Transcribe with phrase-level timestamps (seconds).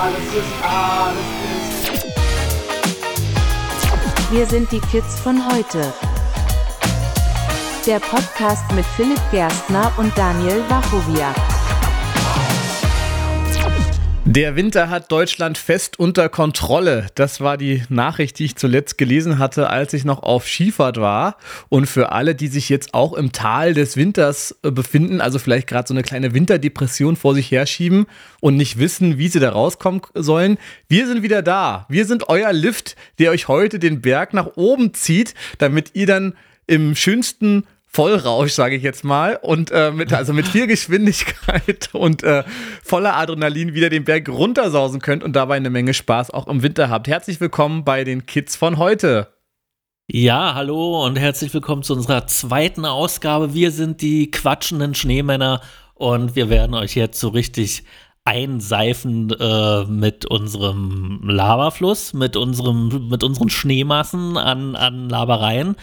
[0.00, 2.06] alles ist, alles ist.
[4.30, 5.92] Wir sind die Kids von heute.
[7.86, 11.49] Der Podcast mit Philipp Gerstner und Daniel Wachowiak.
[14.32, 17.08] Der Winter hat Deutschland fest unter Kontrolle.
[17.16, 21.36] Das war die Nachricht, die ich zuletzt gelesen hatte, als ich noch auf Skifahrt war.
[21.68, 25.66] Und für alle, die sich jetzt auch im Tal des Winters äh, befinden, also vielleicht
[25.66, 28.06] gerade so eine kleine Winterdepression vor sich herschieben
[28.38, 31.86] und nicht wissen, wie sie da rauskommen sollen, wir sind wieder da.
[31.88, 36.34] Wir sind euer Lift, der euch heute den Berg nach oben zieht, damit ihr dann
[36.68, 42.22] im schönsten Vollrausch, sage ich jetzt mal, und äh, mit, also mit viel Geschwindigkeit und
[42.22, 42.44] äh,
[42.84, 46.88] voller Adrenalin wieder den Berg runtersausen könnt und dabei eine Menge Spaß auch im Winter
[46.88, 47.08] habt.
[47.08, 49.34] Herzlich willkommen bei den Kids von heute.
[50.08, 53.54] Ja, hallo und herzlich willkommen zu unserer zweiten Ausgabe.
[53.54, 55.60] Wir sind die quatschenden Schneemänner
[55.94, 57.82] und wir werden euch jetzt so richtig
[58.24, 65.74] einseifen äh, mit unserem Lavafluss, mit, unserem, mit unseren Schneemassen an, an Labereien.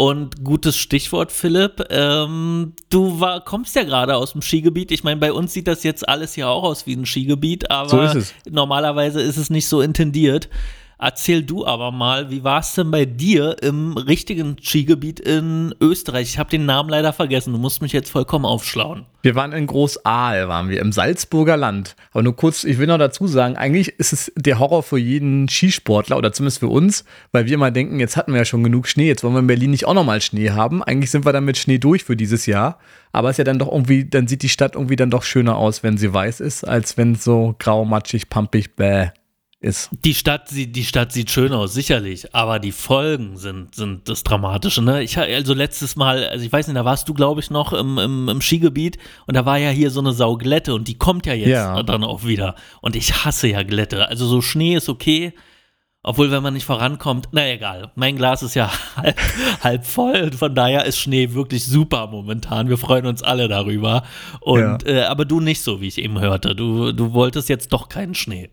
[0.00, 1.84] Und gutes Stichwort, Philipp.
[1.90, 4.92] Ähm, du war, kommst ja gerade aus dem Skigebiet.
[4.92, 7.90] Ich meine, bei uns sieht das jetzt alles ja auch aus wie ein Skigebiet, aber
[7.90, 8.34] So ist es.
[8.50, 10.48] normalerweise ist es nicht so intendiert.
[11.02, 16.28] Erzähl du aber mal, wie war es denn bei dir im richtigen Skigebiet in Österreich?
[16.28, 17.54] Ich habe den Namen leider vergessen.
[17.54, 19.06] Du musst mich jetzt vollkommen aufschlauen.
[19.22, 21.96] Wir waren in Großaal, waren wir, im Salzburger Land.
[22.10, 25.48] Aber nur kurz, ich will noch dazu sagen, eigentlich ist es der Horror für jeden
[25.48, 28.86] Skisportler oder zumindest für uns, weil wir immer denken, jetzt hatten wir ja schon genug
[28.86, 30.82] Schnee, jetzt wollen wir in Berlin nicht auch nochmal Schnee haben.
[30.82, 32.78] Eigentlich sind wir dann mit Schnee durch für dieses Jahr.
[33.12, 35.56] Aber es ist ja dann doch irgendwie, dann sieht die Stadt irgendwie dann doch schöner
[35.56, 39.08] aus, wenn sie weiß ist, als wenn es so grau, matschig, pampig, bäh
[39.60, 39.90] ist.
[40.04, 44.22] Die Stadt, sieht, die Stadt sieht schön aus, sicherlich, aber die Folgen sind, sind das
[44.24, 44.80] Dramatische.
[44.82, 45.02] Ne?
[45.02, 47.98] Ich also letztes Mal, also ich weiß nicht, da warst du, glaube ich, noch im,
[47.98, 51.34] im, im Skigebiet und da war ja hier so eine Sauglätte und die kommt ja
[51.34, 51.82] jetzt Ja.
[51.82, 52.54] dann auch wieder.
[52.80, 54.08] Und ich hasse ja Glätte.
[54.08, 55.32] Also so Schnee ist okay.
[56.02, 57.92] Obwohl, wenn man nicht vorankommt, na egal.
[57.94, 59.20] Mein Glas ist ja halb,
[59.62, 62.70] halb voll und von daher ist Schnee wirklich super momentan.
[62.70, 64.04] Wir freuen uns alle darüber.
[64.40, 66.54] Und äh, aber du nicht so, wie ich eben hörte.
[66.54, 68.48] Du, du wolltest jetzt doch keinen Schnee.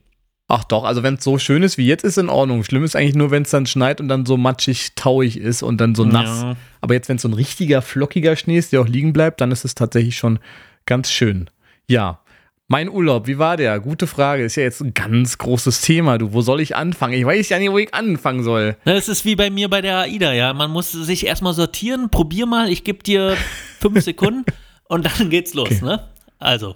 [0.50, 2.64] Ach doch, also wenn es so schön ist wie jetzt, ist in Ordnung.
[2.64, 5.82] Schlimm ist eigentlich nur, wenn es dann schneit und dann so matschig, tauig ist und
[5.82, 6.42] dann so nass.
[6.42, 6.56] Ja.
[6.80, 9.52] Aber jetzt, wenn es so ein richtiger, flockiger Schnee ist, der auch liegen bleibt, dann
[9.52, 10.40] ist es tatsächlich schon
[10.86, 11.50] ganz schön.
[11.88, 12.22] Ja.
[12.70, 13.80] Mein Urlaub, wie war der?
[13.80, 14.44] Gute Frage.
[14.44, 16.18] Ist ja jetzt ein ganz großes Thema.
[16.18, 17.14] Du, wo soll ich anfangen?
[17.14, 18.78] Ich weiß ja nicht, wo ich anfangen soll.
[18.86, 20.54] Das ist wie bei mir bei der AIDA, ja.
[20.54, 22.10] Man muss sich erstmal sortieren.
[22.10, 23.36] Probier mal, ich gebe dir
[23.80, 24.46] fünf Sekunden
[24.86, 26.08] und dann geht's los, ne?
[26.40, 26.76] Also,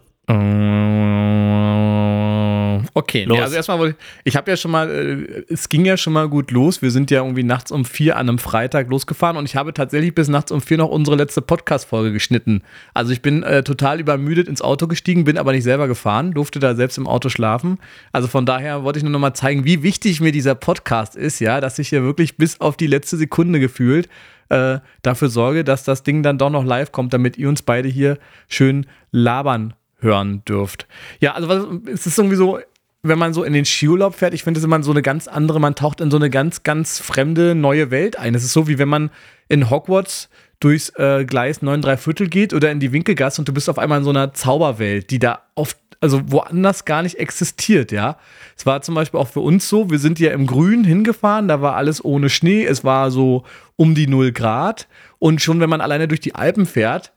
[2.94, 3.38] Okay, Los.
[3.38, 6.14] nee, also erstmal, wollte ich ich habe ja schon mal, äh, es ging ja schon
[6.14, 6.82] mal gut los.
[6.82, 10.16] Wir sind ja irgendwie nachts um vier an einem Freitag losgefahren und ich habe tatsächlich
[10.16, 12.64] bis nachts um vier noch unsere letzte Podcast-Folge geschnitten.
[12.94, 16.60] Also ich bin äh, total übermüdet ins Auto gestiegen, bin aber nicht selber gefahren, durfte
[16.60, 17.78] da selbst im Auto schlafen.
[18.14, 21.40] Also von daher wollte ich nur noch mal zeigen, wie wichtig mir dieser Podcast ist,
[21.40, 24.08] ja, dass ich hier wirklich bis auf die letzte Sekunde gefühlt
[24.48, 27.90] äh, dafür sorge, dass das Ding dann doch noch live kommt, damit ihr uns beide
[27.90, 30.88] hier schön labern hören dürft.
[31.20, 32.60] Ja, also was, es ist irgendwie so,
[33.04, 35.60] wenn man so in den Skiurlaub fährt, ich finde es immer so eine ganz andere,
[35.60, 38.36] man taucht in so eine ganz, ganz fremde neue Welt ein.
[38.36, 39.10] Es ist so, wie wenn man
[39.48, 40.30] in Hogwarts
[40.60, 43.80] durchs äh, Gleis 9 3 Viertel geht oder in die Winkelgasse und du bist auf
[43.80, 48.18] einmal in so einer Zauberwelt, die da oft, also woanders gar nicht existiert, ja.
[48.56, 51.62] Es war zum Beispiel auch für uns so, wir sind ja im Grün hingefahren, da
[51.62, 53.44] war alles ohne Schnee, es war so
[53.76, 54.88] um die 0 Grad
[55.18, 57.12] und schon wenn man alleine durch die Alpen fährt,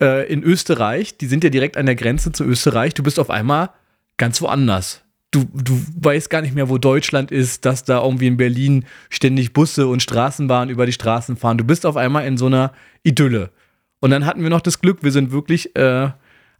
[0.00, 3.28] äh, in Österreich, die sind ja direkt an der Grenze zu Österreich, du bist auf
[3.28, 3.70] einmal
[4.16, 5.02] ganz woanders.
[5.30, 9.52] Du, du weißt gar nicht mehr, wo Deutschland ist, dass da irgendwie in Berlin ständig
[9.52, 11.58] Busse und Straßenbahnen über die Straßen fahren.
[11.58, 12.72] Du bist auf einmal in so einer
[13.02, 13.50] Idylle.
[14.00, 16.08] Und dann hatten wir noch das Glück, wir sind wirklich äh,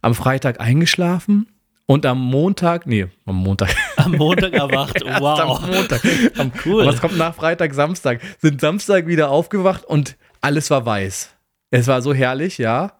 [0.01, 1.47] am Freitag eingeschlafen
[1.85, 5.03] und am Montag, nee, am Montag, am Montag erwacht.
[5.19, 5.39] Wow.
[5.63, 6.01] am Montag.
[6.37, 6.85] Am, Cool.
[6.85, 8.21] Was kommt nach Freitag, Samstag?
[8.37, 11.31] Sind Samstag wieder aufgewacht und alles war weiß.
[11.71, 12.98] Es war so herrlich, ja.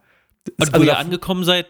[0.57, 1.67] Und wo Also ihr da- angekommen seid,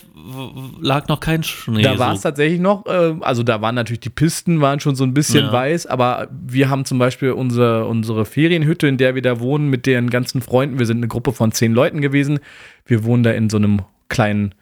[0.81, 1.81] lag noch kein Schnee.
[1.81, 2.29] Da war es so.
[2.29, 5.51] tatsächlich noch, äh, also da waren natürlich die Pisten, waren schon so ein bisschen Ja.
[5.51, 9.85] weiß, aber wir haben zum Beispiel unsere, unsere Ferienhütte, in der wir da wohnen, mit
[9.85, 10.79] deren ganzen Freunden.
[10.79, 12.39] Wir sind eine Gruppe von zehn Leuten gewesen.
[12.85, 14.55] Wir wohnen da in so einem kleinen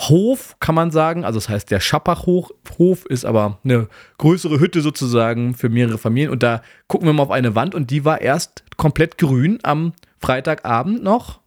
[0.00, 1.24] Hof, kann man sagen.
[1.24, 3.88] Also das heißt, der Schappachhof Hof ist aber eine
[4.18, 6.30] größere Hütte sozusagen für mehrere Familien.
[6.30, 9.92] Und da gucken wir mal auf eine Wand und die war erst komplett grün am
[10.20, 11.40] Freitagabend noch,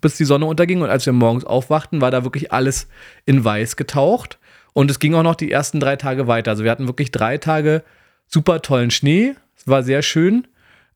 [0.00, 0.82] bis die Sonne unterging.
[0.82, 2.88] Und als wir morgens aufwachten, war da wirklich alles
[3.26, 4.38] in weiß getaucht.
[4.72, 6.52] Und es ging auch noch die ersten drei Tage weiter.
[6.52, 7.82] Also wir hatten wirklich drei Tage
[8.26, 9.34] super tollen Schnee.
[9.56, 10.46] Es war sehr schön.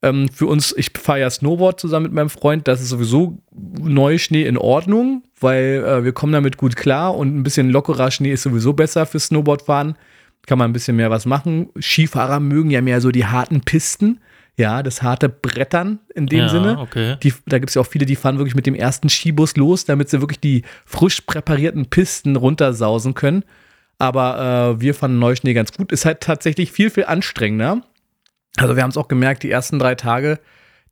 [0.03, 2.69] Ähm, für uns, ich fahre ja Snowboard zusammen mit meinem Freund.
[2.69, 7.43] Das ist sowieso Neuschnee in Ordnung, weil äh, wir kommen damit gut klar und ein
[7.43, 9.97] bisschen lockerer Schnee ist sowieso besser für Snowboardfahren.
[10.47, 11.69] kann man ein bisschen mehr was machen.
[11.81, 14.21] Skifahrer mögen ja mehr so die harten Pisten.
[14.59, 16.79] Ja, das harte Brettern in dem ja, Sinne.
[16.79, 17.17] okay.
[17.23, 19.87] Die, da gibt es ja auch viele, die fahren wirklich mit dem ersten Skibus los,
[19.87, 23.45] damit sie wirklich die frisch präparierten Pisten runtersausen können.
[23.99, 25.91] Aber äh, wir fanden Neuschnee ganz gut.
[25.91, 27.83] Ist halt tatsächlich viel, viel anstrengender.
[28.57, 30.39] Also wir haben es auch gemerkt, die ersten drei Tage,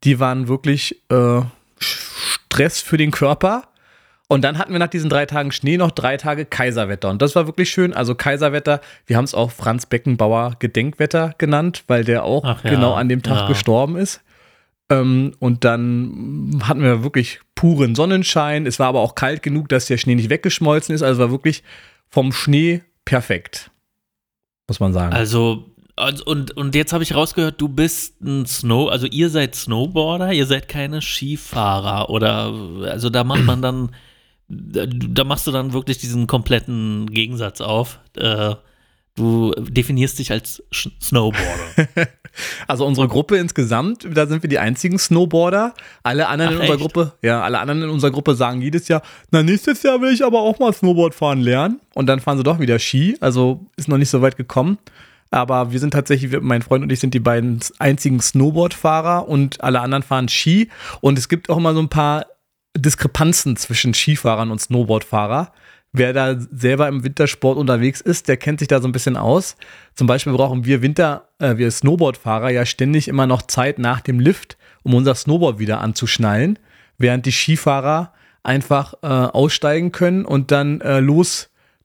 [0.05, 1.43] die waren wirklich äh,
[1.79, 3.65] Stress für den Körper.
[4.33, 7.11] Und dann hatten wir nach diesen drei Tagen Schnee noch drei Tage Kaiserwetter.
[7.11, 7.93] Und das war wirklich schön.
[7.93, 12.71] Also Kaiserwetter, wir haben es auch Franz Beckenbauer Gedenkwetter genannt, weil der auch Ach ja,
[12.71, 13.49] genau an dem Tag ja.
[13.49, 14.21] gestorben ist.
[14.89, 18.67] Ähm, und dann hatten wir wirklich puren Sonnenschein.
[18.67, 21.03] Es war aber auch kalt genug, dass der Schnee nicht weggeschmolzen ist.
[21.03, 21.65] Also es war wirklich
[22.09, 23.73] vom Schnee perfekt.
[24.69, 25.13] Muss man sagen.
[25.13, 29.57] Also, und, und, und jetzt habe ich rausgehört, du bist ein Snow, also ihr seid
[29.57, 32.55] Snowboarder, ihr seid keine Skifahrer oder,
[32.85, 33.91] also da macht man dann,
[34.51, 38.01] da, machst du dann wirklich diesen kompletten Gegensatz auf.
[38.17, 38.55] Äh,
[39.15, 42.09] du definierst dich als Sch Snowboarder.
[42.69, 45.75] Also unsere Gruppe insgesamt, da sind wir die einzigen Snowboarder.
[46.05, 46.83] Alle anderen Ach, in unserer echt?
[46.83, 49.03] Gruppe, ja, alle anderen in unserer Gruppe sagen jedes Jahr,
[49.33, 51.81] na nächstes Jahr will ich aber auch mal Snowboard fahren lernen.
[51.93, 53.17] Und dann fahren sie doch wieder Ski.
[53.21, 54.79] Also ist noch nicht so weit gekommen.
[55.33, 59.81] Aber wir sind tatsächlich, mein Freund und ich sind die beiden einzigen Snowboardfahrer und alle
[59.81, 60.69] anderen fahren Ski.
[61.01, 62.27] Und es gibt auch immer so ein paar
[62.77, 65.53] Diskrepanzen zwischen Skifahrern und Snowboardfahrer.
[65.93, 69.57] Wer da selber im Wintersport unterwegs ist, der kennt sich da so ein bisschen aus.
[69.95, 74.21] Zum Beispiel brauchen wir Winter, äh, wir Snowboardfahrer ja ständig immer noch Zeit nach dem
[74.21, 76.59] Lift, um unser Snowboard wieder anzuschnallen,
[76.97, 78.13] während die Skifahrer
[78.45, 81.01] einfach äh, aussteigen können und dann äh,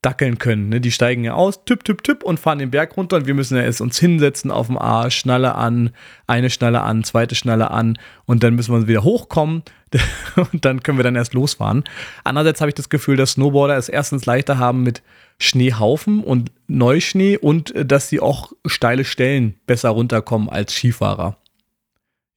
[0.05, 0.69] losdackeln können.
[0.69, 0.81] Ne?
[0.81, 3.57] Die steigen ja aus, tipp, tipp, tipp und fahren den Berg runter und wir müssen
[3.57, 5.91] ja erst uns hinsetzen auf dem Arsch, Schnalle an,
[6.27, 9.63] eine Schnalle an, zweite Schnalle an und dann müssen wir wieder hochkommen
[10.51, 11.83] und dann können wir dann erst losfahren.
[12.23, 15.01] Andererseits habe ich das Gefühl, dass Snowboarder es erstens leichter haben mit
[15.39, 21.37] Schneehaufen und Neuschnee und äh, dass sie auch steile Stellen besser runterkommen als Skifahrer.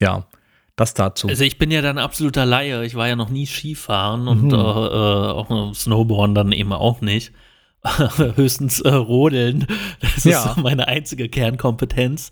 [0.00, 0.26] Ja,
[0.76, 1.28] das dazu.
[1.28, 2.84] Also ich bin ja dann absoluter Laie.
[2.84, 4.54] Ich war ja noch nie Skifahren und Mhm.
[4.54, 7.32] äh, äh, auch Snowboarden dann eben auch nicht.
[8.36, 9.66] Höchstens äh, Rodeln.
[10.00, 10.50] Das Ja.
[10.52, 12.30] ist meine einzige Kernkompetenz.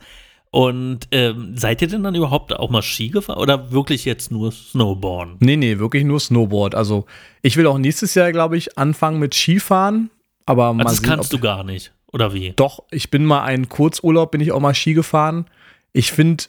[0.50, 4.52] Und ähm, seid ihr denn dann überhaupt auch mal Ski gefahren oder wirklich jetzt nur
[4.52, 5.36] Snowboarden?
[5.40, 6.74] Nee, nee, wirklich nur Snowboard.
[6.74, 7.04] Also
[7.42, 10.10] ich will auch nächstes Jahr, glaube ich, anfangen mit Skifahren.
[10.46, 12.52] Aber Also das sehen, kannst du gar nicht, oder wie?
[12.56, 15.46] Doch, ich bin mal einen Kurzurlaub, bin ich auch mal Ski gefahren.
[15.92, 16.44] Ich finde,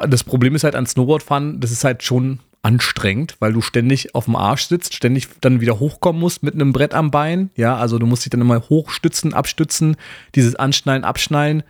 [0.00, 4.14] äh, das Problem ist halt an Snowboardfahren, das ist halt schon anstrengend, weil du ständig
[4.14, 7.50] auf dem Arsch sitzt, ständig dann wieder hochkommen musst mit einem Brett am Bein.
[7.56, 9.96] Ja, also du musst dich dann immer hochstützen, abstützen,
[10.34, 11.62] dieses Anschnallen, Abschnallen.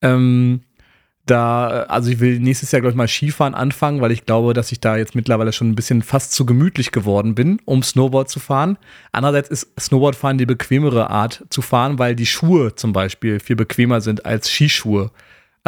[0.00, 0.60] Ähm,
[1.26, 4.72] da, also ich will nächstes Jahr, glaube ich, mal Skifahren anfangen, weil ich glaube, dass
[4.72, 8.40] ich da jetzt mittlerweile schon ein bisschen fast zu gemütlich geworden bin, um Snowboard zu
[8.40, 8.78] fahren.
[9.12, 14.00] Andererseits ist Snowboardfahren die bequemere Art zu fahren, weil die Schuhe zum Beispiel viel bequemer
[14.00, 15.10] sind als Skischuhe.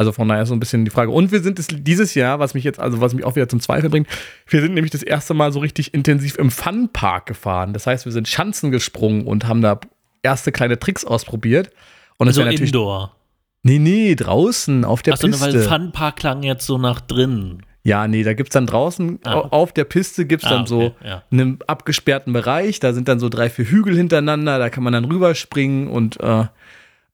[0.01, 1.11] Also von daher ist so ein bisschen die Frage.
[1.11, 3.61] Und wir sind es dieses Jahr, was mich jetzt, also was mich auch wieder zum
[3.61, 4.09] Zweifel bringt,
[4.49, 7.75] wir sind nämlich das erste Mal so richtig intensiv im Funpark gefahren.
[7.75, 9.79] Das heißt, wir sind Schanzen gesprungen und haben da
[10.23, 11.69] erste kleine Tricks ausprobiert.
[12.17, 12.71] Und das so wäre natürlich.
[12.71, 13.15] Indoor.
[13.63, 15.53] Nee, nee, draußen auf der Achso, ne, Piste.
[15.53, 17.67] weil Funpark klang jetzt so nach drinnen.
[17.83, 19.49] Ja, nee, da gibt's dann draußen Ah, okay.
[19.51, 21.23] auf der Piste gibt's Ah, dann so okay, ja.
[21.31, 25.05] einen abgesperrten Bereich, da sind dann so drei, vier Hügel hintereinander, da kann man dann
[25.05, 26.45] rüberspringen und äh,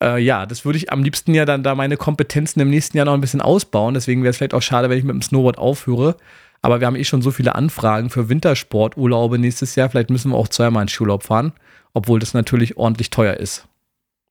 [0.02, 3.06] äh, ja, das würde ich am liebsten ja dann da meine Kompetenzen im nächsten Jahr
[3.06, 3.94] noch ein bisschen ausbauen.
[3.94, 6.16] Deswegen wäre es vielleicht auch schade, wenn ich mit dem Snowboard aufhöre.
[6.62, 9.88] Aber wir haben eh schon so viele Anfragen für Wintersporturlaube nächstes Jahr.
[9.90, 11.52] Vielleicht müssen wir auch zweimal in Skiurlaub fahren,
[11.94, 13.66] obwohl das natürlich ordentlich teuer ist.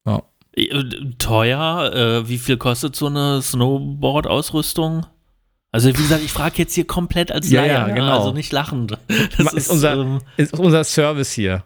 [0.06, 0.22] Ja.
[0.56, 0.84] Äh,
[1.18, 1.94] Teuer?
[1.94, 5.06] Äh, wie viel kostet so eine Snowboard-Ausrüstung?
[5.72, 7.94] Also wie gesagt, ich frage jetzt hier komplett als Ja, Laie, ja, ne?
[7.96, 8.18] genau.
[8.20, 8.98] also nicht lachend.
[9.38, 11.64] Das ist unser- ähm, Ist unser Service hier.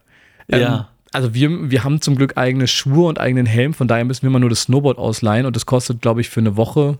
[0.51, 0.89] Ähm, Ja.
[1.11, 4.27] Also wir, wir haben zum Glück eigene Schuhe und eigenen Helm, von daher müssen wir
[4.29, 6.99] immer nur das Snowboard ausleihen und das kostet, glaube ich, für eine Woche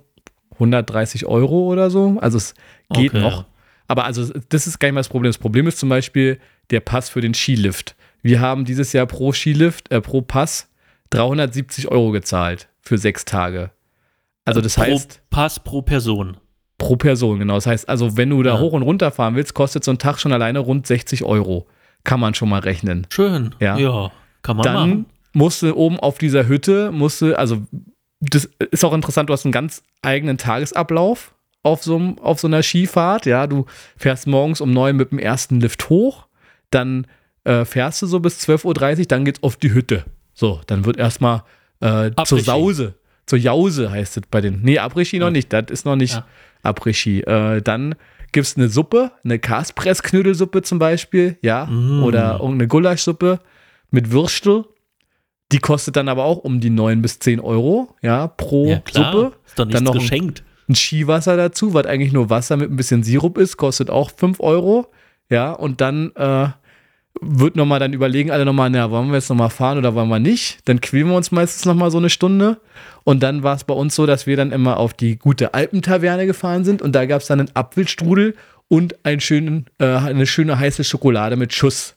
[0.53, 2.17] 130 Euro oder so.
[2.19, 2.53] Also es
[2.93, 3.21] geht Okay.
[3.21, 3.45] noch.
[3.87, 5.29] Aber also das ist gar nicht mal das Problem.
[5.29, 6.39] Das Problem ist zum Beispiel
[6.69, 7.95] der Pass für den Skilift.
[8.21, 10.67] Wir haben dieses Jahr pro Skilift, äh, pro Pass
[11.11, 13.71] 370 Euro gezahlt für sechs Tage.
[14.45, 16.37] Also das pro heißt Pass pro Person.
[16.77, 17.55] pro Person, genau.
[17.55, 18.59] Das heißt also, wenn du da Ja.
[18.59, 21.67] hoch und runter fahren willst, kostet so ein Tag schon alleine rund 60 Euro.
[22.03, 23.05] Kann man schon mal rechnen.
[23.09, 23.53] Schön.
[23.59, 23.77] Ja.
[23.77, 25.05] Ja, kann man dann machen.
[25.33, 27.61] musste oben auf dieser Hütte, musste, also
[28.21, 32.47] das ist auch interessant, du hast einen ganz eigenen Tagesablauf auf so, einem- auf so
[32.47, 33.65] einer Skifahrt, ja, du
[33.97, 36.27] fährst morgens um neun mit dem ersten Lift hoch,
[36.71, 37.05] dann
[37.45, 40.03] äh, fährst du so bis 12.30 Uhr, dann geht's auf die Hütte.
[40.33, 41.43] So, dann wird erstmal
[41.81, 42.39] äh, zur.
[42.39, 45.31] Sause, zur Jause heißt es bei den, nee, Après-Ski noch Ja.
[45.31, 46.25] nicht, das ist noch nicht Ja.
[46.63, 47.21] Après-Ski.
[47.21, 47.95] Äh, dann
[48.31, 52.03] gibt's eine Suppe, eine Kaspressknödelsuppe zum Beispiel, ja, Mm.
[52.03, 53.39] oder irgendeine Gulaschsuppe
[53.91, 54.65] mit Würstel.
[55.51, 59.11] Die kostet dann aber auch um die 9 bis 10 Euro, ja, pro Ja, klar.
[59.11, 59.35] Suppe.
[59.45, 60.43] Ist doch nichts dann noch ein, geschenkt.
[60.67, 64.39] ein Skiwasser dazu, was eigentlich nur Wasser mit ein bisschen Sirup ist, kostet auch 5
[64.39, 64.91] Euro.
[65.31, 66.49] Ja, und dann äh,
[67.21, 70.19] wird nochmal dann überlegen, alle nochmal, na, wollen wir jetzt nochmal fahren oder wollen wir
[70.19, 70.59] nicht?
[70.65, 72.59] Dann quälen wir uns meistens nochmal so eine Stunde.
[73.03, 76.25] Und dann war es bei uns so, dass wir dann immer auf die gute Alpentaverne
[76.25, 78.35] gefahren sind und da gab es dann einen Apfelstrudel
[78.67, 81.95] und einen schönen, äh, eine schöne heiße Schokolade mit Schuss.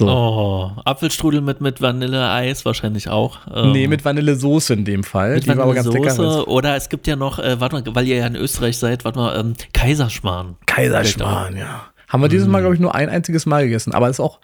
[0.00, 0.08] So.
[0.08, 3.38] Oh, Apfelstrudel mit, mit Vanilleeis wahrscheinlich auch.
[3.54, 5.34] Ähm, Nee, mit Vanillesoße in dem Fall.
[5.34, 6.48] mit die war aber ganz lecker.
[6.48, 9.18] Oder es gibt ja noch, äh, warte mal, weil ihr ja in Österreich seid, warte
[9.18, 10.56] mal, ähm, Kaiserschmarrn.
[10.66, 11.91] Kaiserschmarrn, ja.
[12.12, 13.94] Haben wir dieses Mal, glaube ich, nur ein einziges Mal gegessen.
[13.94, 14.38] Aber ist auch,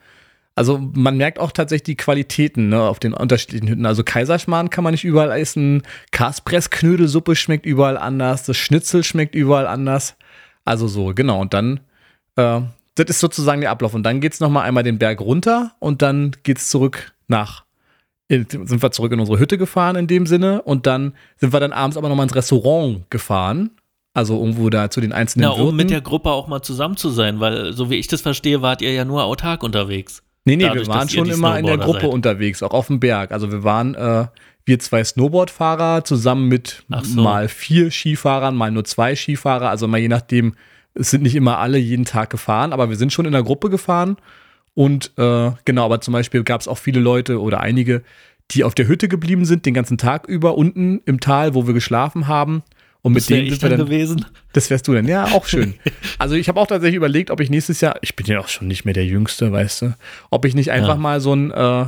[0.55, 3.85] also man merkt auch tatsächlich die Qualitäten ne, auf den unterschiedlichen Hütten.
[3.85, 5.83] Also Kaiserschmarrn kann man nicht überall essen.
[6.11, 8.45] Kaspressknödelsuppe schmeckt überall anders.
[8.45, 10.17] Das Schnitzel schmeckt überall anders.
[10.65, 11.43] Also so, genau.
[11.43, 11.81] Und dann,
[12.37, 12.63] äh,
[12.95, 13.93] das ist sozusagen der Ablauf.
[13.93, 17.65] Und dann geht es nochmal einmal den Berg runter und dann geht es zurück nach
[18.29, 21.61] in, sind wir zurück in unsere Hütte gefahren in dem Sinne und dann sind wir
[21.61, 23.71] dann abends aber nochmal ins Restaurant gefahren.
[24.15, 25.77] Also irgendwo da zu den einzelnen Na, um Wirten.
[25.77, 28.83] mit der Gruppe auch mal zusammen zu sein, weil so wie ich das verstehe, wart
[28.83, 30.23] ihr ja nur autark unterwegs.
[30.45, 32.11] Nee, nee, Dadurch, wir waren schon immer in der Gruppe seid.
[32.11, 33.33] unterwegs, auch auf dem Berg.
[33.33, 34.27] Also wir waren, äh,
[34.65, 37.21] wir zwei Snowboardfahrer zusammen mit so.
[37.23, 39.69] mal vier Skifahrern, mal nur zwei Skifahrer.
[39.69, 40.55] Also mal je nachdem,
[40.95, 43.69] es sind nicht immer alle jeden Tag gefahren, aber wir sind schon in der Gruppe
[43.69, 44.17] gefahren.
[44.75, 48.03] Und äh, genau, aber zum Beispiel gab es auch viele Leute oder einige,
[48.51, 51.75] die auf der Hütte geblieben sind, den ganzen Tag über unten im Tal, wo wir
[51.75, 52.63] geschlafen haben.
[53.03, 54.25] Und mit Das wäre denen ich dann dann gewesen.
[54.53, 55.07] das wärst du dann.
[55.07, 55.75] Ja, auch schön.
[56.19, 58.67] Also ich habe auch tatsächlich überlegt, ob ich nächstes Jahr, ich bin ja auch schon
[58.69, 59.95] nicht mehr der Jüngste, weißt du,
[60.31, 60.95] ob ich nicht einfach Ja.
[60.97, 61.85] mal so ein, äh,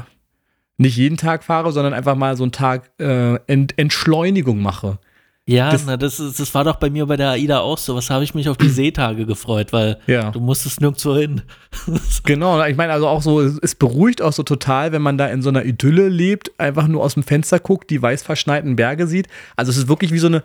[0.78, 4.98] nicht jeden Tag fahre, sondern einfach mal so einen Tag äh, Ent Entschleunigung mache.
[5.46, 7.96] Ja, Das- na, das, ist, das war doch bei mir bei der AIDA auch so.
[7.96, 10.30] Was habe ich mich auf die Seetage gefreut, weil Ja.
[10.30, 11.42] du musstest nirgendwo hin.
[12.24, 15.26] Genau, ich meine also auch so, es es beruhigt auch so total, wenn man da
[15.26, 19.06] in so einer Idylle lebt, einfach nur aus dem Fenster guckt, die weiß verschneiten Berge
[19.08, 19.26] sieht.
[19.56, 20.44] Also es ist wirklich wie so eine,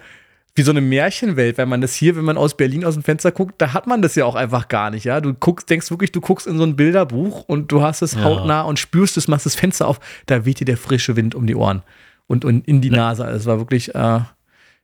[0.58, 3.32] wie so eine Märchenwelt, wenn man das hier, wenn man aus Berlin aus dem Fenster
[3.32, 5.20] guckt, da hat man das ja auch einfach gar nicht, ja.
[5.20, 8.24] Du guckst, denkst wirklich, du guckst in so ein Bilderbuch und du hast es Ja.
[8.24, 11.46] hautnah und spürst es, machst das Fenster auf, da weht dir der frische Wind um
[11.46, 11.84] die Ohren
[12.28, 13.26] und, und in die Nase.
[13.26, 14.20] Es war wirklich äh,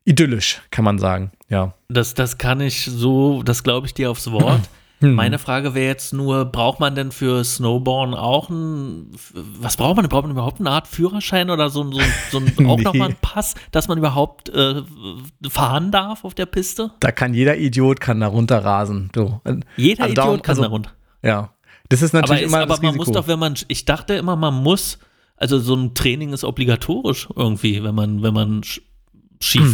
[0.04, 1.74] idyllisch, kann man sagen, ja.
[1.88, 4.62] Das, das kann ich so, das glaube ich dir aufs Wort.
[5.02, 5.16] Hm.
[5.16, 9.12] Meine Frage wäre jetzt nur, braucht man denn für Snowboarden auch ein,
[9.60, 10.10] was braucht man denn?
[10.10, 12.00] Braucht man überhaupt eine Art Führerschein oder so, ein- so,
[12.32, 12.84] so ein, auch Nee.
[12.84, 14.84] nochmal einen Pass, dass man überhaupt äh,
[15.50, 16.92] fahren darf auf der Piste?
[17.00, 19.10] Da kann jeder Idiot kann da runterrasen.
[19.12, 19.42] Du.
[19.76, 20.92] Jeder Also Idiot darum- kann also- da runter.
[21.24, 21.54] Ja.
[21.90, 23.06] Das ist Aber, natürlich ist, immer aber das man Risiko.
[23.12, 24.98] muss doch, wenn man, ich dachte immer, man muss,
[25.36, 29.74] also so ein Training ist obligatorisch irgendwie, wenn man, wenn man Ski Hm.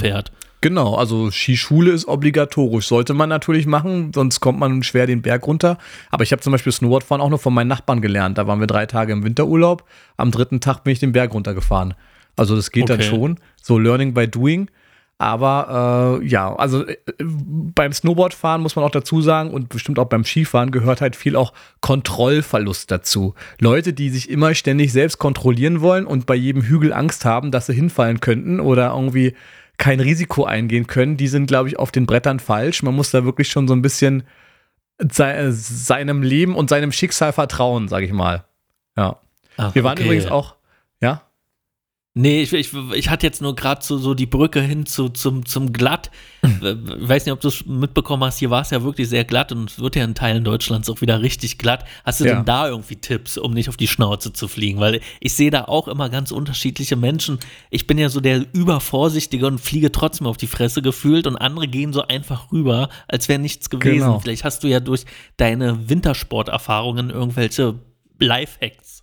[0.62, 2.88] Genau, also Skischule ist obligatorisch.
[2.88, 5.78] Sollte man natürlich machen, sonst kommt man schwer den Berg runter.
[6.10, 8.38] Aber ich habe zum Beispiel Snowboardfahren auch nur von meinen Nachbarn gelernt.
[8.38, 9.84] Da waren wir drei Tage im Winterurlaub.
[10.18, 11.94] Am dritten Tag bin ich den Berg runtergefahren.
[12.36, 13.10] Also das geht dann Okay.
[13.10, 13.40] schon.
[13.62, 14.70] So Learning by Doing.
[15.20, 20.06] Aber äh, ja, also äh, beim Snowboardfahren muss man auch dazu sagen und bestimmt auch
[20.06, 23.34] beim Skifahren gehört halt viel auch Kontrollverlust dazu.
[23.60, 27.66] Leute, die sich immer ständig selbst kontrollieren wollen und bei jedem Hügel Angst haben, dass
[27.66, 29.34] sie hinfallen könnten oder irgendwie
[29.78, 32.84] kein Risiko eingehen können, die sind, glaube ich, auf den Brettern falsch.
[32.84, 34.24] Man muss da wirklich schon so ein bisschen
[34.98, 38.46] sei, seinem Leben und seinem Schicksal vertrauen, sage ich mal.
[38.96, 39.20] Ja.
[39.58, 40.06] Ach, Wir waren okay.
[40.06, 40.56] übrigens auch,
[41.02, 41.22] ja,
[42.20, 45.46] Nee, ich, ich, ich hatte jetzt nur gerade so, so die Brücke hin zu, zum,
[45.46, 46.10] zum Glatt.
[46.42, 49.52] Ich weiß nicht, ob du es mitbekommen hast, hier war es ja wirklich sehr glatt
[49.52, 51.86] und es wird ja in Teilen Deutschlands auch wieder richtig glatt.
[52.04, 52.36] Hast du Ja.
[52.36, 54.80] denn da irgendwie Tipps, um nicht auf die Schnauze zu fliegen?
[54.80, 57.38] Weil ich sehe da auch immer ganz unterschiedliche Menschen.
[57.70, 61.68] Ich bin ja so der Übervorsichtige und fliege trotzdem auf die Fresse gefühlt und andere
[61.68, 64.00] gehen so einfach rüber, als wäre nichts gewesen.
[64.06, 64.20] Genau.
[64.20, 65.06] Vielleicht hast du ja durch
[65.38, 67.76] deine Wintersporterfahrungen irgendwelche
[68.20, 68.97] Lifehacks.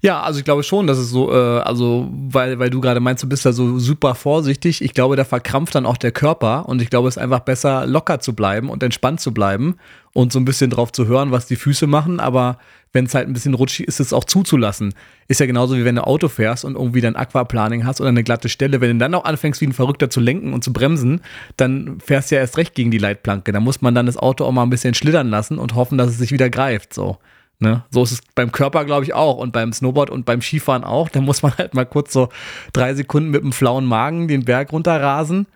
[0.00, 3.22] Ja, also ich glaube schon, dass es so, äh, also weil, weil du gerade meinst,
[3.22, 4.82] du bist da so super vorsichtig.
[4.82, 7.86] Ich glaube, da verkrampft dann auch der Körper und ich glaube, es ist einfach besser,
[7.86, 9.76] locker zu bleiben und entspannt zu bleiben
[10.12, 12.20] und so ein bisschen drauf zu hören, was die Füße machen.
[12.20, 12.58] Aber
[12.92, 14.94] wenn es halt ein bisschen rutschig ist, es auch zuzulassen.
[15.28, 18.24] Ist ja genauso wie wenn du Auto fährst und irgendwie dann Aquaplaning hast oder eine
[18.24, 18.80] glatte Stelle.
[18.80, 21.20] Wenn du dann auch anfängst, wie ein Verrückter zu lenken und zu bremsen,
[21.56, 23.52] dann fährst du ja erst recht gegen die Leitplanke.
[23.52, 26.10] Da muss man dann das Auto auch mal ein bisschen schlittern lassen und hoffen, dass
[26.10, 26.92] es sich wieder greift.
[26.92, 27.18] So.
[27.60, 27.84] Ne?
[27.90, 31.10] So ist es beim Körper, glaube ich, auch und beim Snowboard und beim Skifahren auch.
[31.10, 32.30] Da muss man halt mal kurz so
[32.72, 35.46] drei Sekunden mit einem flauen Magen den Berg runterrasen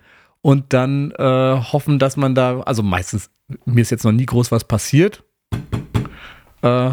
[0.43, 3.31] und dann äh, hoffen, dass man da, also meistens,
[3.65, 5.25] mir ist jetzt noch nie groß was passiert,
[6.61, 6.91] äh,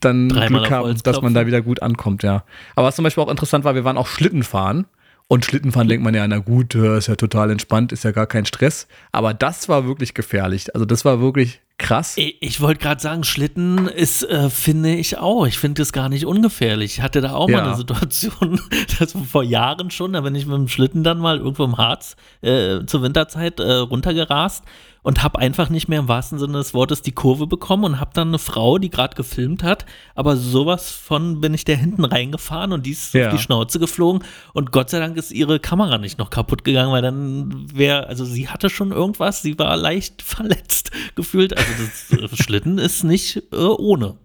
[0.00, 2.44] dann Dreimal Glück haben, dass man da wieder gut ankommt, ja.
[2.74, 4.86] Aber was zum Beispiel auch interessant war, wir waren auch Schlittenfahren.
[5.34, 8.26] Und Schlittenfahren denkt man ja, na gut, äh, ist ja total entspannt, ist ja gar
[8.28, 8.86] kein Stress.
[9.10, 10.72] Aber das war wirklich gefährlich.
[10.74, 12.14] Also das war wirklich krass.
[12.16, 15.44] Ich, ich wollte gerade sagen, Schlitten ist, äh, finde ich auch.
[15.46, 16.98] Ich finde das gar nicht ungefährlich.
[16.98, 17.56] Ich hatte da auch Ja.
[17.58, 18.60] mal eine Situation,
[19.00, 21.76] das war vor Jahren schon, da bin ich mit dem Schlitten dann mal irgendwo im
[21.78, 24.62] Harz äh, zur Winterzeit äh, runtergerast
[25.04, 28.10] und habe einfach nicht mehr im wahrsten Sinne des Wortes die Kurve bekommen und habe
[28.14, 32.72] dann eine Frau, die gerade gefilmt hat, aber sowas von bin ich da hinten reingefahren
[32.72, 33.28] und die ist Ja.
[33.28, 36.90] auf die Schnauze geflogen und Gott sei Dank ist ihre Kamera nicht noch kaputt gegangen,
[36.90, 41.56] weil dann wäre, also sie hatte schon irgendwas, sie war leicht verletzt gefühlt.
[41.56, 41.70] Also
[42.10, 44.16] das äh, Schlitten ist nicht äh, ohne.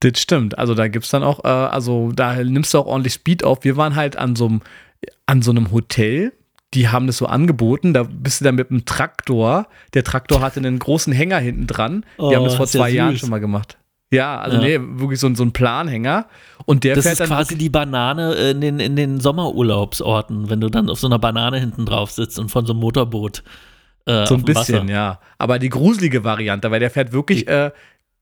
[0.00, 0.58] Das stimmt.
[0.58, 3.62] Also da gibt's dann auch, äh, also da nimmst du auch ordentlich Speed auf.
[3.62, 4.60] Wir waren halt an so einem,
[5.26, 6.32] an so einem Hotel.
[6.74, 7.92] Die haben das so angeboten.
[7.92, 9.66] Da bist du dann mit einem Traktor.
[9.94, 12.04] Der Traktor hatte einen großen Hänger hinten dran.
[12.18, 13.20] Die Oh, haben das vor ist ja zwei Jahren süß.
[13.20, 13.76] schon mal gemacht.
[14.10, 14.62] Ja, also Ja.
[14.62, 16.26] nee, wirklich so, ein- so ein Planhänger.
[16.66, 20.60] Und der Das fährt ist dann quasi die Banane in den, in den Sommerurlaubsorten, wenn
[20.60, 23.42] du dann auf so einer Banane hinten drauf sitzt und von so einem Motorboot.
[24.06, 24.92] Äh, So ein bisschen, Wasser.
[24.92, 25.20] ja.
[25.38, 27.70] Aber die gruselige Variante, weil der fährt wirklich äh,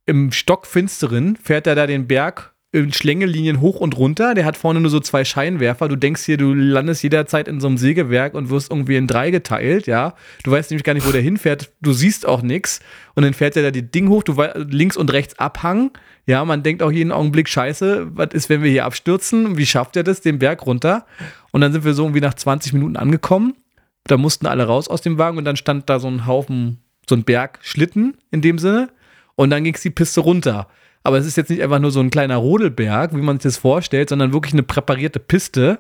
[0.07, 4.35] im Stockfinsteren, fährt er da den Berg in Schlängelinien hoch und runter.
[4.35, 5.89] Der hat vorne nur so zwei Scheinwerfer.
[5.89, 9.31] Du denkst hier, du landest jederzeit in so einem Sägewerk und wirst irgendwie in drei
[9.33, 10.15] geteilt, ja.
[10.45, 11.73] Du weißt nämlich gar nicht, wo der hinfährt.
[11.81, 12.81] Du siehst auch nichts.
[13.15, 15.91] Und dann fährt er da die Ding hoch, du links und rechts Abhang.
[16.27, 19.57] Ja, man denkt auch jeden Augenblick, scheiße, was ist, wenn wir hier abstürzen?
[19.57, 21.07] Wie schafft er das, den Berg runter?
[21.51, 23.57] Und dann sind wir so irgendwie nach 20 Minuten angekommen.
[24.05, 27.17] Da mussten alle raus aus dem Wagen und dann stand da so ein Haufen, so
[27.17, 28.91] ein Berg Schlitten in dem Sinne.
[29.35, 30.69] Und dann ging es die Piste runter.
[31.03, 33.57] Aber es ist jetzt nicht einfach nur so ein kleiner Rodelberg, wie man sich das
[33.57, 35.79] vorstellt, sondern wirklich eine präparierte Piste.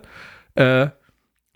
[0.55, 0.89] Äh,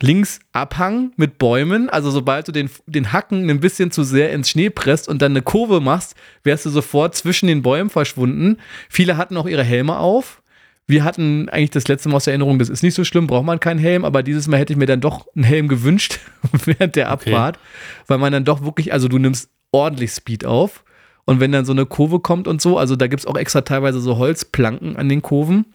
[0.02, 1.88] links Abhang mit Bäumen.
[1.88, 5.32] Also sobald du den, den Hacken ein bisschen zu sehr ins Schnee presst und dann
[5.32, 8.58] eine Kurve machst, wärst du sofort zwischen den Bäumen verschwunden.
[8.88, 10.42] Viele hatten auch ihre Helme auf.
[10.86, 13.46] Wir hatten eigentlich das letzte Mal aus der Erinnerung, das ist nicht so schlimm, braucht
[13.46, 16.20] man keinen Helm, aber dieses Mal hätte ich mir dann doch einen Helm gewünscht
[16.66, 17.32] während der Okay.
[17.32, 17.58] Abfahrt,
[18.06, 20.84] weil man dann doch wirklich, also du nimmst ordentlich Speed auf
[21.26, 23.62] und wenn dann so eine Kurve kommt und so, also da gibt es auch extra
[23.62, 25.66] teilweise so Holzplanken an den Kurven,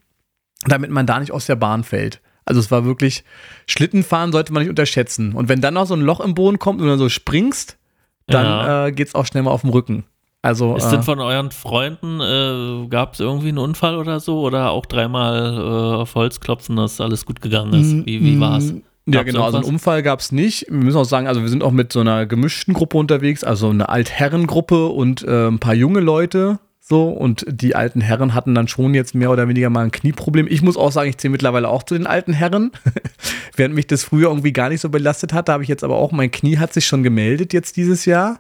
[0.66, 2.22] damit man da nicht aus der Bahn fällt.
[2.46, 3.24] Also es war wirklich,
[3.68, 5.34] Schlittenfahren sollte man nicht unterschätzen.
[5.34, 7.78] Und wenn dann noch so ein Loch im Boden kommt und du dann so springst,
[8.28, 8.88] dann Ja.
[8.88, 10.06] äh, geht's auch schnell mal auf den Rücken.
[10.42, 14.40] Also Ist äh, denn von euren Freunden, äh, gab es irgendwie einen Unfall oder so?
[14.42, 18.06] Oder auch dreimal äh, auf Holz klopfen, dass alles gut gegangen ist?
[18.06, 18.74] Wie, wie war's?
[19.14, 19.44] Ja, genau.
[19.44, 19.66] Also einen?
[19.66, 20.66] Unfall gab es nicht.
[20.70, 23.70] Wir müssen auch sagen, also wir sind auch mit so einer gemischten Gruppe unterwegs, also
[23.70, 26.60] eine Altherrengruppe und äh, ein paar junge Leute.
[26.82, 30.48] So, und die alten Herren hatten dann schon jetzt mehr oder weniger mal ein Knieproblem.
[30.50, 32.72] Ich muss auch sagen, ich zähle mittlerweile auch zu den alten Herren.
[33.56, 36.12] Während mich das früher irgendwie gar nicht so belastet hatte, habe ich jetzt aber auch,
[36.12, 38.40] mein Knie hat sich schon gemeldet jetzt dieses Jahr.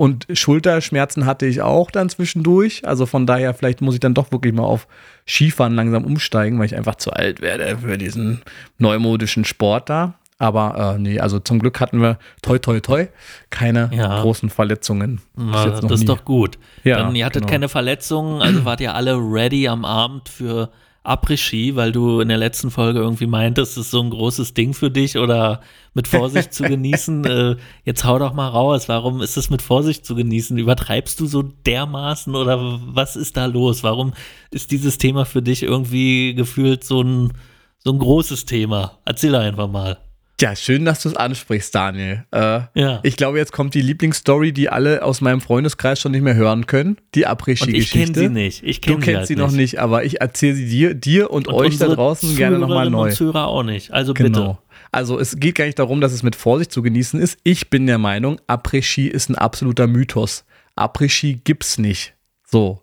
[0.00, 2.88] Und Schulterschmerzen hatte ich auch dann zwischendurch.
[2.88, 4.88] Also von daher, vielleicht muss ich dann doch wirklich mal auf
[5.28, 8.40] Skifahren langsam umsteigen, weil ich einfach zu alt werde für diesen
[8.78, 10.14] neumodischen Sport da.
[10.38, 13.08] Aber äh, nee, also zum Glück hatten wir toi toi toi
[13.50, 14.22] keine Ja.
[14.22, 15.20] großen Verletzungen.
[15.36, 16.06] Na, das ist nie.
[16.06, 16.56] doch gut.
[16.82, 17.52] Ja, Dann, ihr hattet genau.
[17.52, 20.70] keine Verletzungen, also wart ihr alle ready am Abend für
[21.02, 24.74] Après-Ski, weil du in der letzten Folge irgendwie meintest, es ist so ein großes Ding
[24.74, 25.60] für dich oder
[25.94, 27.24] mit Vorsicht zu genießen.
[27.30, 28.88] Äh, jetzt hau doch mal raus.
[28.88, 30.58] Warum ist es mit Vorsicht zu genießen?
[30.58, 33.84] Übertreibst du so dermaßen oder was ist da los?
[33.84, 34.14] Warum
[34.50, 37.32] ist dieses Thema für dich irgendwie gefühlt so ein,
[37.78, 38.98] so ein großes Thema?
[39.04, 39.98] Erzähl einfach mal.
[40.40, 42.24] Ja, schön, dass du es ansprichst, Daniel.
[42.32, 43.00] Äh, Ja.
[43.02, 46.66] Ich glaube, jetzt kommt die Lieblingsstory, die alle aus meinem Freundeskreis schon nicht mehr hören
[46.66, 46.96] können.
[47.14, 48.62] Die Und ich kenne sie nicht.
[48.62, 51.48] Ich Du kenn kennst halt sie noch nicht, aber ich erzähle sie dir, dir und,
[51.48, 53.08] Und euch da draußen gerne nochmal neu.
[53.08, 53.92] Und Zuhörer auch nicht.
[53.92, 54.28] Also Genau.
[54.28, 54.58] bitte.
[54.92, 57.38] Also es geht gar nicht darum, dass es mit Vorsicht zu genießen ist.
[57.44, 60.44] Ich bin der Meinung, Après-Ski ist ein absoluter Mythos.
[60.76, 62.14] Après-Ski gibt's nicht.
[62.46, 62.82] So.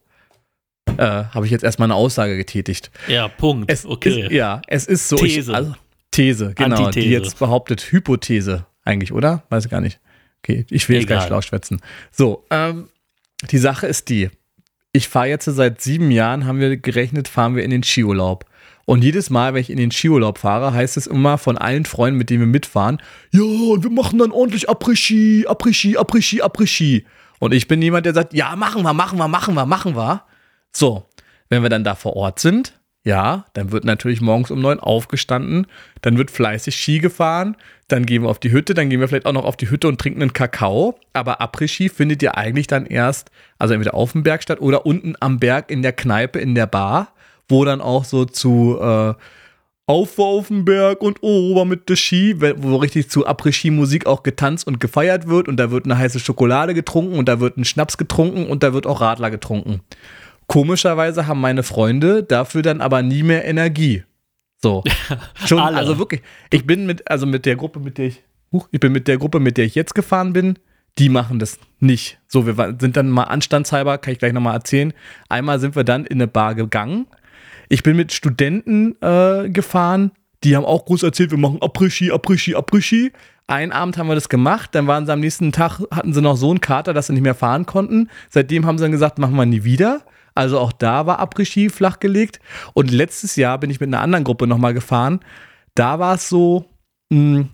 [0.97, 2.91] Äh, Habe ich jetzt erstmal eine Aussage getätigt.
[3.07, 3.69] Ja, Punkt.
[3.69, 4.21] Es okay.
[4.21, 5.17] ist, ja, es ist so.
[5.17, 5.51] These.
[5.51, 5.73] Ich, also,
[6.17, 6.75] These, genau.
[6.75, 7.07] Antithese.
[7.07, 9.43] Die jetzt behauptet Hypothese eigentlich, oder?
[9.49, 9.99] Weiß ich gar nicht.
[10.43, 11.79] Okay, ich will jetzt gar nicht schlau schwätzen.
[12.11, 12.89] So, ähm,
[13.51, 14.29] die Sache ist die.
[14.93, 18.45] Ich fahre jetzt seit sieben Jahren, haben wir gerechnet, fahren wir in den Skiurlaub.
[18.85, 22.17] Und jedes Mal, wenn ich in den Skiurlaub fahre, heißt es immer von allen Freunden,
[22.17, 23.01] mit denen wir mitfahren,
[23.31, 27.05] ja, und wir machen dann ordentlich Après-Ski, Après-Ski, Après-Ski, Après-Ski.
[27.39, 30.23] Und ich bin jemand, der sagt, ja, machen wir, machen wir, machen wir, machen wir.
[30.71, 31.05] So,
[31.49, 32.76] wenn wir dann da vor Ort sind,
[33.07, 35.67] ja, dann wird natürlich morgens um neun aufgestanden,
[36.01, 37.55] dann wird fleißig Ski gefahren,
[37.87, 39.87] dann gehen wir auf die Hütte, dann gehen wir vielleicht auch noch auf die Hütte
[39.87, 40.99] und trinken einen Kakao.
[41.13, 45.15] Aber Après-Ski findet ihr eigentlich dann erst, also entweder auf dem Berg statt oder unten
[45.21, 47.13] am Berg in der Kneipe, in der Bar,
[47.47, 49.13] wo dann auch so zu äh,
[49.85, 54.67] auf auf den Berg und ober mit der Ski, wo richtig zu Après-Ski-Musik auch getanzt
[54.67, 57.97] und gefeiert wird und da wird eine heiße Schokolade getrunken und da wird ein Schnaps
[57.97, 59.79] getrunken und da wird auch Radler getrunken.
[60.47, 64.03] Komischerweise haben meine Freunde dafür dann aber nie mehr Energie.
[64.61, 64.83] So.
[65.45, 65.77] Schon, Alle.
[65.77, 68.91] also wirklich, ich bin mit, also mit der Gruppe, mit der ich, huch, ich bin
[68.91, 70.57] mit der Gruppe, mit der ich jetzt gefahren bin,
[70.97, 72.19] die machen das nicht.
[72.27, 74.93] So, wir sind dann mal anstandshalber, kann ich gleich nochmal erzählen.
[75.29, 77.07] Einmal sind wir dann in eine Bar gegangen.
[77.69, 80.11] Ich bin mit Studenten äh, gefahren,
[80.43, 83.11] die haben auch groß erzählt, wir machen Après-Ski, Après-Ski.
[83.47, 86.35] Einen Abend haben wir das gemacht, dann waren sie am nächsten Tag, hatten sie noch
[86.35, 88.09] so einen Kater, dass sie nicht mehr fahren konnten.
[88.29, 90.01] Seitdem haben sie dann gesagt, machen wir nie wieder.
[90.37, 92.39] Also auch da war Après-Ski flachgelegt.
[92.73, 95.19] Und letztes Jahr bin ich mit einer anderen Gruppe nochmal gefahren.
[95.75, 96.65] Da war es so,
[97.09, 97.45] mh,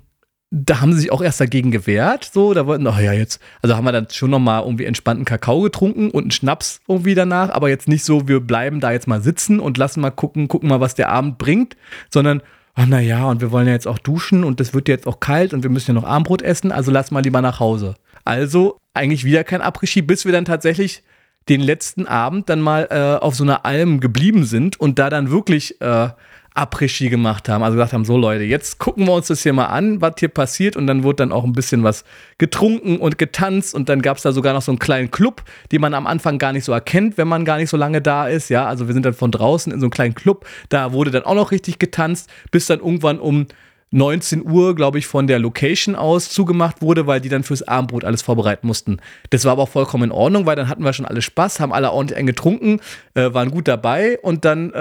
[0.56, 2.30] da haben sie sich auch erst dagegen gewehrt.
[2.32, 5.62] So, da wollten, ach ja, jetzt, also haben wir dann schon nochmal irgendwie entspannten Kakao
[5.62, 9.22] getrunken und einen Schnaps irgendwie danach, aber jetzt nicht so, wir bleiben da jetzt mal
[9.22, 11.76] sitzen und lassen mal gucken, gucken mal, was der Abend bringt,
[12.12, 12.44] sondern,
[12.76, 15.20] ach na ja, und wir wollen ja jetzt auch duschen und es wird jetzt auch
[15.20, 17.96] kalt und wir müssen ja noch Abendbrot essen, also lass mal lieber nach Hause.
[18.24, 21.04] Also eigentlich wieder kein Après-Ski, bis wir dann tatsächlich
[21.50, 25.30] den letzten Abend dann mal äh, auf so einer Alm geblieben sind und da dann
[25.30, 26.10] wirklich äh,
[26.56, 27.64] Après-Ski gemacht haben.
[27.64, 30.30] Also gesagt haben, so Leute, jetzt gucken wir uns das hier mal an, was hier
[30.30, 30.76] passiert.
[30.76, 32.04] Und dann wurde dann auch ein bisschen was
[32.38, 33.74] getrunken und getanzt.
[33.74, 36.38] Und dann gab es da sogar noch so einen kleinen Club, den man am Anfang
[36.38, 38.50] gar nicht so erkennt, wenn man gar nicht so lange da ist.
[38.50, 40.46] Ja, also wir sind dann von draußen in so einen kleinen Club.
[40.70, 43.48] Da wurde dann auch noch richtig getanzt, bis dann irgendwann um
[43.94, 48.04] 19 Uhr, glaube ich, von der Location aus zugemacht wurde, weil die dann fürs Abendbrot
[48.04, 48.98] alles vorbereiten mussten.
[49.30, 51.72] Das war aber auch vollkommen in Ordnung, weil dann hatten wir schon alle Spaß, haben
[51.72, 52.80] alle ordentlich einen getrunken,
[53.14, 54.78] äh, waren gut dabei und dann äh,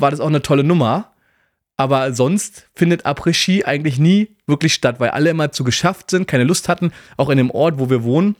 [0.00, 1.12] war das auch eine tolle Nummer.
[1.76, 6.44] Aber sonst findet Après-Ski eigentlich nie wirklich statt, weil alle immer zu geschafft sind, keine
[6.44, 6.92] Lust hatten.
[7.16, 8.36] Auch in dem Ort, wo wir wohnen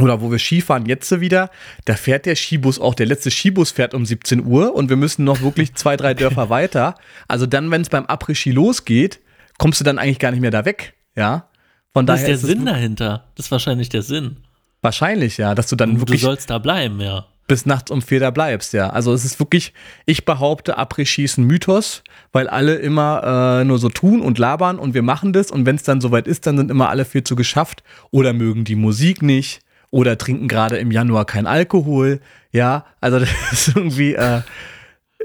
[0.00, 1.50] oder wo wir Skifahren jetzt wieder,
[1.84, 2.94] da fährt der Skibus auch.
[2.94, 6.48] Der letzte Skibus fährt um 17 Uhr und wir müssen noch wirklich zwei, drei Dörfer
[6.48, 6.94] weiter.
[7.28, 9.20] Also dann, wenn es beim Après-Ski losgeht,
[9.62, 10.94] kommst du dann eigentlich gar nicht mehr da weg.
[11.16, 11.48] Ja.
[11.92, 13.24] Von Das daher ist der es Sinn dahinter.
[13.36, 14.38] Das ist wahrscheinlich der Sinn.
[14.82, 17.26] wahrscheinlich, ja, dass du dann Du wirklich sollst da bleiben, ja.
[17.46, 18.88] bis nachts um vier da bleibst, ja.
[18.90, 19.72] Also es ist wirklich,
[20.06, 24.78] ich behaupte, Après-Ski ist ein Mythos, weil alle immer äh, nur so tun und labern
[24.78, 27.22] und wir machen das und wenn es dann soweit ist, dann sind immer alle viel
[27.24, 32.20] zu geschafft oder mögen die Musik nicht oder trinken gerade im Januar kein Alkohol,
[32.52, 32.84] ja.
[33.00, 34.40] Also das ist irgendwie äh,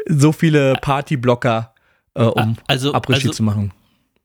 [0.07, 1.73] so viele Partyblocker,
[2.13, 3.71] äh, um Also- Après-Ski also- zu machen.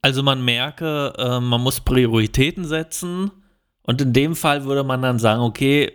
[0.02, 3.30] Also man merke, äh, man muss Prioritäten setzen
[3.82, 5.92] und in dem Fall würde man dann sagen, okay,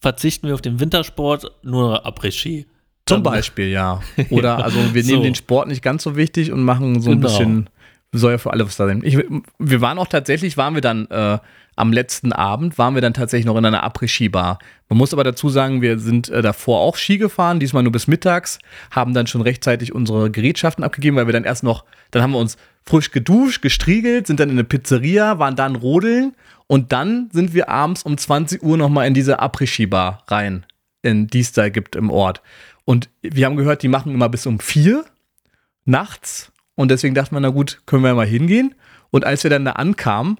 [0.00, 2.66] verzichten wir auf den Wintersport, nur Après-Ski.
[3.06, 4.00] Zum Beispiel, ja.
[4.30, 5.22] Oder also wir nehmen So.
[5.22, 7.28] den Sport nicht ganz so wichtig und machen so ein Genau.
[7.28, 7.70] bisschen,
[8.12, 9.02] soll ja für alle was da sein.
[9.04, 9.18] Ich,
[9.58, 11.38] wir waren auch tatsächlich, waren wir dann äh,
[11.76, 14.58] am letzten Abend, waren wir dann tatsächlich noch in einer Après-Ski-Bar.
[14.88, 18.06] Man muss aber dazu sagen, wir sind äh, davor auch Ski gefahren, diesmal nur bis
[18.06, 18.58] mittags,
[18.90, 22.38] haben dann schon rechtzeitig unsere Gerätschaften abgegeben, weil wir dann erst noch, dann haben wir
[22.38, 26.34] uns frisch geduscht, gestriegelt, sind dann in eine Pizzeria, waren dann rodeln
[26.66, 30.64] und dann sind wir abends um 20 Uhr nochmal in diese Après-Ski-Bar rein,
[31.02, 32.42] in, die es da gibt im Ort.
[32.84, 35.04] Und wir haben gehört, die machen immer bis um vier
[35.84, 36.52] nachts.
[36.74, 38.74] Und deswegen dachte man, na gut, können wir mal hingehen.
[39.10, 40.38] Und als wir dann da ankamen,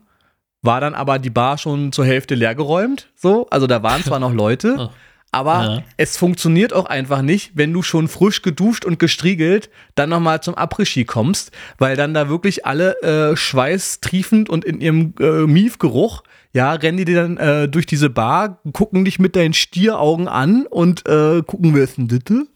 [0.63, 3.09] war dann aber die Bar schon zur Hälfte leergeräumt.
[3.15, 4.91] So, also da waren zwar noch Leute, Oh.
[5.33, 5.83] aber Ja.
[5.97, 10.55] es funktioniert auch einfach nicht, wenn du schon frisch geduscht und gestriegelt dann nochmal zum
[10.57, 16.73] Après-Ski kommst, weil dann da wirklich alle äh, schweißtriefend und in ihrem äh, Miefgeruch, ja,
[16.73, 21.09] rennen die dir dann äh, durch diese Bar, gucken dich mit deinen Stieraugen an und
[21.09, 22.47] äh, gucken, wer ist denn Ditte?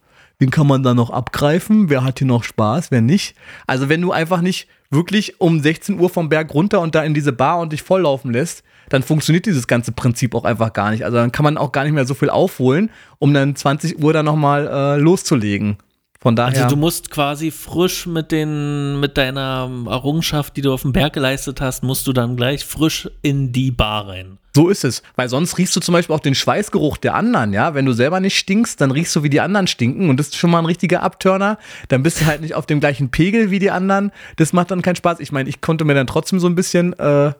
[0.41, 1.89] Wen kann man da noch abgreifen?
[1.91, 2.91] Wer hat hier noch Spaß?
[2.91, 3.37] Wer nicht?
[3.69, 7.15] Also, wenn du einfach nicht wirklich um 16 Uhr vom Berg runter und da in
[7.15, 11.05] diese Bar und dich volllaufen lässt, dann funktioniert dieses ganze Prinzip auch einfach gar nicht.
[11.05, 14.13] Also, dann kann man auch gar nicht mehr so viel aufholen, um dann 20 Uhr
[14.13, 15.79] dann nochmal äh, loszulegen.
[16.25, 16.65] Von daher.
[16.65, 21.13] Also du musst quasi frisch mit den, mit deiner Errungenschaft, die du auf dem Berg
[21.13, 24.39] geleistet hast, musst du dann gleich frisch in die Bar rein.
[24.55, 25.03] So ist es.
[25.17, 27.75] Weil sonst riechst du zum Beispiel auch den Schweißgeruch der anderen, ja.
[27.75, 30.09] Wenn du selber nicht stinkst, dann riechst du, wie die anderen stinken.
[30.09, 31.59] Und das ist schon mal ein richtiger Abturner.
[31.89, 34.13] Dann bist du halt nicht auf dem gleichen Pegel wie die anderen.
[34.37, 35.19] Das macht dann keinen Spaß.
[35.21, 37.33] Ich meine, ich konnte mir dann trotzdem so ein bisschen äh,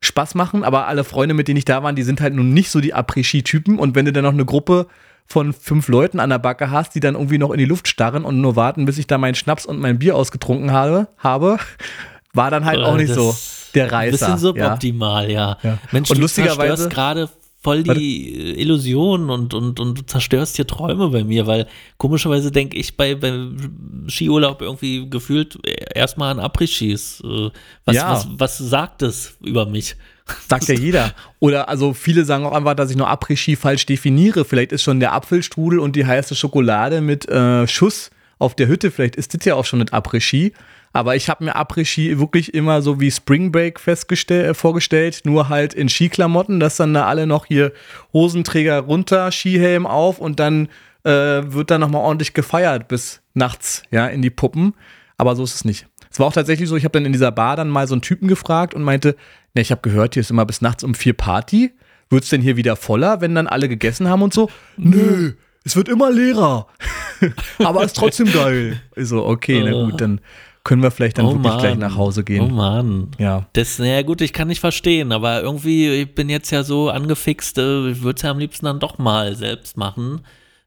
[0.00, 2.70] Spaß machen, aber alle Freunde, mit denen ich da war, die sind halt nun nicht
[2.70, 3.78] so die Après-Ski-Typen.
[3.78, 4.86] Und wenn du dann noch eine Gruppe
[5.26, 8.24] von fünf Leuten an der Backe hast, die dann irgendwie noch in die Luft starren
[8.24, 11.58] und nur warten, bis ich da meinen Schnaps und mein Bier ausgetrunken habe, habe
[12.34, 13.34] war dann halt auch Äh, nicht so
[13.74, 14.28] der bisschen Reißer.
[14.28, 14.36] ja.
[14.38, 15.58] suboptimal, ja.
[15.62, 15.78] Ja.
[15.92, 17.28] Mensch, Und du lustigerweise- zerstörst gerade
[17.62, 21.66] voll die äh, Illusion und, und, und du zerstörst hier Träume bei mir, weil
[21.96, 25.58] komischerweise denke ich bei, beim Skiurlaub irgendwie gefühlt
[25.94, 27.22] erstmal an Après-Skis.
[27.24, 27.50] Äh,
[27.84, 28.10] Was, Ja.
[28.12, 29.94] was, was sagt das über mich?
[30.48, 31.12] Sagt ja jeder.
[31.38, 34.44] Oder also viele sagen auch einfach, dass ich nur Après-Ski falsch definiere.
[34.44, 38.90] Vielleicht ist schon der Apfelstrudel und die heiße Schokolade mit äh, Schuss auf der Hütte,
[38.90, 40.52] vielleicht ist das ja auch schon ein Après-Ski.
[40.92, 45.74] Aber ich habe mir Après-Ski wirklich immer so wie Spring Break äh, vorgestellt, nur halt
[45.74, 47.72] in Skiklamotten, dass dann da alle noch hier
[48.12, 50.68] Hosenträger runter, Skihelm auf und dann
[51.04, 54.74] äh, wird da nochmal ordentlich gefeiert bis nachts, ja, in die Puppen.
[55.16, 55.86] Aber so ist es nicht.
[56.10, 58.02] Es war auch tatsächlich so, ich habe dann in dieser Bar dann mal so einen
[58.02, 59.16] Typen gefragt und meinte,
[59.54, 61.72] ne, ich habe gehört, hier ist immer bis nachts um vier Party.
[62.10, 64.50] Wird's denn hier wieder voller, wenn dann alle gegessen haben und so?
[64.76, 65.32] Nö,
[65.64, 66.66] es wird immer leerer.
[67.58, 68.82] Aber ist trotzdem geil.
[68.94, 70.20] Ich so, okay, na gut, dann
[70.64, 71.58] können wir vielleicht dann Oh wirklich Mann.
[71.60, 72.54] gleich nach Hause Oh gehen.
[72.54, 73.08] Mann.
[73.18, 73.46] Ja.
[73.52, 77.58] Das, naja gut, ich kann nicht verstehen, aber irgendwie, ich bin jetzt ja so angefixt,
[77.58, 80.20] äh, ich würde es ja am liebsten dann doch mal selbst machen.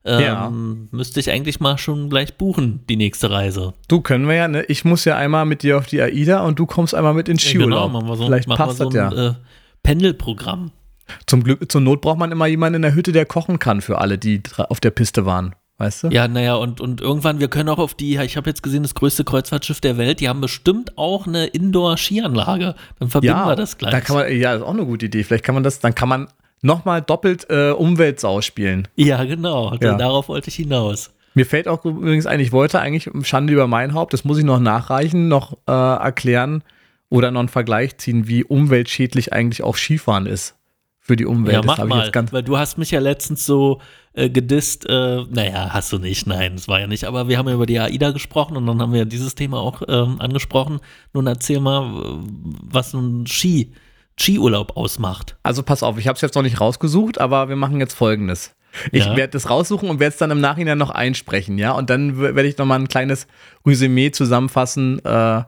[0.03, 0.51] Ähm, Ja.
[0.91, 3.73] Müsste ich eigentlich mal schon gleich buchen, die nächste Reise.
[3.88, 4.63] Du können wir ja, ne?
[4.65, 7.41] Ich muss ja einmal mit dir auf die AIDA und du kommst einmal mit ins
[7.43, 7.88] Skiurlaub.
[7.88, 9.27] genau, machen wir so, Vielleicht machen passt wir so das ein ja.
[9.29, 9.34] äh,
[9.81, 10.71] Pendelprogramm.
[11.27, 13.99] Zum Glück, zur Not braucht man immer jemanden in der Hütte, der kochen kann für
[13.99, 15.55] alle, die auf der Piste waren.
[15.78, 16.08] Weißt du?
[16.08, 18.96] Ja, naja, und, und irgendwann, wir können auch auf die, ich habe jetzt gesehen, das
[18.96, 22.76] größte Kreuzfahrtschiff der Welt, die haben bestimmt auch eine Indoor-Skianlage.
[23.00, 23.92] Dann verbinden wir das gleich.
[23.92, 25.24] Da kann man, ja, das ist auch eine gute Idee.
[25.24, 26.28] Vielleicht kann man das, dann kann man
[26.62, 28.88] nochmal doppelt äh, Umweltsau spielen.
[28.96, 29.76] ja, genau.
[29.82, 29.98] Ja.
[29.98, 31.12] Darauf wollte ich hinaus.
[31.34, 34.46] Mir fällt auch übrigens ein, ich wollte eigentlich Schande über mein Haupt, das muss ich
[34.46, 36.64] noch nachreichen, noch äh, erklären
[37.10, 40.56] oder noch einen Vergleich ziehen, wie umweltschädlich eigentlich auch Skifahren ist
[41.02, 41.56] für die Umwelt.
[41.56, 43.82] Ja, Das mach habe ich mal, jetzt ganz weil du hast mich ja letztens so
[44.15, 47.47] äh, gedisst, äh, naja, hast du nicht, nein, das war ja nicht, aber wir haben
[47.47, 50.80] ja über die AIDA gesprochen und dann haben wir dieses Thema auch ähm, angesprochen.
[51.13, 52.19] Nun erzähl mal,
[52.63, 53.73] was ein Ski,
[54.19, 55.36] Skiurlaub ausmacht.
[55.43, 58.56] Also pass auf, ich habe es jetzt noch nicht rausgesucht, aber wir machen jetzt folgendes.
[58.91, 59.15] Ich Ja.
[59.15, 61.71] werde das raussuchen und werde es dann im Nachhinein noch einsprechen, ja.
[61.73, 63.28] Und dann werde ich noch mal ein kleines
[63.65, 65.43] Resümee zusammenfassen, äh,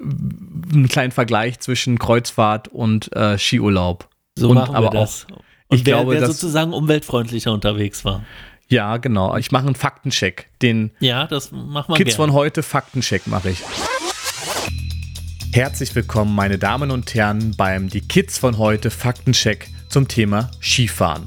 [0.00, 4.08] einen kleinen Vergleich zwischen Kreuzfahrt und äh, Skiurlaub.
[4.38, 5.26] So und machen wir aber das.
[5.30, 8.24] auch, Und ich wer, glaube, wer sozusagen umweltfreundlicher unterwegs war.
[8.68, 9.36] ja, genau.
[9.36, 10.48] Ich mache einen Faktencheck.
[10.62, 12.32] Den Ja, das machen wir Kids gerne.
[12.32, 13.62] von heute Faktencheck mache ich.
[15.52, 21.26] Herzlich willkommen, meine Damen und Herren, beim Die Kids von heute Faktencheck zum Thema Skifahren.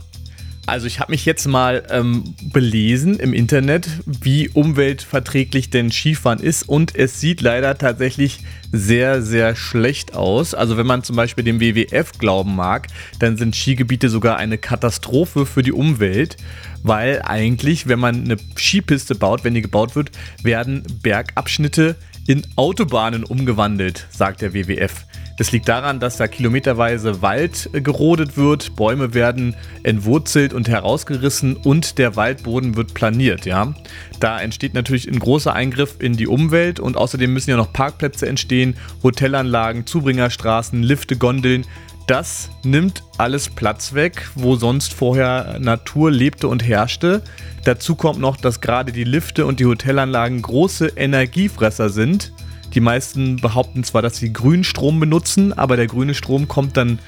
[0.65, 6.63] Also ich habe mich jetzt mal ähm, belesen im Internet, wie umweltverträglich denn Skifahren ist
[6.69, 8.39] und es sieht leider tatsächlich
[8.71, 10.53] sehr, sehr schlecht aus.
[10.53, 12.87] Also wenn man zum Beispiel dem WWF glauben mag,
[13.19, 16.37] dann sind Skigebiete sogar eine Katastrophe für die Umwelt,
[16.81, 20.11] weil eigentlich, wenn man eine Skipiste baut, wenn die gebaut wird,
[20.43, 25.05] werden Bergabschnitte in Autobahnen umgewandelt, sagt der WWF.
[25.37, 31.55] Das liegt daran, dass da kilometerweise Wald äh, gerodet wird, Bäume werden entwurzelt und herausgerissen
[31.55, 33.73] und der Waldboden wird planiert, ja.
[34.19, 38.27] Da entsteht natürlich ein großer Eingriff in die Umwelt und außerdem müssen ja noch Parkplätze
[38.27, 41.65] entstehen, Hotelanlagen, Zubringerstraßen, Lifte, Gondeln.
[42.05, 47.23] Das nimmt alles Platz weg, wo sonst vorher Natur lebte und herrschte.
[47.63, 52.33] Dazu kommt noch, dass gerade die Lifte und die Hotelanlagen große Energiefresser sind.
[52.73, 56.99] Die meisten behaupten zwar, dass sie grünen Strom benutzen, aber der grüne Strom kommt dann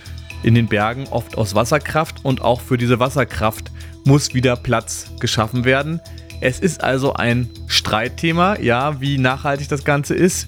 [0.43, 3.71] in den Bergen oft aus Wasserkraft und auch für diese Wasserkraft
[4.05, 6.01] muss wieder Platz geschaffen werden.
[6.41, 10.47] Es ist also ein Streitthema, ja, wie nachhaltig das Ganze ist.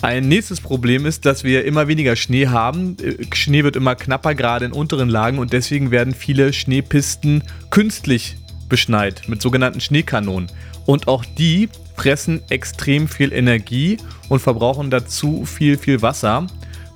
[0.00, 2.96] Ein nächstes Problem ist, dass wir immer weniger Schnee haben.
[3.02, 8.36] Äh, Schnee wird immer knapper, gerade in unteren Lagen, und deswegen werden viele Schneepisten künstlich
[8.68, 10.50] beschneit mit sogenannten Schneekanonen.
[10.86, 11.68] Und auch die
[11.98, 16.46] fressen extrem viel Energie und verbrauchen dazu viel, viel Wasser.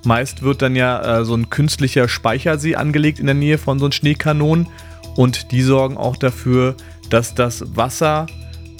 [0.05, 3.85] Meist wird dann ja äh, so ein künstlicher Speichersee angelegt in der Nähe von so
[3.85, 4.67] einem Schneekanonen
[5.15, 6.75] und die sorgen auch dafür,
[7.09, 8.27] dass das Wasser,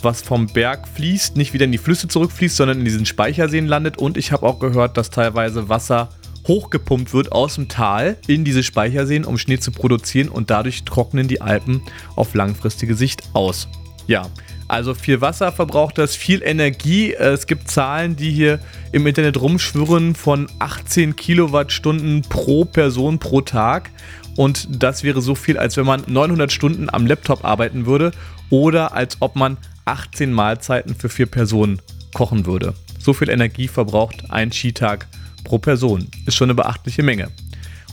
[0.01, 3.97] was vom Berg fließt, nicht wieder in die Flüsse zurückfließt, sondern in diesen Speicherseen landet.
[3.97, 6.09] Und ich habe auch gehört, dass teilweise Wasser
[6.47, 11.27] hochgepumpt wird aus dem Tal in diese Speicherseen, um Schnee zu produzieren und dadurch trocknen
[11.27, 11.81] die Alpen
[12.15, 13.67] auf langfristige Sicht aus.
[14.07, 14.29] Ja,
[14.73, 17.13] also viel Wasser verbraucht das, viel Energie.
[17.13, 18.59] Äh, Es gibt Zahlen, die hier
[18.91, 23.91] im Internet rumschwirren von 18 Kilowattstunden pro Person pro Tag.
[24.35, 28.11] Und das wäre so viel, als wenn man 900 Stunden am Laptop arbeiten würde
[28.49, 31.79] oder als ob man 18 Mahlzeiten für vier Personen
[32.15, 32.73] kochen würde.
[32.97, 35.07] So viel Energie verbraucht ein Skitag
[35.43, 36.07] pro Person.
[36.25, 37.29] Ist schon eine beachtliche Menge.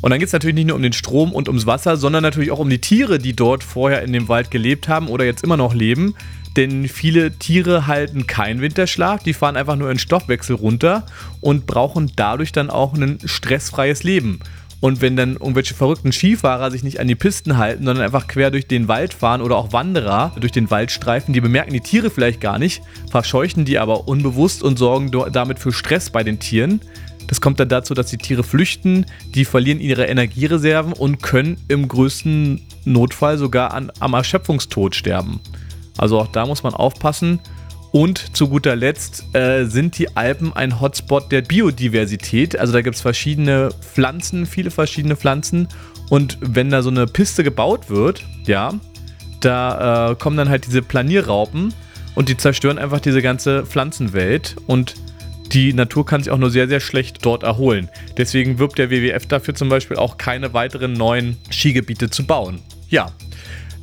[0.00, 2.50] Und dann geht es natürlich nicht nur um den Strom und ums Wasser, sondern natürlich
[2.50, 5.58] auch um die Tiere, die dort vorher in dem Wald gelebt haben oder jetzt immer
[5.58, 6.14] noch leben.
[6.56, 11.06] Denn viele Tiere halten keinen Winterschlaf, die fahren einfach nur ihren Stoffwechsel runter
[11.40, 14.40] und brauchen dadurch dann auch ein stressfreies Leben.
[14.80, 18.50] Und wenn dann irgendwelche verrückten Skifahrer sich nicht an die Pisten halten, sondern einfach quer
[18.50, 22.40] durch den Wald fahren oder auch Wanderer durch den Waldstreifen, die bemerken die Tiere vielleicht
[22.40, 26.80] gar nicht, verscheuchen die aber unbewusst und sorgen damit für Stress bei den Tieren.
[27.26, 31.86] Das kommt dann dazu, dass die Tiere flüchten, die verlieren ihre Energiereserven und können im
[31.86, 35.40] größten Notfall sogar an, am Erschöpfungstod sterben.
[36.00, 37.40] Also auch da muss man aufpassen.
[37.92, 42.58] Und zu guter Letzt äh, sind die Alpen ein Hotspot der Biodiversität.
[42.58, 45.68] Also da gibt es verschiedene Pflanzen, viele verschiedene Pflanzen.
[46.08, 48.72] Und wenn da so eine Piste gebaut wird, ja,
[49.40, 51.74] da äh, kommen dann halt diese Planierraupen
[52.14, 54.56] und die zerstören einfach diese ganze Pflanzenwelt.
[54.66, 54.94] Und
[55.52, 57.90] die Natur kann sich auch nur sehr, sehr schlecht dort erholen.
[58.16, 62.60] Deswegen wirbt der WWF dafür zum Beispiel auch keine weiteren neuen Skigebiete zu bauen.
[62.88, 63.12] Ja,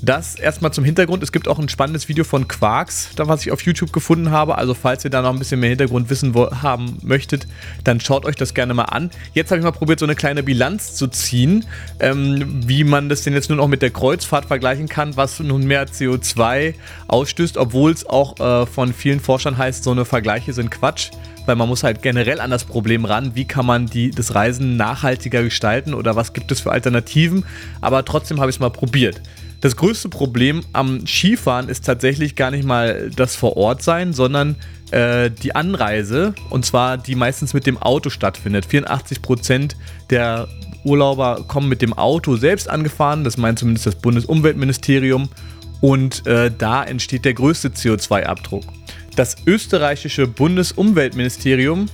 [0.01, 1.23] das erstmal zum Hintergrund.
[1.23, 4.57] Es gibt auch ein spannendes Video von Quarks, was ich auf YouTube gefunden habe.
[4.57, 7.47] Also falls ihr da noch ein bisschen mehr Hintergrundwissen haben möchtet,
[7.83, 9.09] dann schaut euch das gerne mal an.
[9.33, 11.65] Jetzt habe ich mal probiert, so eine kleine Bilanz zu ziehen,
[11.99, 15.65] ähm, wie man das denn jetzt nur noch mit der Kreuzfahrt vergleichen kann, was nun
[15.65, 16.75] mehr CO2
[17.07, 21.11] ausstößt, obwohl es auch äh, von vielen Forschern heißt, so eine Vergleiche sind Quatsch
[21.47, 24.75] weil man muss halt generell an das Problem ran, wie kann man die, das Reisen
[24.75, 27.45] nachhaltiger gestalten oder was gibt es für Alternativen.
[27.79, 29.21] Aber trotzdem habe ich es mal probiert.
[29.59, 34.55] Das größte Problem am Skifahren ist tatsächlich gar nicht mal das vor Ort sein, sondern
[34.91, 38.67] äh, die Anreise und zwar die meistens mit dem Auto stattfindet.
[38.67, 39.75] 84%
[40.09, 40.47] der
[40.83, 45.29] Urlauber kommen mit dem Auto selbst angefahren, das meint zumindest das Bundesumweltministerium
[45.81, 48.63] und äh, da entsteht der größte CO2-Abdruck.
[49.15, 51.87] Das österreichische Bundesumweltministerium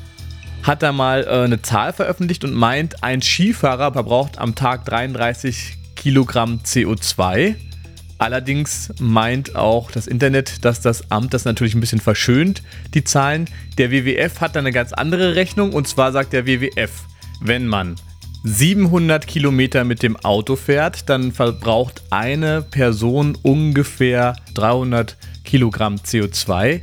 [0.63, 5.77] hat da mal äh, eine Zahl veröffentlicht und meint, ein Skifahrer verbraucht am Tag 33
[5.95, 7.55] Kilogramm CO2.
[8.17, 13.49] Allerdings meint auch das Internet, dass das Amt das natürlich ein bisschen verschönt, die Zahlen.
[13.77, 16.91] Der WWF hat da eine ganz andere Rechnung und zwar sagt der WWF,
[17.41, 17.95] wenn man
[18.45, 26.81] 700 Kilometer mit dem Auto fährt, dann verbraucht eine Person ungefähr 300 Kilogramm CO2.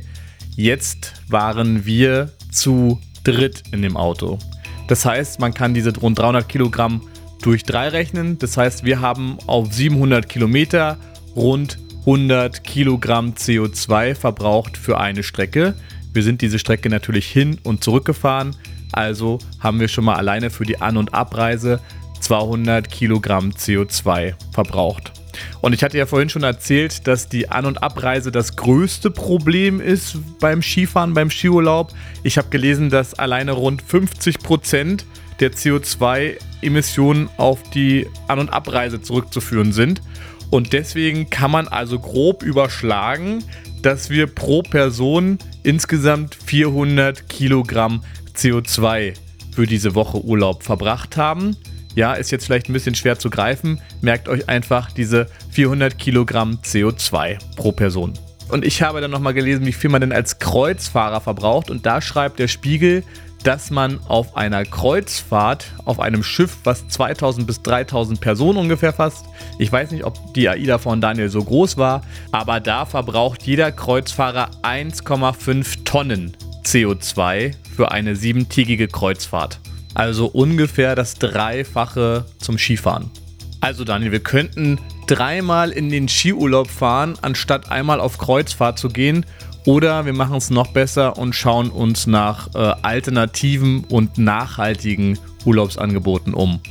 [0.55, 4.39] Jetzt waren wir zu dritt in dem Auto.
[4.87, 7.01] Das heißt, man kann diese rund 300 Kilogramm
[7.41, 8.37] durch 3 rechnen.
[8.39, 10.97] Das heißt, wir haben auf 700 Kilometer
[11.35, 15.75] rund 100 Kilogramm CO2 verbraucht für eine Strecke.
[16.13, 18.55] Wir sind diese Strecke natürlich hin und zurück gefahren.
[18.91, 21.79] Also haben wir schon mal alleine für die An- und Abreise
[22.19, 25.13] 200 Kilogramm CO2 verbraucht.
[25.61, 29.79] Und ich hatte ja vorhin schon erzählt, dass die An- und Abreise das größte Problem
[29.79, 31.93] ist beim Skifahren, beim Skiurlaub.
[32.23, 35.05] Ich habe gelesen, dass alleine rund 50 Prozent
[35.41, 40.01] der CO2-Emissionen auf die An- und Abreise zurückzuführen sind.
[40.49, 43.43] Und deswegen kann man also grob überschlagen,
[43.81, 48.03] dass wir pro Person insgesamt 400 Kilogramm
[48.35, 49.13] CO2
[49.53, 51.55] für diese Woche Urlaub verbracht haben.
[51.95, 53.81] Ja, ist jetzt vielleicht ein bisschen schwer zu greifen.
[54.01, 58.13] Merkt euch einfach diese 400 Kilogramm CO2 pro Person.
[58.49, 61.69] Und ich habe dann nochmal gelesen, wie viel man denn als Kreuzfahrer verbraucht.
[61.69, 63.03] Und da schreibt der Spiegel,
[63.43, 69.25] dass man auf einer Kreuzfahrt, auf einem Schiff, was 2000 bis 3000 Personen ungefähr fasst,
[69.57, 72.01] ich weiß nicht, ob die AIDA von Daniel so groß war,
[72.31, 79.59] aber da verbraucht jeder Kreuzfahrer 1,5 Tonnen CO2 für eine siebentägige Kreuzfahrt.
[79.93, 83.11] Also ungefähr das Dreifache zum Skifahren.
[83.59, 89.25] Also Daniel, wir könnten dreimal in den Skiurlaub fahren, anstatt einmal auf Kreuzfahrt zu gehen
[89.65, 96.33] oder wir machen es noch besser und schauen uns nach äh, alternativen und nachhaltigen Urlaubsangeboten
[96.33, 96.61] um.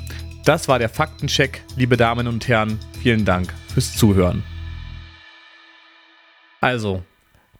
[0.44, 2.78] Das war der Faktencheck, liebe Damen und Herren.
[3.02, 4.42] Vielen Dank fürs Zuhören.
[6.60, 7.02] Also,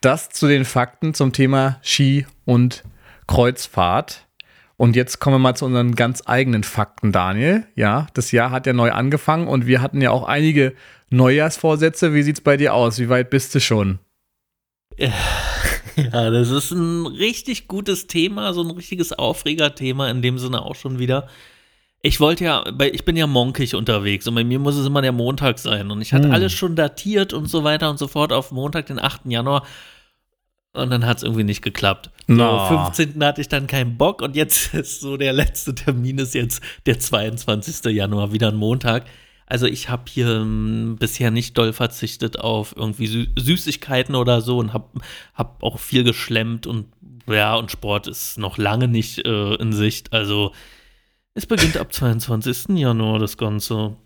[0.01, 2.83] das zu den Fakten zum Thema Ski und
[3.27, 4.27] Kreuzfahrt.
[4.77, 7.67] Und jetzt kommen wir mal zu unseren ganz eigenen Fakten, Daniel.
[7.77, 10.75] Ja, das Jahr hat ja neu angefangen und wir hatten ja auch einige
[11.11, 12.15] Neujahrsvorsätze.
[12.15, 12.99] Wie sieht es bei dir aus?
[12.99, 13.99] Wie weit bist du schon?
[15.97, 20.75] Ja, das ist ein richtig gutes Thema, so ein richtiges Aufregerthema in dem Sinne auch
[20.75, 21.29] schon wieder.
[22.03, 25.13] Ich wollte ja, ich bin ja monkig unterwegs und bei mir muss es immer der
[25.13, 25.91] Montag sein.
[25.91, 26.35] Und ich hatte hm.
[26.35, 29.23] alles schon datiert und so weiter und so fort auf Montag, den 8.
[29.27, 29.67] Januar.
[30.73, 32.11] Und dann hat es irgendwie nicht geklappt.
[32.27, 32.69] No.
[32.69, 33.23] So, 15.
[33.23, 36.99] hatte ich dann keinen Bock und jetzt ist so der letzte Termin ist jetzt der
[36.99, 37.93] 22.
[37.93, 39.05] Januar, wieder ein Montag.
[39.51, 44.59] Also ich habe hier ähm, bisher nicht doll verzichtet auf irgendwie Sü Süßigkeiten oder so
[44.59, 45.01] und habe
[45.35, 46.87] hab auch viel geschlemmt und
[47.27, 50.13] ja, und Sport ist noch lange nicht äh, in Sicht.
[50.13, 50.53] Also
[51.35, 52.79] es beginnt ab 22.
[52.79, 53.97] Januar das Ganze.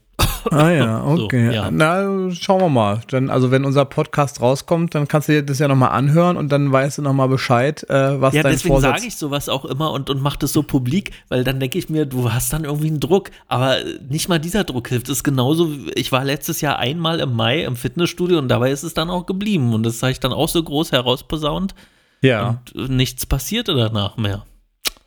[0.50, 1.46] Ah ja, okay.
[1.46, 1.70] So, ja.
[1.70, 3.00] Na, schauen wir mal.
[3.08, 6.50] Dann, also wenn unser Podcast rauskommt, dann kannst du dir das ja nochmal anhören und
[6.50, 9.92] dann weißt du nochmal Bescheid, äh, was ja, dein deswegen sage ich sowas auch immer
[9.92, 12.88] und, und mache das so publik, weil dann denke ich mir, du hast dann irgendwie
[12.88, 13.30] einen Druck.
[13.48, 13.76] Aber
[14.08, 15.08] nicht mal dieser Druck hilft.
[15.08, 18.82] Es ist genauso, ich war letztes Jahr einmal im Mai im Fitnessstudio und dabei ist
[18.82, 19.74] es dann auch geblieben.
[19.74, 21.74] Und das habe ich dann auch so groß herausposaunt.
[22.20, 22.60] Ja.
[22.74, 24.44] Und nichts passierte danach mehr.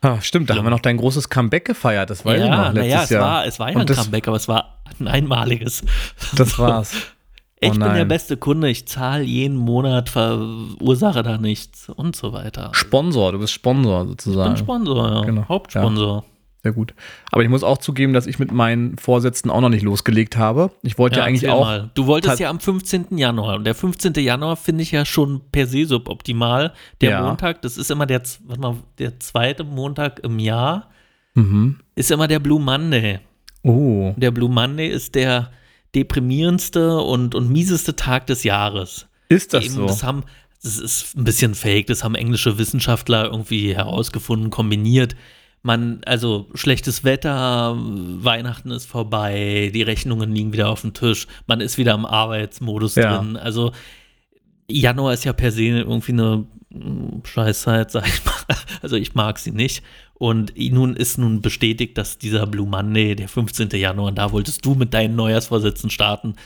[0.00, 0.58] Ah, stimmt, da ja.
[0.58, 3.10] haben wir noch dein großes Comeback gefeiert, das war ja, ja noch letztes ja, es
[3.10, 3.22] Jahr.
[3.22, 5.82] War, es war ja ein Comeback, aber es war ein einmaliges.
[6.36, 6.92] Das war's.
[7.60, 12.32] Ich oh bin der beste Kunde, ich zahle jeden Monat, verursache da nichts und so
[12.32, 12.70] weiter.
[12.70, 14.54] Sponsor, du bist Sponsor sozusagen.
[14.54, 15.20] Ich bin Sponsor, ja.
[15.22, 15.48] Genau.
[15.48, 16.22] Hauptsponsor.
[16.22, 16.37] Ja.
[16.68, 16.94] Sehr gut.
[17.32, 20.70] Aber ich muss auch zugeben, dass ich mit meinen Vorsätzen auch noch nicht losgelegt habe.
[20.82, 21.64] Ich wollte ja, eigentlich erzähl auch.
[21.64, 21.90] Mal.
[21.94, 23.16] Du wolltest ja am 15.
[23.16, 23.56] Januar.
[23.56, 24.12] Und der 15.
[24.14, 26.72] Januar finde ich ja schon per se suboptimal.
[27.00, 27.22] Der Ja.
[27.22, 30.90] Montag, das ist immer der, warte mal, der zweite Montag im Jahr,
[31.34, 31.78] Mhm.
[31.94, 33.20] ist immer der Blue Monday.
[33.62, 34.12] Oh.
[34.16, 35.50] Der Blue Monday ist der
[35.94, 39.06] deprimierendste und, und mieseste Tag des Jahres.
[39.28, 39.86] Ist das Eben, so?
[39.86, 40.24] Das haben,
[40.62, 45.16] das ist ein bisschen fake, das haben englische Wissenschaftler irgendwie herausgefunden, kombiniert.
[45.62, 51.60] Man, also schlechtes Wetter, Weihnachten ist vorbei, die Rechnungen liegen wieder auf dem Tisch, man
[51.60, 53.18] ist wieder im Arbeitsmodus Ja.
[53.18, 53.36] drin.
[53.36, 53.72] Also
[54.70, 58.34] Januar ist ja per se irgendwie eine mm, Scheißzeit, sag ich mal.
[58.82, 59.82] Also ich mag sie nicht.
[60.14, 63.70] Und nun ist nun bestätigt, dass dieser Blue Monday, der 15.
[63.70, 66.34] Januar, da wolltest du mit deinen Neujahrsvorsätzen starten.
[66.36, 66.44] Was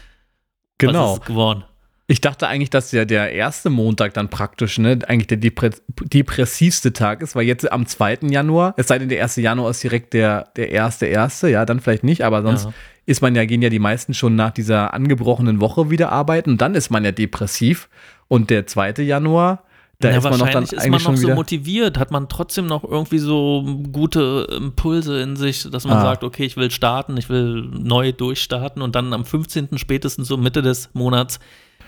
[0.79, 1.15] Genau.
[1.15, 1.65] ist es geworden?
[2.13, 5.71] Ich dachte eigentlich, dass ja der erste Montag dann praktisch, ne, eigentlich der depre
[6.13, 8.19] depressivste Tag ist, weil jetzt am 2.
[8.29, 9.37] Januar, es sei denn, der 1.
[9.37, 12.73] Januar ist direkt der, der erste, erste, ja, dann vielleicht nicht, aber sonst Ja.
[13.07, 16.61] ist man ja, gehen ja die meisten schon nach dieser angebrochenen Woche wieder arbeiten und
[16.61, 17.89] dann ist man ja depressiv.
[18.29, 19.03] Und der 2.
[19.05, 19.63] Januar,
[20.01, 22.85] da ja, ist man noch dann ist man noch so motiviert, hat man trotzdem noch
[22.85, 26.03] irgendwie so gute Impulse in sich, dass man Ah.
[26.03, 29.79] sagt, okay, ich will starten, ich will neu durchstarten und dann am 15.
[29.79, 31.41] spätestens so Mitte des Monats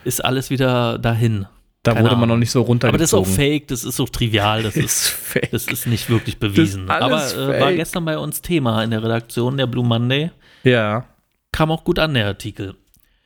[0.05, 1.47] ist alles wieder dahin.
[1.83, 2.39] da keine wurde man noch Ahnung.
[2.41, 3.35] nicht so Aber das ist auch runtergezogen.
[3.35, 5.51] fake, das ist so trivial, das ist, fake.
[5.51, 6.89] das ist nicht wirklich bewiesen.
[6.91, 10.31] Aber äh, war gestern bei uns Thema in der Redaktion, der Blue Monday.
[10.63, 11.05] ja.
[11.53, 12.75] Kam auch gut an, der Artikel.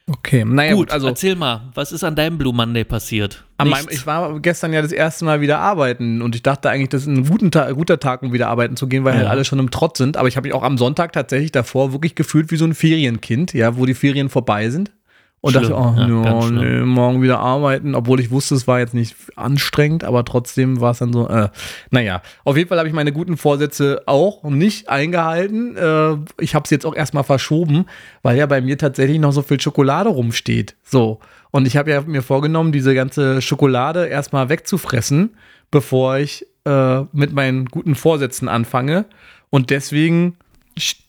[0.07, 3.45] Okay, naja, gut, also erzähl mal, was ist an deinem Blue Monday passiert?
[3.63, 7.03] Meinem, ich war gestern ja das erste Mal wieder arbeiten und ich dachte eigentlich, das
[7.03, 9.31] ist ein guten Ta guter Tag, um wieder arbeiten zu gehen, weil halt Ja.
[9.31, 10.17] alle schon im Trott sind.
[10.19, 13.55] Aber ich habe mich auch am Sonntag tatsächlich davor wirklich gefühlt wie so ein Ferienkind,
[13.55, 14.93] ja, wo die Ferien vorbei sind.
[15.41, 16.81] Und Schlimm, dachte, oh, ja, schlimm.
[16.81, 20.91] nee, morgen wieder arbeiten, obwohl ich wusste, es war jetzt nicht anstrengend, aber trotzdem war
[20.91, 21.49] es dann so, äh,
[21.91, 25.77] naja, auf jeden Fall habe ich meine guten Vorsätze auch nicht eingehalten.
[25.77, 27.87] Äh, ich habe es jetzt auch erstmal verschoben,
[28.23, 30.75] weil ja bei mir tatsächlich noch so viel Schokolade rumsteht.
[30.83, 31.21] So.
[31.53, 35.37] Und ich habe ja mir vorgenommen, diese ganze Schokolade erstmal wegzufressen,
[35.71, 39.05] bevor ich äh, mit meinen guten Vorsätzen anfange.
[39.51, 40.37] Und deswegen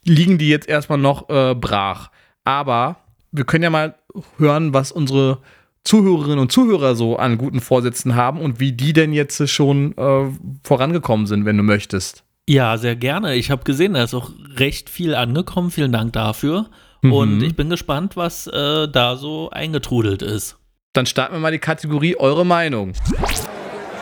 [0.03, 2.11] liegen die jetzt erstmal noch äh, brach.
[2.43, 2.97] Aber
[3.32, 3.95] wir können ja mal
[4.38, 5.39] hören, was unsere
[5.84, 10.26] Zuhörerinnen und Zuhörer so an guten Vorsätzen haben und wie die denn jetzt schon äh,
[10.64, 12.24] vorangekommen sind, wenn du möchtest.
[12.47, 13.36] Ja, sehr gerne.
[13.36, 15.72] Ich habe gesehen, da ist auch recht viel angekommen.
[15.72, 16.66] Vielen Dank dafür.
[17.01, 17.14] Mhm.
[17.14, 20.57] Und ich bin gespannt, was äh, da so eingetrudelt ist.
[20.93, 22.93] Dann starten wir mal die Kategorie Eure Meinung.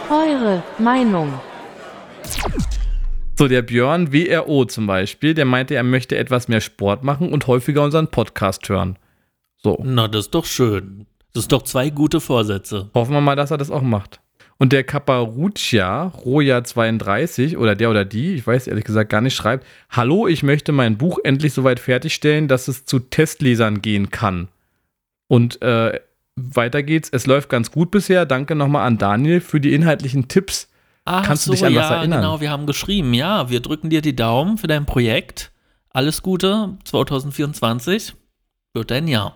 [0.10, 1.34] Eure Meinung.
[3.38, 7.45] So, der Björn WRO zum Beispiel, der meinte, er möchte etwas mehr Sport machen und
[7.47, 8.97] häufiger unseren Podcast hören.
[9.68, 11.07] So, Na, das ist doch schön.
[11.34, 12.89] Das ist doch zwei gute Vorsätze.
[12.93, 14.22] hoffen wir mal, dass er das auch macht.
[14.59, 19.65] Und der Caparuccia, Roja32, oder der oder die, ich weiß ehrlich gesagt gar nicht, schreibt:
[19.89, 24.47] Hallo, ich möchte mein Buch endlich soweit fertigstellen, dass es zu Testlesern gehen kann.
[25.28, 25.99] Und äh,
[26.38, 27.09] weiter geht's.
[27.11, 28.26] Es läuft ganz gut bisher.
[28.26, 30.70] Danke nochmal an Daniel für die inhaltlichen Tipps.
[31.03, 32.22] Ach Kannst du so, dich an ja, was erinnern?
[32.22, 33.13] genau, wir haben geschrieben.
[33.13, 35.51] Ja, wir drücken dir die Daumen für dein Projekt.
[35.89, 38.13] Alles Gute 2024.
[38.74, 39.36] Wird dein Jahr.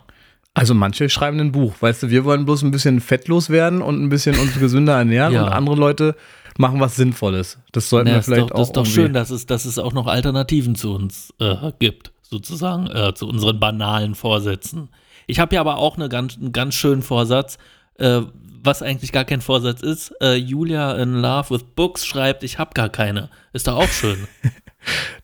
[0.53, 4.01] Also manche schreiben ein Buch, weißt du, wir wollen bloß ein bisschen fettlos werden und
[4.03, 5.43] ein bisschen uns gesünder ernähren Ja.
[5.45, 6.15] und andere Leute
[6.57, 7.57] machen was Sinnvolles.
[7.71, 9.63] Das sollten Ja, wir ist vielleicht doch, auch das ist doch schön, dass es, dass
[9.65, 14.89] es auch noch Alternativen zu uns äh, gibt, sozusagen, äh, zu unseren banalen Vorsätzen.
[15.27, 17.57] Ich habe ja aber auch eine ganz, einen ganz schönen Vorsatz,
[17.97, 18.21] äh,
[18.63, 20.13] was eigentlich gar kein Vorsatz ist.
[20.21, 23.29] Äh, Julia in Love with Books schreibt, ich habe gar keine.
[23.53, 24.27] Ist doch auch schön.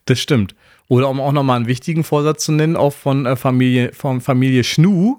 [0.05, 0.53] Das stimmt.
[0.89, 4.63] Oder um auch nochmal einen wichtigen Vorsatz zu nennen, auch von äh, Familie, von Familie
[4.63, 5.17] Schnu,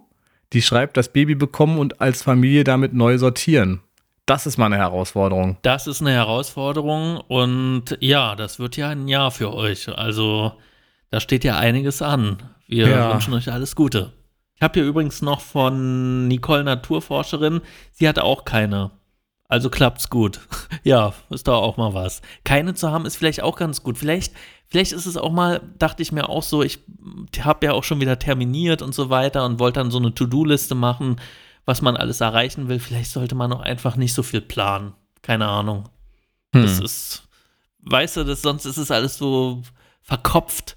[0.53, 3.81] die schreibt, das Baby bekommen und als Familie damit neu sortieren.
[4.25, 5.57] Das ist mal eine Herausforderung.
[5.63, 9.89] Das ist eine Herausforderung und ja, das wird ja ein Jahr für euch.
[9.89, 10.53] Also
[11.11, 12.43] da steht ja einiges an.
[12.67, 13.13] Wir Ja.
[13.13, 14.13] wünschen euch alles Gute.
[14.57, 17.61] Ich habe hier übrigens noch von Nicole Naturforscherin,
[17.93, 18.91] sie hat auch keine.
[19.49, 20.41] Also klappt's gut.
[20.83, 22.21] ja, ist doch auch mal was.
[22.45, 23.97] Keine zu haben ist vielleicht auch ganz gut.
[23.97, 24.35] Vielleicht,
[24.69, 26.79] vielleicht ist es auch mal, dachte ich mir auch so, ich
[27.41, 30.75] habe ja auch schon wieder terminiert und so weiter und wollte dann so eine To-Do-Liste
[30.75, 31.17] machen,
[31.65, 32.79] was man alles erreichen will.
[32.79, 34.95] Vielleicht sollte man auch einfach nicht so viel planen.
[35.23, 35.89] Keine Ahnung.
[36.53, 36.85] Das Hm.
[36.85, 37.23] ist,
[37.81, 39.63] weißt du, das, sonst ist es alles so
[40.03, 40.77] verkopft.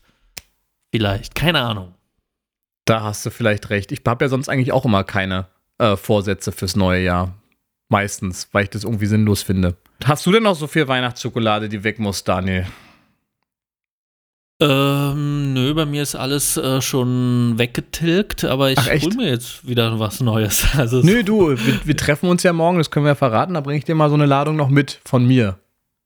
[0.94, 1.94] Vielleicht, keine Ahnung.
[2.86, 3.92] Da hast du vielleicht recht.
[3.94, 7.34] Ich habe ja sonst eigentlich auch immer keine äh, Vorsätze fürs neue Jahr.
[7.88, 9.78] Meistens, weil ich das irgendwie sinnlos finde.
[10.04, 12.66] Hast du denn noch so viel Weihnachtsschokolade, die weg muss, Daniel?
[14.62, 19.06] Ähm, nö, bei mir ist alles äh, schon weggetilgt, aber ich Ach, echt?
[19.06, 20.68] hol mir jetzt wieder was Neues.
[20.78, 23.56] Also Nö, du, wir, wir treffen uns ja morgen, das können wir ja verraten.
[23.56, 25.58] Da bringe ich dir mal so eine Ladung noch mit von mir.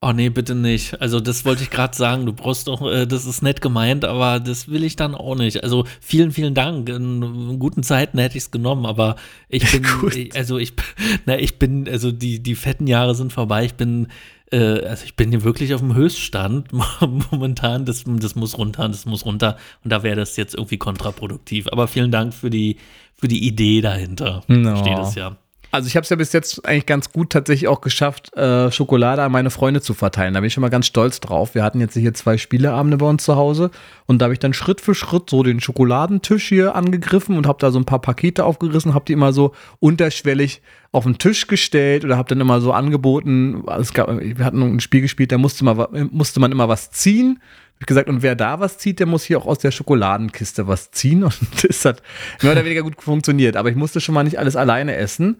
[0.01, 1.01] Oh nee, bitte nicht.
[1.01, 2.25] Also das wollte ich gerade sagen.
[2.25, 5.63] Du brauchst doch, äh, das ist nett gemeint, aber das will ich dann auch nicht.
[5.63, 6.87] Also vielen, vielen Dank.
[6.89, 9.15] In guten Zeiten hätte ich es genommen, aber
[9.49, 10.73] ich bin, also ich,
[11.25, 13.65] na, ich bin, also die, die fetten Jahre sind vorbei.
[13.65, 14.07] Ich bin,
[14.55, 16.71] äh, also ich bin hier wirklich auf dem Höchststand
[17.31, 17.85] momentan.
[17.85, 19.57] Das, das muss runter, das muss runter.
[19.83, 21.67] Und da wäre das jetzt irgendwie kontraproduktiv.
[21.71, 22.77] Aber vielen Dank für die,
[23.13, 24.43] für die Idee dahinter.
[24.47, 24.77] No.
[24.77, 25.37] Steht es ja.
[25.75, 29.21] Also ich habe es ja bis jetzt eigentlich ganz gut tatsächlich auch geschafft, äh, Schokolade
[29.21, 30.33] an meine Freunde zu verteilen.
[30.33, 31.53] Da bin ich schon mal ganz stolz drauf.
[31.53, 33.71] Wir hatten jetzt hier zwei Spieleabende bei uns zu Hause
[34.05, 37.59] und da habe ich dann Schritt für Schritt so den Schokoladentisch hier angegriffen und habe
[37.59, 40.61] da so ein paar Pakete aufgerissen, habe die immer so unterschwellig
[40.93, 44.79] auf den Tisch gestellt oder habe dann immer so angeboten, es gab, wir hatten ein
[44.79, 47.41] Spiel gespielt, da musste man, musste man immer was ziehen
[47.79, 50.91] ich gesagt, und wer da was zieht, der muss hier auch aus der Schokoladenkiste was
[50.91, 51.23] ziehen.
[51.25, 52.01] Und das hat
[52.41, 53.57] mehr oder weniger gut funktioniert.
[53.57, 55.37] Aber ich musste schon mal nicht alles alleine essen.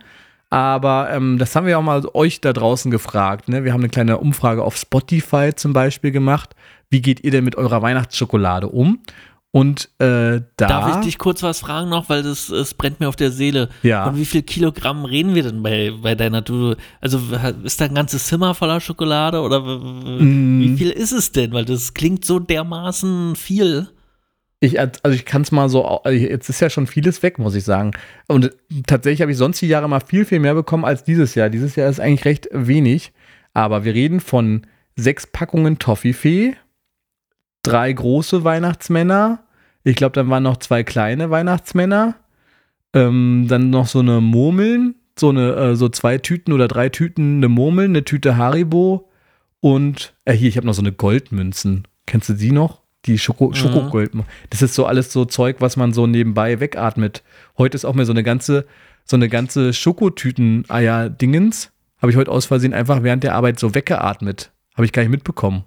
[0.56, 3.50] Aber ähm, das haben wir auch mal euch da draußen gefragt.
[3.50, 3.66] Ne?
[3.66, 6.56] Wir haben eine kleine Umfrage auf Spotify zum Beispiel gemacht.
[6.90, 9.00] Wie geht ihr denn mit eurer Weihnachtsschokolade um?
[9.52, 10.68] Und äh, da.
[10.68, 13.68] Darf ich dich kurz was fragen noch, weil das, das brennt mir auf der Seele.
[13.84, 14.06] Ja.
[14.06, 17.20] Von wie viel Kilogramm reden wir denn bei, bei deiner du Also
[17.64, 20.62] ist da ein ganzes Zimmer voller Schokolade oder mm.
[20.62, 21.52] wie viel ist es denn?
[21.52, 23.90] Weil das klingt so dermaßen viel.
[24.66, 27.56] Ich, also ich kann es mal so, also jetzt ist ja schon vieles weg, muss
[27.56, 27.92] ich sagen.
[28.28, 28.52] Und
[28.88, 31.50] tatsächlich habe ich sonst die Jahre mal viel, viel mehr bekommen als dieses Jahr.
[31.50, 33.14] Dieses Jahr ist eigentlich recht wenig.
[33.54, 36.56] Aber wir reden von sechs Packungen Toffifee,
[37.64, 39.46] drei große Weihnachtsmänner,
[39.86, 42.16] ich glaube, dann waren noch zwei kleine Weihnachtsmänner.
[42.94, 47.38] Ähm, dann noch so eine Murmeln, so eine, äh, so zwei Tüten oder drei Tüten
[47.38, 49.10] eine Murmeln, eine Tüte Haribo
[49.60, 51.88] und äh, hier, ich habe noch so eine Goldmünzen.
[52.08, 52.82] Kennst du die noch?
[53.06, 53.56] Die Schoko, mhm.
[53.56, 54.12] Schokogold.
[54.50, 57.24] Das ist so alles so Zeug, was man so nebenbei wegatmet.
[57.58, 58.66] Heute ist auch mir so eine ganze,
[59.04, 61.72] so eine ganze Schokotüten-Eier-Dingens.
[62.02, 64.52] Habe ich heute aus Versehen einfach während der Arbeit so weggeatmet.
[64.76, 65.64] Habe ich gar nicht mitbekommen.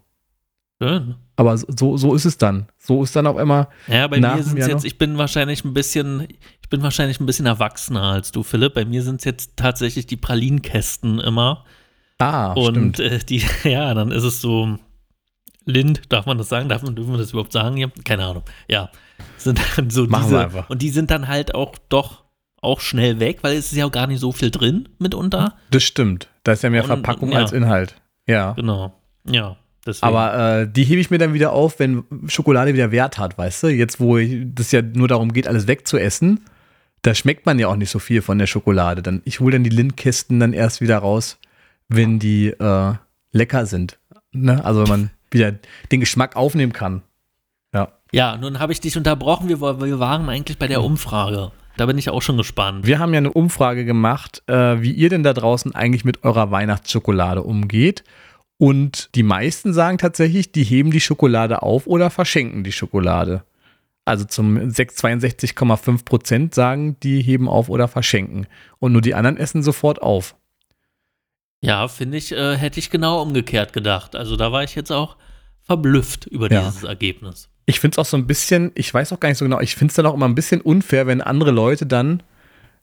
[0.81, 1.17] Schön.
[1.37, 2.69] Aber so, so ist es dann.
[2.79, 3.69] So ist dann auch immer.
[3.87, 6.27] Ja, bei mir sind es jetzt, ich bin wahrscheinlich ein bisschen,
[6.63, 8.75] ich bin wahrscheinlich ein bisschen erwachsener als du, Philipp.
[8.75, 11.65] Bei mir sind es jetzt tatsächlich die Pralinkästen immer.
[12.19, 14.79] Ah, Und äh, die, ja, dann ist es so,
[15.69, 16.69] Lind, darf man das sagen?
[16.69, 17.91] Darf man, dürfen wir das überhaupt sagen hier?
[18.05, 18.43] Keine Ahnung.
[18.69, 18.91] Ja.
[19.37, 20.71] Sind dann so Machen diese, wir einfach.
[20.71, 22.25] Und die sind dann halt auch doch
[22.61, 25.57] auch schnell weg, weil es ist ja auch gar nicht so viel drin mitunter.
[25.71, 26.29] Das stimmt.
[26.43, 27.39] Da ist ja mehr und, Verpackung ja.
[27.39, 27.95] als Inhalt.
[28.27, 28.53] Ja.
[28.53, 28.95] Genau.
[29.25, 29.57] Ja.
[29.87, 30.07] Deswegen.
[30.07, 33.65] Aber äh, die hebe ich mir dann wieder auf, wenn Schokolade wieder Wert hat, weißt
[33.65, 33.69] du?
[33.69, 36.41] Jetzt, wo es ja nur darum geht, alles wegzuessen,
[37.03, 39.03] da schmeckt man ja auch nicht so viel von der Schokolade.
[39.03, 41.39] Dann, ich hole dann die Lindkästen dann erst wieder raus,
[41.89, 42.95] wenn die äh,
[43.33, 43.99] lecker sind.
[44.33, 44.65] Ne?
[44.65, 45.55] Also wenn man wieder
[45.91, 47.03] den Geschmack aufnehmen kann.
[47.75, 47.93] Ja.
[48.13, 49.49] Ja, nun habe ich dich unterbrochen.
[49.49, 51.53] Wir, wir waren eigentlich bei der Umfrage.
[51.77, 52.87] Da bin ich auch schon gespannt.
[52.87, 56.51] Wir haben ja eine Umfrage gemacht, äh, wie ihr denn da draußen eigentlich mit eurer
[56.51, 58.03] Weihnachtsschokolade umgeht.
[58.57, 63.45] Und die meisten sagen tatsächlich, die heben die Schokolade auf oder verschenken die Schokolade.
[64.05, 68.47] Also zum 62,5 Prozent sagen, die heben auf oder verschenken.
[68.81, 70.35] Und nur die anderen essen sofort auf.
[71.61, 74.15] Ja, finde ich, äh, hätte ich genau umgekehrt gedacht.
[74.15, 75.17] Also da war ich jetzt auch
[75.63, 76.61] verblüfft über ja.
[76.61, 77.49] dieses Ergebnis.
[77.67, 79.77] Ich finde es auch so ein bisschen, ich weiß auch gar nicht so genau, ich
[79.77, 82.23] finde es dann auch immer ein bisschen unfair, wenn andere Leute dann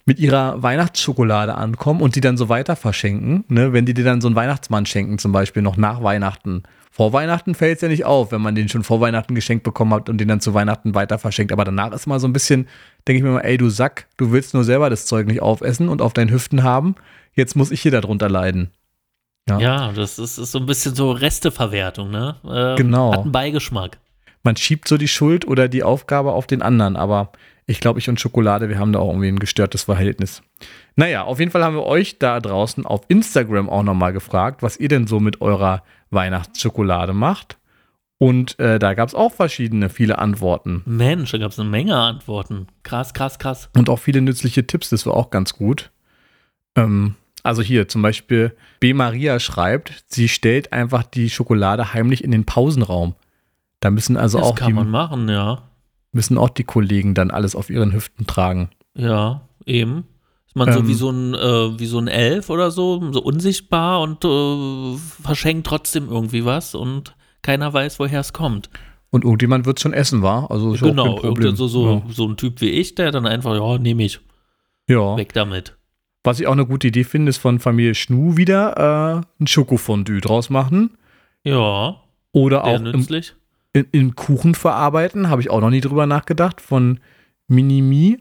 [0.05, 3.73] mit ihrer Weihnachtsschokolade ankommen und die dann so weiter verschenken, ne?
[3.73, 6.63] wenn die dir dann so einen Weihnachtsmann schenken, zum Beispiel noch nach Weihnachten.
[6.95, 9.93] Vor Weihnachten fällt es ja nicht auf, wenn man den schon vor Weihnachten geschenkt bekommen
[9.93, 11.51] hat und den dann zu Weihnachten weiter verschenkt.
[11.51, 12.69] Aber danach ist mal so ein bisschen,
[13.05, 15.89] denke ich mir mal, ey, du Sack, du willst nur selber das Zeug nicht aufessen
[15.89, 16.95] und auf deinen Hüften haben.
[17.33, 18.71] Jetzt muss ich hier darunter leiden.
[19.49, 22.37] Ja, ja das ist, ist, so ein bisschen so Resteverwertung, ne?
[22.45, 23.11] Äh, genau.
[23.11, 23.97] Hat einen Beigeschmack.
[24.43, 27.33] Man schiebt so die Schuld oder die Aufgabe auf den anderen, aber
[27.65, 30.43] ich glaube, ich und Schokolade, wir haben da auch irgendwie ein gestörtes Verhältnis.
[30.95, 34.77] Naja, auf jeden Fall haben wir euch da draußen auf Instagram auch nochmal gefragt, was
[34.77, 35.83] ihr denn so mit eurer
[36.15, 37.57] Weihnachtsschokolade macht.
[38.17, 40.81] Und äh, da gab es auch verschiedene, viele Antworten.
[40.85, 42.65] Mensch, da gab es eine Menge Antworten.
[42.81, 43.69] Krass, krass, krass.
[43.75, 45.91] Und auch viele nützliche Tipps, das war auch ganz gut.
[46.75, 48.95] Ähm, also hier zum Beispiel B.
[48.95, 53.13] Maria schreibt, sie stellt einfach die Schokolade heimlich in den Pausenraum.
[53.81, 54.55] Da müssen also das auch.
[54.55, 55.61] Das kann man machen, ja
[56.15, 58.69] müssen auch die Kollegen dann alles auf ihren Hüften tragen.
[58.95, 60.05] Ja, eben.
[60.55, 64.01] Man ähm, so wie so ein äh, wie so ein Elf oder so, so unsichtbar
[64.01, 68.69] und äh, verschenkt trotzdem irgendwie was und keiner weiß, woher es kommt.
[69.11, 70.49] Und irgendjemand wird schon essen, war?
[70.49, 71.55] Also ist genau, auch kein Problem.
[71.55, 72.01] So, so, ja.
[72.09, 74.19] so ein Typ wie ich, der dann einfach, ja, nehme ich.
[74.87, 75.15] Ja.
[75.17, 75.77] Weg damit.
[76.23, 80.21] Was ich auch eine gute Idee finde, ist von Familie Schnu wieder äh, ein Schokofondue
[80.21, 80.97] draus machen.
[81.43, 81.97] Ja.
[82.31, 83.35] Oder auch nützlich.
[83.73, 86.99] Im, in, in Kuchen verarbeiten, habe ich auch noch nie drüber nachgedacht, von
[87.47, 88.19] Minimi.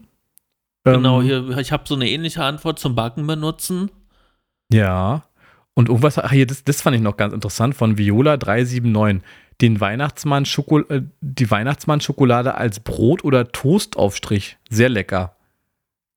[0.85, 3.91] Genau, ähm, hier, ich habe so eine ähnliche Antwort zum Backen benutzen.
[4.71, 5.23] Ja.
[5.73, 9.21] Und irgendwas, ach hier, das, das fand ich noch ganz interessant von Viola 379.
[9.61, 14.57] Den Weihnachtsmann Schoko, äh, die Weihnachtsmann-Schokolade als Brot- oder Toastaufstrich.
[14.69, 15.35] Sehr lecker.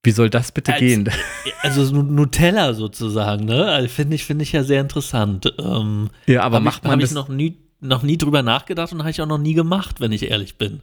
[0.03, 1.09] Wie soll das bitte Als- gehen?
[1.63, 3.65] Also so Nutella sozusagen, ne?
[3.67, 5.53] Also Finde ich, finde ich ja sehr interessant.
[5.59, 8.93] Ähm, Ja, aber macht ich, man hab das, ich noch nie, noch nie drüber nachgedacht
[8.93, 10.81] und habe ich auch noch nie gemacht, wenn ich ehrlich bin.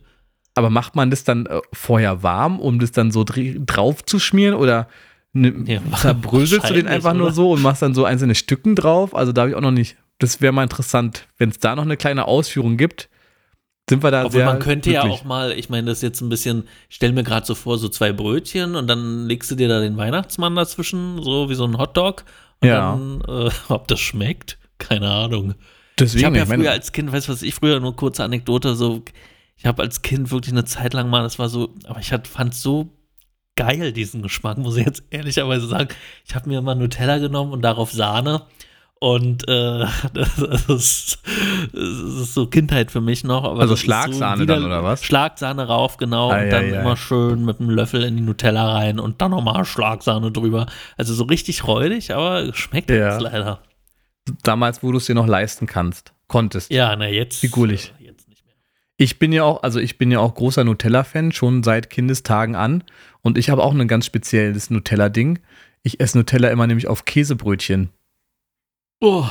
[0.55, 4.19] Aber macht man das dann äh, vorher warm, um das dann so dr- drauf zu
[4.19, 4.87] schmieren oder
[5.33, 7.35] ne, Ja, zerbröselst du den einfach nur oder?
[7.35, 9.13] so und machst dann so einzelne Stücken drauf?
[9.15, 9.97] Also da habe ich auch noch nicht.
[10.17, 13.09] Das wäre mal interessant, wenn es da noch eine kleine Ausführung gibt.
[13.89, 15.21] Sind wir da Obwohl sehr man könnte ja glücklich.
[15.21, 17.87] auch mal, ich meine, das ist jetzt ein bisschen, stell mir gerade so vor, so
[17.89, 21.77] zwei Brötchen und dann legst du dir da den Weihnachtsmann dazwischen, so wie so ein
[21.77, 22.23] Hotdog.
[22.61, 22.77] Und Ja.
[22.97, 25.53] dann, äh, ob das schmeckt, keine Ahnung.
[25.99, 28.75] Deswegen, ich habe ja früher als Kind, weißt du was, ich früher nur kurze Anekdote,
[28.75, 29.03] so,
[29.57, 32.53] ich habe als Kind wirklich eine Zeit lang mal, das war so, aber ich fand
[32.53, 32.89] so
[33.55, 35.89] geil diesen Geschmack, muss ich jetzt ehrlicherweise sagen.
[36.25, 38.43] Ich habe mir mal Nutella genommen und darauf Sahne.
[38.99, 40.37] Und äh, das,
[40.69, 41.19] ist,
[41.73, 43.43] das ist so Kindheit für mich noch.
[43.43, 45.03] Aber Also Schlagsahne wieder- dann, oder was?
[45.03, 46.31] Schlagsahne rauf, genau.
[46.31, 46.81] Ei, und dann ei, ei.
[46.81, 50.65] immer schön mit einem Löffel in die Nutella rein und dann nochmal Schlagsahne drüber.
[50.97, 53.11] Also so richtig räudig, aber schmeckt Ja.
[53.13, 53.59] jetzt leider.
[54.43, 56.71] damals, wo du es dir noch leisten kannst, konntest.
[56.71, 57.39] Ja, na jetzt.
[57.39, 57.93] Figurlich.
[57.99, 58.55] äh, Jetzt nicht mehr.
[58.97, 62.83] Ich bin ja auch, also ich bin ja auch großer Nutella-Fan, schon seit Kindestagen an.
[63.21, 65.39] Und ich habe auch ein ganz spezielles Nutella-Ding.
[65.83, 67.89] Ich esse Nutella immer nämlich auf Käsebrötchen.
[69.01, 69.27] Oh.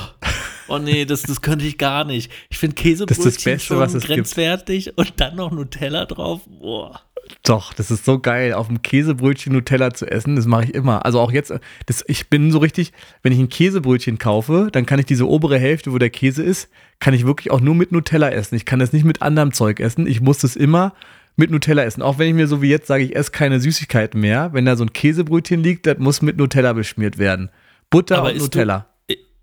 [0.67, 2.31] Oh nee, das, das könnte ich gar nicht.
[2.49, 4.15] Ich finde Käsebrötchen Das ist das Beste, schon was es gibt.
[4.15, 6.41] grenzwertig und dann noch Nutella drauf.
[6.47, 7.01] Boah.
[7.43, 10.35] Doch, das ist so geil, auf dem Käsebrötchen Nutella zu essen.
[10.35, 11.05] Das mache ich immer.
[11.05, 11.51] Also auch jetzt,
[11.87, 12.93] das, ich bin so richtig,
[13.23, 16.69] wenn ich ein Käsebrötchen kaufe, dann kann ich diese obere Hälfte, wo der Käse ist,
[16.99, 18.55] kann ich wirklich auch nur mit Nutella essen.
[18.55, 20.05] Ich kann das nicht mit anderem Zeug essen.
[20.07, 20.93] Ich muss das immer
[21.35, 22.01] mit Nutella essen.
[22.03, 24.53] Auch wenn ich mir so wie jetzt sage, ich esse keine Süßigkeiten mehr.
[24.53, 27.49] Wenn da so ein Käsebrötchen liegt, das muss mit Nutella beschmiert werden.
[27.89, 28.87] Butter Aber und Nutella.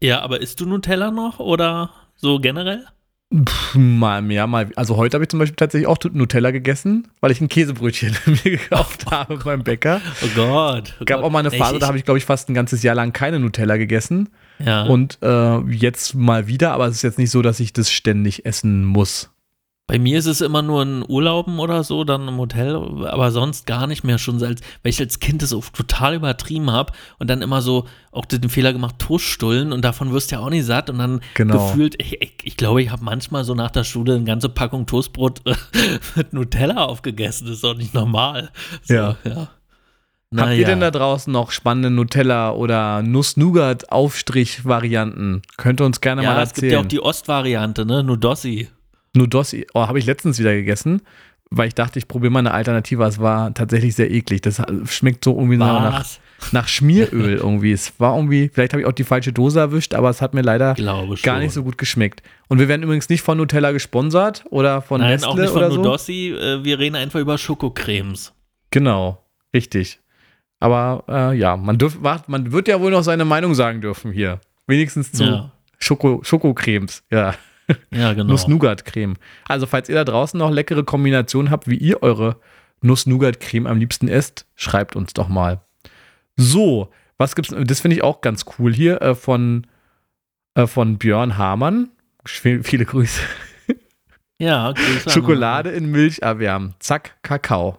[0.03, 2.85] Ja, aber isst du Nutella noch oder so generell?
[3.33, 4.69] Pff, mal mehr, mal.
[4.75, 8.59] Also heute habe ich zum Beispiel tatsächlich auch Nutella gegessen, weil ich ein Käsebrötchen mir
[8.59, 10.01] gekauft habe beim Bäcker.
[10.23, 10.95] Oh Gott.
[11.01, 11.27] Oh gab Gott.
[11.27, 13.13] auch mal eine Phase, ich, da habe ich, glaube ich, fast ein ganzes Jahr lang
[13.13, 14.31] keine Nutella gegessen.
[14.59, 14.83] ja.
[14.83, 18.45] Und äh, jetzt mal wieder, aber es ist jetzt nicht so, dass ich das ständig
[18.45, 19.31] essen muss.
[19.93, 23.67] Bei mir ist es immer nur in Urlauben oder so, dann im Hotel, aber sonst
[23.67, 27.29] gar nicht mehr schon, als, weil ich als Kind das auch total übertrieben habe und
[27.29, 30.65] dann immer so auch den Fehler gemacht, Toaststullen und davon wirst du ja auch nicht
[30.65, 31.59] satt und dann Genau.
[31.69, 34.87] gefühlt, ich, ich, ich glaube, ich habe manchmal so nach der Schule eine ganze Packung
[34.87, 35.43] Toastbrot
[36.17, 38.49] mit Nutella aufgegessen, das ist doch nicht normal.
[38.85, 39.17] So, Ja.
[39.25, 39.49] ja.
[40.35, 45.43] Habt ihr denn da draußen noch spannende Nutella oder Nuss-Nougat-Aufstrich-Varianten?
[45.59, 46.87] Könnt ihr uns gerne ja, mal es gibt ja erzählen.
[46.87, 48.71] auch die Ostvariante, ne, Nudossi.
[49.15, 51.03] Nudossi, oh, habe ich letztens wieder gegessen,
[51.51, 53.05] weil ich dachte, ich probiere mal eine Alternative.
[53.05, 54.41] Es war tatsächlich sehr eklig.
[54.41, 56.05] Das schmeckt so irgendwie nach,
[56.53, 57.73] nach Schmieröl irgendwie.
[57.73, 60.41] Es war irgendwie, vielleicht habe ich auch die falsche Dose erwischt, aber es hat mir
[60.41, 60.75] leider
[61.23, 62.23] gar nicht so gut geschmeckt.
[62.49, 65.67] Und wir werden übrigens nicht von Nutella gesponsert oder von Nein, Nestle auch nicht oder
[65.67, 65.83] von so.
[65.83, 68.33] Nudossi, äh, wir reden einfach über Schokocremes.
[68.71, 69.23] Genau,
[69.55, 70.01] richtig.
[70.59, 74.41] Aber äh, ja, man, dürf, man wird ja wohl noch seine Meinung sagen dürfen hier.
[74.67, 75.53] Wenigstens zu Ja.
[75.79, 77.35] Schoko, Schokocremes, ja.
[77.91, 78.33] Ja, genau.
[78.33, 79.15] Nuss-Nougat-Creme.
[79.49, 82.37] Also, falls ihr da draußen noch leckere Kombinationen habt, wie ihr eure
[82.83, 85.61] Nuss-Nougat-Creme am liebsten esst, schreibt uns doch mal.
[86.37, 87.55] So, was gibt's?
[87.57, 89.67] Das finde ich auch ganz cool hier äh, von,
[90.55, 91.91] äh, von Björn Hamann.
[92.25, 93.21] Viel- Viele Grüße.
[94.39, 96.75] Ja, Grüße Schokolade in Milch erwärmen.
[96.81, 97.79] Zack, Kakao.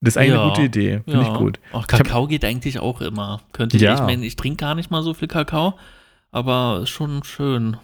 [0.00, 1.00] Das ist eigentlich Ja, eine gute Idee.
[1.04, 1.32] Finde ja.
[1.32, 1.60] ich gut.
[1.70, 3.40] Auch Ich hab- Kakao geht eigentlich auch immer.
[3.52, 3.94] Könnte ich, Ja.
[3.94, 5.74] ich meine, ich trinke gar nicht mal so viel Kakao,
[6.32, 7.76] aber ist schon schön.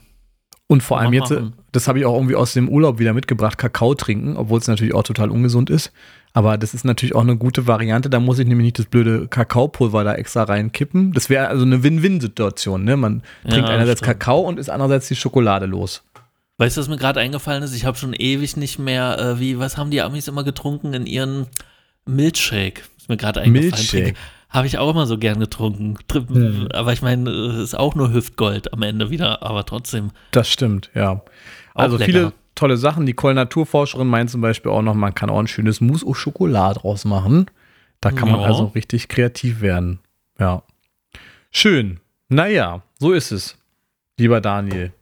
[0.68, 1.34] Und vor allem jetzt,
[1.72, 4.94] das habe ich auch irgendwie aus dem Urlaub wieder mitgebracht, Kakao trinken, obwohl es natürlich
[4.94, 5.92] auch total ungesund ist.
[6.34, 8.10] Aber das ist natürlich auch eine gute Variante.
[8.10, 11.12] Da muss ich nämlich nicht das blöde Kakaopulver da extra reinkippen.
[11.14, 12.84] Das wäre also eine Win-Win-Situation.
[12.84, 12.98] Ne?
[12.98, 14.20] Man Ja, trinkt einerseits stimmt.
[14.20, 16.04] Kakao und ist andererseits die Schokolade los.
[16.58, 17.74] Weißt du, was mir gerade eingefallen ist?
[17.74, 21.06] Ich habe schon ewig nicht mehr, äh, wie, was haben die Amis immer getrunken in
[21.06, 21.46] ihren
[22.04, 22.82] Milchshake?
[22.98, 23.70] Ist mir gerade eingefallen.
[23.70, 24.14] Milchshake.
[24.50, 25.96] Habe ich auch immer so gern getrunken.
[26.08, 26.68] Tri- Hm.
[26.72, 30.10] Aber ich meine, es ist auch nur Hüftgold am Ende wieder, aber trotzdem.
[30.30, 31.22] Das stimmt, ja.
[31.74, 32.10] Also lecker.
[32.12, 33.04] viele tolle Sachen.
[33.04, 36.82] Nicole Naturforscherin meint zum Beispiel auch noch, man kann auch ein schönes Mousse au Chocolat
[36.82, 37.46] draus machen.
[38.00, 38.46] Da kann man Ja.
[38.46, 39.98] also richtig kreativ werden.
[40.38, 40.62] Ja.
[41.50, 42.00] Schön.
[42.28, 43.56] Naja, so ist es,
[44.18, 44.92] lieber Daniel.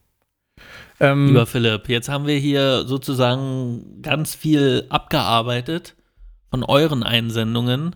[0.98, 5.94] Ähm, Lieber Philipp, jetzt haben wir hier sozusagen ganz viel abgearbeitet
[6.50, 7.94] von euren Einsendungen.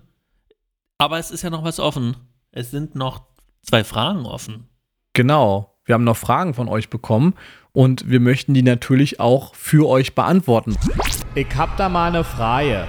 [1.00, 2.14] Aber es ist ja noch was offen.
[2.52, 3.22] Es sind noch
[3.62, 4.68] zwei Fragen offen.
[5.14, 5.74] Genau.
[5.86, 7.32] Wir haben noch Fragen von euch bekommen
[7.72, 10.76] und wir möchten die natürlich auch für euch beantworten.
[11.34, 12.86] Ich hab da mal eine Frage.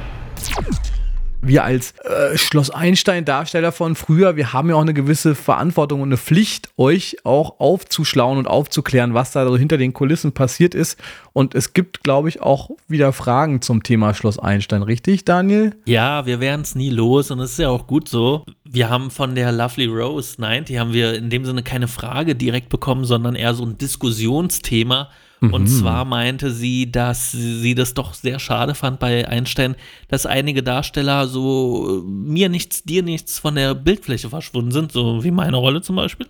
[1.42, 6.10] Wir als äh, Schloss Einstein-Darsteller von früher, wir haben ja auch eine gewisse Verantwortung und
[6.10, 11.00] eine Pflicht, euch auch aufzuschlauen und aufzuklären, was da so hinter den Kulissen passiert ist.
[11.34, 15.76] Und es gibt, glaube ich, auch wieder Fragen zum Thema Schloss Einstein, richtig, Daniel?
[15.86, 18.46] Ja, wir werden es nie los und es ist ja auch gut so.
[18.64, 22.70] Wir haben von der Lovely Rose 90, haben wir in dem Sinne keine Frage direkt
[22.70, 25.10] bekommen, sondern eher so ein Diskussionsthema
[25.42, 25.68] und mhm.
[25.68, 29.76] zwar meinte sie, dass sie das doch sehr schade fand bei Einstein,
[30.08, 35.24] dass einige Darsteller so äh, mir nichts, dir nichts von der Bildfläche verschwunden sind, so
[35.24, 36.28] wie meine Rolle zum Beispiel.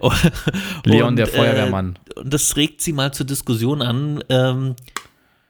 [0.84, 2.00] Leon, und, der Feuerwehrmann.
[2.16, 4.24] Äh, und das regt sie mal zur Diskussion an.
[4.28, 4.74] Ähm,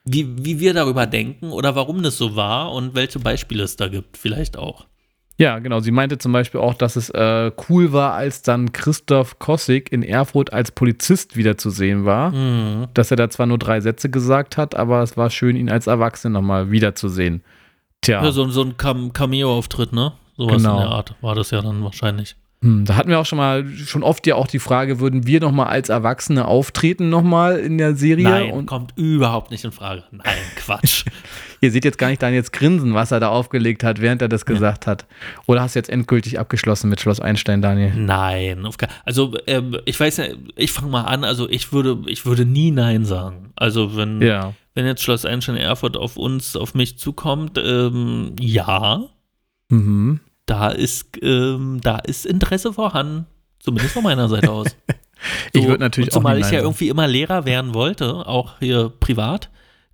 [0.04, 3.88] wie, wie wir darüber denken oder warum das so war und welche Beispiele es da
[3.88, 4.86] gibt, vielleicht auch.
[5.38, 5.80] Ja, genau.
[5.80, 10.02] Sie meinte zum Beispiel auch, dass es äh, cool war, als dann Christoph Kossig in
[10.02, 12.30] Erfurt als Polizist wiederzusehen war.
[12.30, 12.86] Mhm.
[12.94, 15.86] Dass er da zwar nur drei Sätze gesagt hat, aber es war schön, ihn als
[15.86, 17.42] Erwachsenen nochmal wiederzusehen.
[18.00, 18.24] Tja.
[18.24, 20.12] Ja, so, so ein Cameo-Auftritt, ne?
[20.36, 20.76] Sowas genau.
[20.76, 22.36] in der Art war das ja dann wahrscheinlich.
[22.62, 25.40] Hm, da hatten wir auch schon mal, schon oft ja auch die Frage, würden wir
[25.40, 28.24] nochmal als Erwachsene auftreten nochmal in der Serie?
[28.24, 30.04] Nein, und kommt überhaupt nicht in Frage.
[30.10, 31.04] Nein, Quatsch.
[31.60, 34.46] Ihr seht jetzt gar nicht Daniels Grinsen, was er da aufgelegt hat, während er das
[34.46, 34.92] gesagt ja.
[34.92, 35.06] hat.
[35.46, 37.92] Oder hast du jetzt endgültig abgeschlossen mit Schloss Einstein, Daniel?
[37.94, 38.66] Nein,
[39.04, 40.24] also ähm, ich weiß ja,
[40.56, 43.52] ich fange mal an, also ich würde, ich würde nie Nein sagen.
[43.56, 44.54] Also wenn, ja.
[44.74, 49.04] wenn jetzt Schloss Einstein Erfurt auf uns, auf mich zukommt, ähm, ja.
[49.68, 53.26] Mhm da ist, ähm, da ist Interesse vorhanden.
[53.58, 54.68] Zumindest von meiner Seite aus.
[55.54, 58.58] So, ich würde natürlich zumal auch Zumal ich ja irgendwie immer Lehrer werden wollte, auch
[58.58, 59.48] hier privat,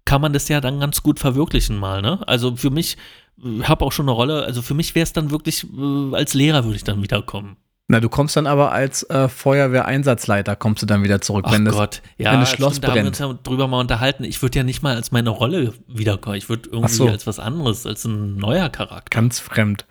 [0.05, 2.20] kann man das ja dann ganz gut verwirklichen mal, ne?
[2.26, 2.96] Also für mich,
[3.36, 6.34] ich habe auch schon eine Rolle, also für mich wäre es dann wirklich, äh, als
[6.34, 7.57] Lehrer würde ich dann wiederkommen.
[7.88, 11.64] Na, du kommst dann aber als äh, Feuerwehreinsatzleiter, kommst du dann wieder zurück, Ach wenn
[11.64, 12.03] das, Gott.
[12.16, 12.96] Ja, wenn das Schloss stimmt, brennt.
[12.96, 14.24] Da haben wir uns ja drüber mal unterhalten.
[14.24, 16.36] Ich würde ja nicht mal als meine Rolle wiederkommen.
[16.36, 17.09] Ich würde irgendwie so.
[17.09, 19.11] als was anderes, als ein neuer Charakter.
[19.11, 19.84] Ganz fremd.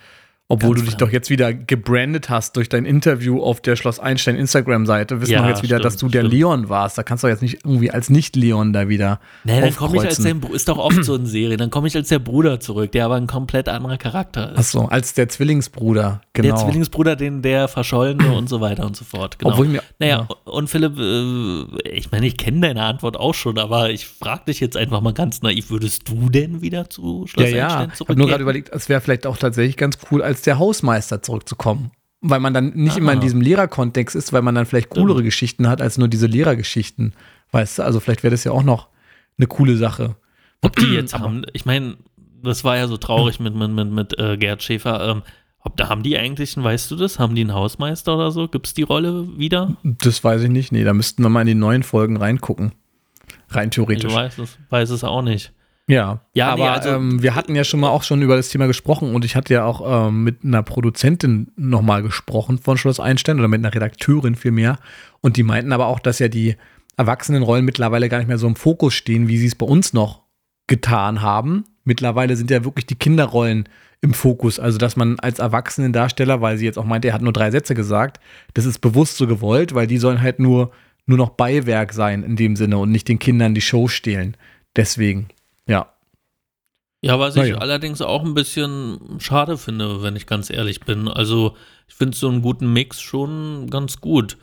[0.52, 4.02] Obwohl Ganz du dich doch jetzt wieder gebrandet hast durch dein Interview auf der Schloss
[4.02, 5.22] Einstein Instagram-Seite.
[5.22, 6.34] Wissen ja, doch jetzt wieder, stimmt, dass du der stimmt.
[6.34, 6.97] Leon warst.
[6.97, 9.22] Da kannst du jetzt nicht irgendwie als Nicht-Leon da wieder.
[9.45, 11.56] Nee, dann komme ich als der Ist doch oft so in Serie.
[11.56, 14.58] Dann komme ich als der Bruder zurück, der aber ein komplett anderer Charakter ist.
[14.58, 16.47] Achso, als der Zwillingsbruder, genau.
[16.49, 19.39] Der Zwillingsbruder, den der Verschollene und so weiter und so fort.
[19.39, 19.52] Genau.
[19.52, 20.52] Obwohl mir, naja, ja.
[20.52, 24.60] und Philipp, äh, ich meine, ich kenne deine Antwort auch schon, aber ich frage dich
[24.60, 27.95] jetzt einfach mal ganz naiv: Würdest du denn wieder zu Schloss ja, Einstein ja.
[27.95, 27.95] zurückgehen?
[27.95, 31.22] Ich habe nur gerade überlegt, es wäre vielleicht auch tatsächlich ganz cool, als der Hausmeister
[31.22, 31.92] zurückzukommen.
[32.22, 33.00] Weil man dann nicht Aha.
[33.00, 33.22] immer in ah.
[33.22, 35.26] diesem Lehrerkontext ist, weil man dann vielleicht coolere Stimmt.
[35.26, 37.14] Geschichten hat als nur diese Lehrergeschichten.
[37.52, 38.89] Weißt du, also vielleicht wäre das ja auch noch
[39.38, 40.16] eine coole Sache.
[40.62, 41.98] Ob die jetzt haben, ich meine,
[42.44, 45.10] das war ja so traurig mit, mit, mit, mit äh, Gerd Schäfer.
[45.10, 45.24] Ähm,
[45.64, 48.48] ob da haben die eigentlich, weißt du das, haben die einen Hausmeister oder so?
[48.48, 49.78] Gibt es die Rolle wieder?
[49.84, 50.72] Das weiß ich nicht.
[50.72, 52.72] Nee, da müssten wir mal in die neuen Folgen reingucken.
[53.50, 54.10] Rein theoretisch.
[54.10, 55.54] Ich weiß es, weiß es auch nicht.
[55.88, 58.50] Ja, ja aber nee, also, ähm, wir hatten ja schon mal auch schon über das
[58.50, 63.00] Thema gesprochen und ich hatte ja auch ähm, mit einer Produzentin nochmal gesprochen von Schloss
[63.00, 64.78] Einstein oder mit einer Redakteurin vielmehr
[65.22, 66.56] und die meinten aber auch, dass ja die
[66.98, 70.22] Erwachsenenrollen mittlerweile gar nicht mehr so im Fokus stehen, wie sie es bei uns noch
[70.68, 71.66] getan haben.
[71.84, 73.68] Mittlerweile sind ja wirklich die Kinderrollen
[74.02, 74.60] im Fokus.
[74.60, 77.76] Also, dass man als Erwachsenendarsteller, weil sie jetzt auch meinte, er hat nur drei Sätze
[77.76, 78.20] gesagt,
[78.54, 80.72] das ist bewusst so gewollt, weil die sollen halt nur,
[81.06, 84.38] nur noch Beiwerk sein in dem Sinne und nicht den Kindern die Show stehlen.
[84.76, 85.28] Deswegen.
[85.68, 85.93] Ja.
[87.03, 87.57] Ja, was ich ja.
[87.57, 91.07] allerdings auch ein bisschen schade finde, wenn ich ganz ehrlich bin.
[91.07, 91.55] Also,
[91.88, 94.38] ich finde so einen guten Mix schon ganz gut.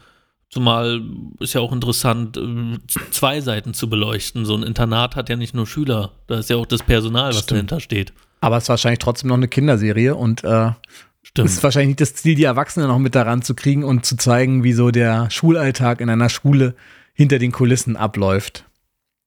[0.51, 1.03] Zumal
[1.41, 2.79] ist ja auch interessant, äh,
[3.11, 4.45] zwei Seiten zu beleuchten.
[4.45, 7.41] So ein Internat hat ja nicht nur Schüler, da ist ja auch das Personal, was
[7.41, 7.51] Stimmt.
[7.51, 8.13] dahinter steht.
[8.41, 10.71] Aber es ist wahrscheinlich trotzdem noch eine Kinderserie und äh,
[11.23, 11.51] Stimmt.
[11.51, 14.65] ist wahrscheinlich nicht das Ziel, die Erwachsenen noch mit daran zu kriegen und zu zeigen,
[14.65, 16.75] wie so der Schulalltag in einer Schule
[17.13, 18.65] hinter den Kulissen abläuft.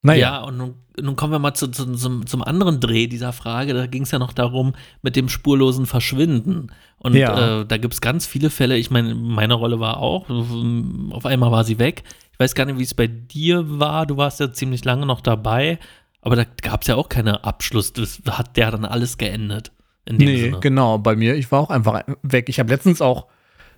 [0.04, 0.20] Naja.
[0.20, 3.74] Ja, und nun, nun kommen wir mal zu, zu, zum, zum anderen Dreh dieser Frage.
[3.74, 6.72] Da ging es ja noch darum, mit dem spurlosen Verschwinden.
[6.98, 7.62] Und ja.
[7.62, 8.78] äh, da gibt es ganz viele Fälle.
[8.78, 12.04] Ich meine, meine Rolle war auch, auf einmal war sie weg.
[12.34, 14.08] Ich weiß gar nicht, wie es bei dir war.
[14.08, 15.78] Du warst ja ziemlich lange noch dabei.
[16.22, 17.94] Aber da gab es ja auch keinen Abschluss.
[17.94, 19.72] Das hat der dann alles geendet.
[20.10, 20.60] nee, Sinne.
[20.62, 20.98] genau.
[20.98, 22.50] Bei mir, ich war auch einfach weg.
[22.50, 23.28] Ich habe letztens auch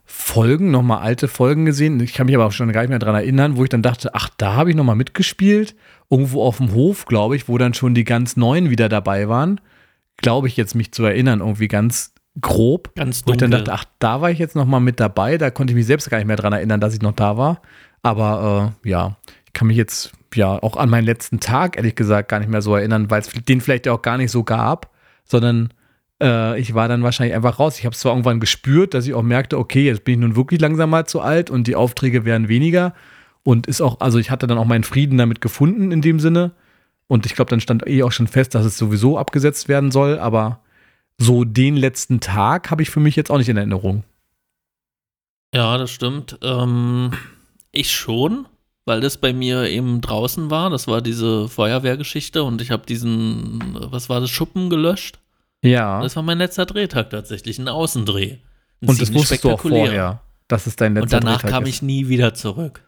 [0.05, 1.99] Folgen, nochmal alte Folgen gesehen.
[1.99, 4.13] Ich kann mich aber auch schon gar nicht mehr daran erinnern, wo ich dann dachte,
[4.13, 5.75] ach, da habe ich nochmal mitgespielt.
[6.09, 9.61] Irgendwo auf dem Hof, glaube ich, wo dann schon die ganz Neuen wieder dabei waren.
[10.17, 12.93] Glaube ich jetzt mich zu erinnern, irgendwie ganz grob.
[12.95, 13.27] Ganz dunkel.
[13.27, 15.37] Wo ich dann dachte, ach, da war ich jetzt nochmal mit dabei.
[15.37, 17.61] Da konnte ich mich selbst gar nicht mehr daran erinnern, dass ich noch da war.
[18.01, 22.29] Aber äh, ja, ich kann mich jetzt ja auch an meinen letzten Tag, ehrlich gesagt,
[22.29, 24.91] gar nicht mehr so erinnern, weil es den vielleicht auch gar nicht so gab,
[25.23, 25.73] sondern
[26.23, 27.77] äh, ich war dann wahrscheinlich einfach raus.
[27.77, 30.35] Ich habe es zwar irgendwann gespürt, dass ich auch merkte, okay, jetzt bin ich nun
[30.35, 32.93] wirklich langsam mal zu alt und die Aufträge werden weniger.
[33.43, 36.53] Und ist auch, also ich hatte dann auch meinen Frieden damit gefunden in dem Sinne.
[37.07, 40.17] Und ich glaube, dann stand eh auch schon fest, dass es sowieso abgesetzt werden soll.
[40.17, 40.61] Aber
[41.17, 44.03] so den letzten Tag habe ich für mich jetzt auch nicht in Erinnerung.
[45.53, 46.39] Ja, das stimmt.
[46.41, 47.11] Ähm,
[47.73, 48.47] ich schon,
[48.85, 50.69] weil das bei mir eben draußen war.
[50.69, 53.59] Das war diese Feuerwehrgeschichte und ich habe diesen,
[53.91, 55.19] was war das, Schuppen gelöscht.
[55.63, 56.01] Ja.
[56.01, 58.37] Das war mein letzter Drehtag tatsächlich, ein Außendreh.
[58.81, 61.63] Ein und das wusstest du auch vorher, dass es dein letzter Und danach Drehtag kam
[61.63, 61.69] ist.
[61.69, 62.87] ich nie wieder zurück.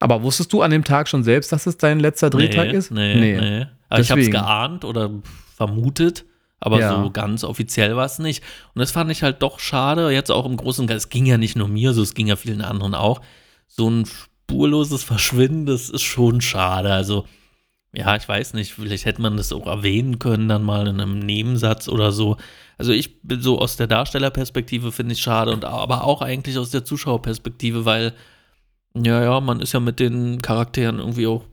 [0.00, 2.90] Aber wusstest du an dem Tag schon selbst, dass es dein letzter Drehtag nee, ist?
[2.90, 3.66] Nee, nee.
[3.88, 5.10] Also ich habe es geahnt oder
[5.54, 6.24] vermutet,
[6.58, 7.02] aber Ja.
[7.02, 8.42] so ganz offiziell war es nicht.
[8.74, 10.10] Und das fand ich halt doch schade.
[10.10, 12.26] Jetzt auch im Großen und Ganzen, es ging ja nicht nur mir so, es ging
[12.26, 13.20] ja vielen anderen auch.
[13.68, 16.92] So ein spurloses Verschwinden, das ist schon schade.
[16.92, 17.26] Also,
[17.94, 21.18] ja, ich weiß nicht, vielleicht hätte man das auch erwähnen können, dann mal in einem
[21.18, 22.36] Nebensatz oder so.
[22.78, 26.70] Also ich bin so aus der Darstellerperspektive finde ich schade und aber auch eigentlich aus
[26.70, 28.14] der Zuschauerperspektive, weil
[28.94, 31.44] ja, ja, man ist ja mit den Charakteren irgendwie auch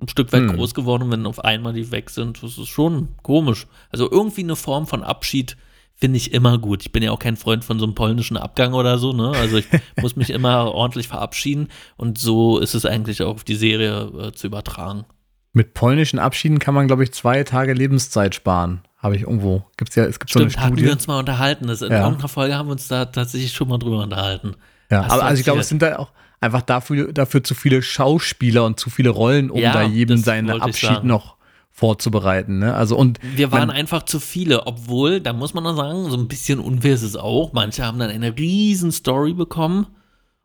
[0.00, 0.56] ein Stück weit Hm.
[0.56, 2.42] groß geworden, wenn auf einmal die weg sind.
[2.42, 3.66] Das ist schon komisch.
[3.90, 5.56] Also irgendwie eine Form von Abschied
[5.94, 6.82] finde ich immer gut.
[6.82, 9.30] Ich bin ja auch kein Freund von so einem polnischen Abgang oder so, ne?
[9.30, 9.66] Also ich
[10.00, 14.32] muss mich immer ordentlich verabschieden und so ist es eigentlich auch auf die Serie äh,
[14.32, 15.04] zu übertragen.
[15.52, 18.82] Mit polnischen Abschieden kann man, glaube ich, zwei Tage Lebenszeit sparen.
[18.98, 19.64] Habe ich irgendwo.
[19.76, 20.86] Gibt's ja, es gibt Stimmt, so eine hatten Studie.
[20.86, 21.66] wir uns mal unterhalten.
[21.68, 22.00] Das in Ja.
[22.02, 24.54] irgendeiner Folge haben wir uns da tatsächlich schon mal drüber unterhalten.
[24.90, 27.82] Ja, Hast aber also ich glaube, es sind da auch einfach dafür, dafür zu viele
[27.82, 31.36] Schauspieler und zu viele Rollen, um Ja, da jedem seinen Abschied noch
[31.70, 32.58] vorzubereiten.
[32.58, 32.74] Ne?
[32.74, 36.16] Also und Wir waren man- einfach zu viele, obwohl, da muss man noch sagen, so
[36.16, 37.52] ein bisschen unfair ist es auch.
[37.52, 39.86] Manche haben dann eine riesen Story bekommen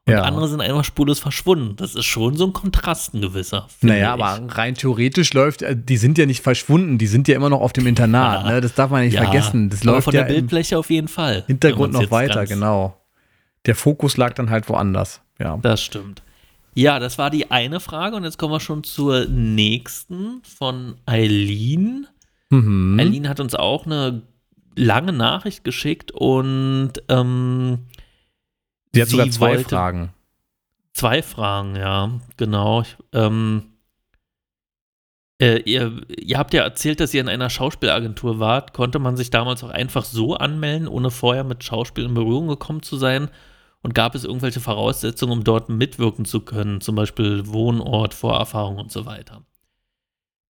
[0.06, 0.24] und Ja.
[0.24, 1.76] andere sind einfach spurlos verschwunden.
[1.78, 3.68] Das ist schon so ein Kontrast, ein gewisser.
[3.82, 4.22] Naja, ich.
[4.24, 7.62] aber rein theoretisch läuft, äh, die sind ja nicht verschwunden, die sind ja immer noch
[7.62, 8.52] auf dem Internat, Ja.
[8.56, 8.62] ne?
[8.62, 9.70] Das darf man nicht Ja, vergessen.
[9.70, 11.44] Das aber läuft von der Bildfläche auf jeden Fall.
[11.48, 12.98] Hintergrund noch weiter, genau.
[13.66, 15.22] Der Fokus lag dann halt woanders.
[15.40, 15.58] Ja.
[15.62, 16.22] Das stimmt.
[16.76, 22.08] Ja, das war die eine Frage und jetzt kommen wir schon zur nächsten von Eileen.
[22.50, 23.00] Mhm.
[23.00, 24.24] Eileen hat uns auch eine
[24.76, 27.80] lange Nachricht geschickt und ähm,
[28.94, 30.14] Sie hat sogar sie zwei wollte- Fragen.
[30.94, 32.82] Zwei Fragen, ja, genau.
[32.82, 33.64] Ich, ähm,
[35.42, 38.74] äh, ihr, ihr habt ja erzählt, dass ihr in einer Schauspielagentur wart.
[38.74, 42.84] Konnte man sich damals auch einfach so anmelden, ohne vorher mit Schauspiel in Berührung gekommen
[42.84, 43.30] zu sein?
[43.82, 46.80] Und gab es irgendwelche Voraussetzungen, um dort mitwirken zu können?
[46.80, 49.42] Zum Beispiel Wohnort, Vorerfahrung und so weiter.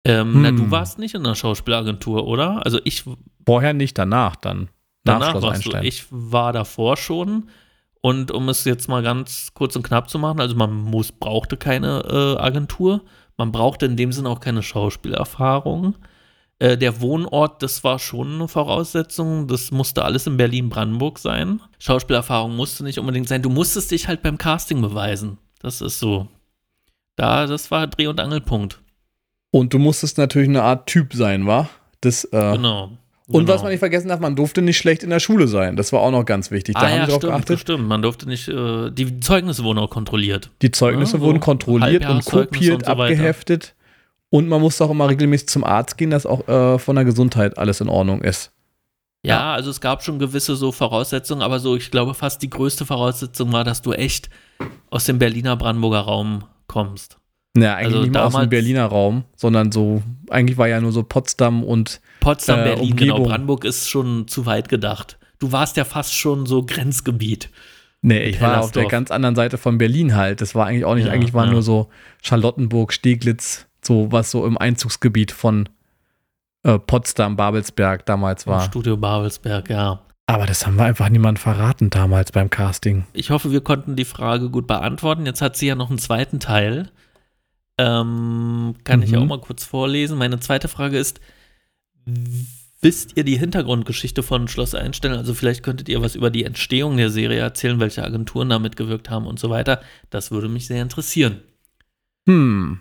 [0.03, 0.57] Ähm, Na, Hm.
[0.57, 2.65] du warst nicht in einer Schauspielagentur, oder?
[2.65, 3.03] Also ich
[3.45, 4.69] Vorher nicht, danach dann.
[5.03, 5.69] Nach Danach warst du.
[5.71, 5.83] Einstein.
[5.85, 7.49] Ich war davor schon.
[8.01, 11.55] Und um es jetzt mal ganz kurz und knapp zu machen, also man muss, brauchte
[11.55, 13.01] keine äh, Agentur,
[13.37, 15.95] man brauchte in dem Sinne auch keine Schauspielerfahrung.
[16.57, 21.61] Äh, der Wohnort, das war schon eine Voraussetzung, das musste alles in Berlin-Brandenburg sein.
[21.79, 25.37] Schauspielerfahrung musste nicht unbedingt sein, du musstest dich halt beim Casting beweisen.
[25.59, 26.27] Das ist so.
[27.15, 28.79] Da, das war Dreh- und Angelpunkt.
[29.51, 31.69] Und du musstest natürlich eine Art Typ sein, wa?
[31.99, 32.91] Das, äh, Genau.
[33.33, 33.63] Und was Genau.
[33.63, 35.75] man nicht vergessen darf, man durfte nicht schlecht in der Schule sein.
[35.75, 36.75] Das war auch noch ganz wichtig.
[36.75, 37.59] Da ah, haben ja, wir drauf geachtet.
[37.59, 37.87] stimmt.
[37.87, 40.49] Man durfte nicht, äh, die Zeugnisse wurden auch kontrolliert.
[40.61, 43.75] Die Zeugnisse Ja, so wurden kontrolliert und kopiert, und so abgeheftet.
[44.29, 47.57] Und man musste auch immer regelmäßig zum Arzt gehen, dass auch äh, von der Gesundheit
[47.57, 48.51] alles in Ordnung ist.
[49.23, 52.85] Ja, also es gab schon gewisse so Voraussetzungen, aber so, ich glaube, fast die größte
[52.85, 54.29] Voraussetzung war, dass du echt
[54.89, 57.20] aus dem Berliner Brandenburger Raum kommst.
[57.53, 60.91] Naja, eigentlich Also nicht mal aus dem Berliner Raum, sondern so, eigentlich war ja nur
[60.93, 63.15] so Potsdam und Potsdam, Äh, Berlin, genau.
[63.15, 63.29] Umgebung.
[63.29, 65.17] Brandenburg ist schon zu weit gedacht.
[65.39, 67.49] Du warst ja fast schon so Grenzgebiet.
[68.03, 70.41] Nee, ich war auf der ganz anderen Seite von Berlin halt.
[70.41, 71.51] Das war eigentlich auch nicht, Ja, eigentlich war ja.
[71.51, 71.89] nur so
[72.21, 75.67] Charlottenburg, Steglitz, so was so im Einzugsgebiet von
[76.63, 78.61] äh, Potsdam, Babelsberg damals war.
[78.63, 79.99] Studio Babelsberg, ja.
[80.25, 83.05] Aber das haben wir einfach niemand verraten damals beim Casting.
[83.13, 85.25] Ich hoffe, wir konnten die Frage gut beantworten.
[85.25, 86.89] Jetzt hat sie ja noch einen zweiten Teil.
[87.77, 89.17] Ähm, kann ich Mhm.
[89.19, 90.17] auch mal kurz vorlesen.
[90.17, 91.19] Meine zweite Frage ist:
[92.83, 95.11] Wisst ihr die Hintergrundgeschichte von Schloss Einstein?
[95.13, 99.09] Also, vielleicht könntet ihr was über die Entstehung der Serie erzählen, welche Agenturen da mitgewirkt
[99.09, 99.81] haben und so weiter.
[100.09, 101.41] Das würde mich sehr interessieren.
[102.27, 102.79] Hm.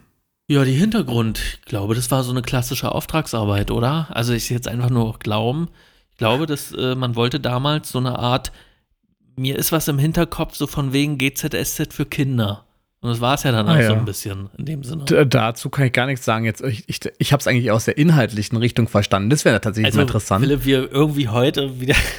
[0.49, 1.41] Ja, die Hintergrund.
[1.61, 4.09] Ich glaube, das war so eine klassische Auftragsarbeit, oder?
[4.11, 5.68] Also, ich jetzt einfach nur glauben.
[6.12, 8.53] Ich glaube, dass äh, man wollte damals so eine Art.
[9.36, 12.66] Mir ist was im Hinterkopf, so von wegen GZSZ für Kinder.
[13.03, 13.86] Und das war es ja dann Ah, auch ja.
[13.88, 15.07] so ein bisschen in dem Sinne.
[15.07, 16.44] D dazu kann ich gar nichts sagen.
[16.44, 19.30] Jetzt, ich ich, ich habe es eigentlich aus der inhaltlichen Richtung verstanden.
[19.30, 20.44] Das wäre tatsächlich Also, mal interessant.
[20.44, 21.94] Philipp, wir irgendwie heute wieder,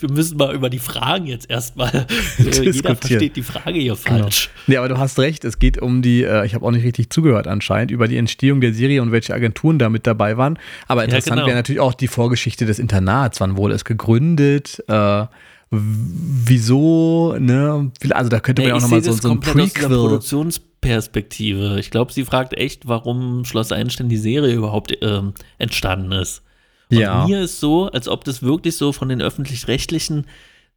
[0.00, 2.04] wir müssen mal über die Fragen jetzt erstmal, äh,
[2.38, 2.96] jeder Diskutieren.
[2.98, 4.50] versteht die Frage hier falsch.
[4.66, 5.42] Nee, aber du hast recht.
[5.46, 8.60] Es geht um die, äh, ich habe auch nicht richtig zugehört anscheinend, über die Entstehung
[8.60, 10.58] der Serie und welche Agenturen da mit dabei waren.
[10.86, 11.46] Aber interessant genau.
[11.46, 13.40] wäre natürlich auch die Vorgeschichte des Internats.
[13.40, 14.84] Wann wurde es gegründet?
[14.86, 15.24] Äh,
[15.76, 17.36] wieso?
[17.38, 17.90] Ne?
[18.10, 19.88] Also da könnte man ja Nee, auch nochmal so, so ein Prequel.
[19.88, 21.78] Produktionsperspektive.
[21.80, 26.42] Ich glaube, sie fragt echt, warum Schloss Einstein die Serie überhaupt ähm, entstanden ist.
[26.90, 27.26] Und Ja.
[27.26, 30.26] mir ist so, als ob das wirklich so von den öffentlich-rechtlichen,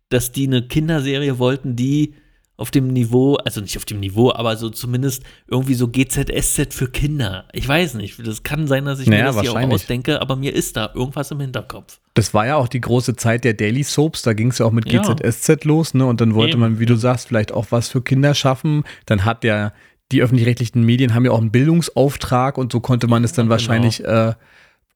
[0.09, 2.13] dass die eine Kinderserie wollten, die
[2.57, 6.89] auf dem Niveau, also nicht auf dem Niveau, aber so zumindest irgendwie so GZSZ für
[6.89, 7.45] Kinder.
[7.53, 10.35] Ich weiß nicht, das kann sein, dass ich mir Naja, das hier auch ausdenke, aber
[10.35, 11.99] mir ist da irgendwas im Hinterkopf.
[12.15, 14.71] Das war ja auch die große Zeit der Daily Soaps, da ging es ja auch
[14.71, 15.03] mit Ja.
[15.03, 16.07] GZSZ los, ne?
[16.07, 16.61] Und dann wollte Eben.
[16.61, 18.83] man, wie du sagst, vielleicht auch was für Kinder schaffen.
[19.05, 19.71] Dann hat der,
[20.11, 23.51] die öffentlich-rechtlichen Medien haben ja auch einen Bildungsauftrag und so konnte man es dann genau.
[23.51, 24.33] wahrscheinlich äh,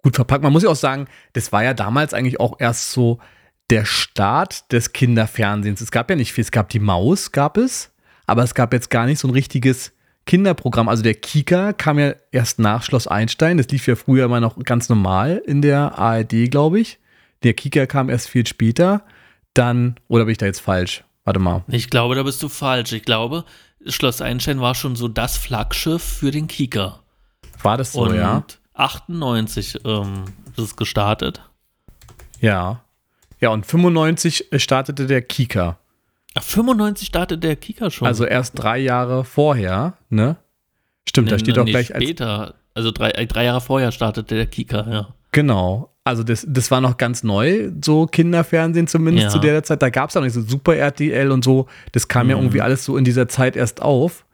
[0.02, 0.44] gut verpacken.
[0.44, 3.20] Man muss ja auch sagen, das war ja damals eigentlich auch erst so
[3.72, 5.80] der Start des Kinderfernsehens.
[5.80, 7.92] Es gab ja nicht viel, es gab die Maus, gab es,
[8.28, 9.94] aber es gab jetzt gar nicht so ein richtiges
[10.26, 10.90] Kinderprogramm.
[10.90, 13.58] Also der Kika kam ja erst nach Schloss Einstein.
[13.58, 17.00] Das lief ja früher immer noch ganz normal in der ARD, glaube ich.
[17.44, 19.04] Der Kika kam erst viel später.
[19.54, 21.04] Dann, oder bin ich da jetzt falsch?
[21.24, 21.64] Warte mal.
[21.70, 22.92] Ich glaube, da bist du falsch.
[22.92, 23.46] Ich glaube,
[23.86, 27.00] Schloss Einstein war schon so das Flaggschiff für den Kika.
[27.64, 28.44] War das so, Und ja?
[28.74, 31.42] 98 ähm, ist es gestartet.
[32.40, 32.84] Ja.
[33.42, 35.78] Ja, und 95 startete der Kika.
[36.36, 38.08] Ach, 95 startet der Kika schon.
[38.08, 40.38] Also erst drei Jahre vorher, ne?
[41.10, 42.54] Stimmt, da Nee, steht nee, auch gleich als später.
[42.74, 45.08] Also drei, äh, drei Jahre vorher startete der Kika, ja.
[45.32, 45.90] Genau.
[46.04, 49.30] Also das, das war noch ganz neu, so Kinderfernsehen zumindest Ja.
[49.32, 49.82] zu der Zeit.
[49.82, 51.68] Da gab es auch nicht so Super RTL und so.
[51.92, 52.44] Das kam ja Mhm.
[52.44, 54.26] irgendwie alles so in dieser Zeit erst auf.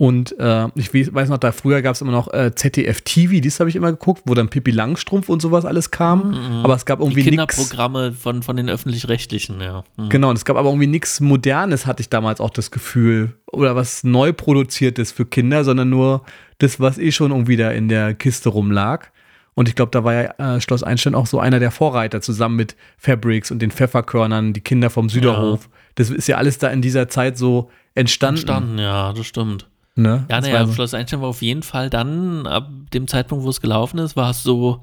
[0.00, 3.60] Und äh, ich weiß noch, da früher gab es immer noch äh, ZDF TV, das
[3.60, 6.62] habe ich immer geguckt, wo dann Pippi Langstrumpf und sowas alles kam.
[6.64, 7.04] Aber es gab Mhm.
[7.08, 7.56] Irgendwie nichts.
[7.56, 9.84] Kinderprogramme von, von den Öffentlich-Rechtlichen, ja.
[9.98, 10.08] Mhm.
[10.08, 13.34] Genau, und es gab aber irgendwie nichts Modernes, hatte ich damals auch das Gefühl.
[13.52, 16.22] Oder was neu produziertes für Kinder, sondern nur
[16.56, 19.08] das, was eh schon irgendwie da in der Kiste rumlag.
[19.52, 22.56] Und ich glaube, da war ja äh, Schloss Einstein auch so einer der Vorreiter, zusammen
[22.56, 25.68] mit Fabrics und den Pfefferkörnern, die Kinder vom Süderhof.
[25.96, 28.38] Das ist ja alles da in dieser Zeit so entstanden.
[28.38, 29.69] Entstanden, ja, das stimmt.
[29.96, 30.24] Ne?
[30.30, 33.50] Ja, naja, war so- Schloss Einstein war auf jeden Fall dann, ab dem Zeitpunkt, wo
[33.50, 34.82] es gelaufen ist, war es so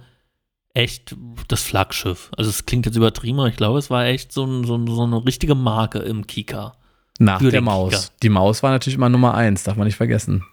[0.73, 1.15] echt
[1.47, 2.29] das Flaggschiff.
[2.37, 4.85] Also es klingt jetzt übertrieben, aber ich glaube, es war echt so, ein, so, ein,
[4.87, 6.75] so eine richtige Marke im Kika.
[7.19, 7.93] nach der Maus.
[7.93, 8.13] Kika.
[8.21, 10.43] Die Maus war natürlich immer Nummer eins, darf man nicht vergessen.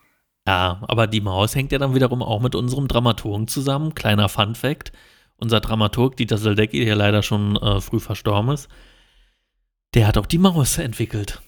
[0.47, 3.95] Ja, aber die Maus hängt ja dann wiederum auch mit unserem Dramaturgen zusammen.
[3.95, 4.93] Kleiner Fun Fact.
[5.37, 8.69] Unser Dramaturg, Dieter Seldecki, der leider schon äh, früh verstorben ist,
[9.95, 11.43] der hat auch die Maus entwickelt.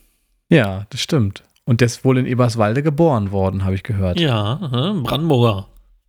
[0.49, 1.45] Ja, das stimmt.
[1.67, 4.19] Und der ist wohl in Eberswalde geboren worden, habe ich gehört.
[4.19, 4.55] Ja,
[5.03, 5.67] Brandenburger.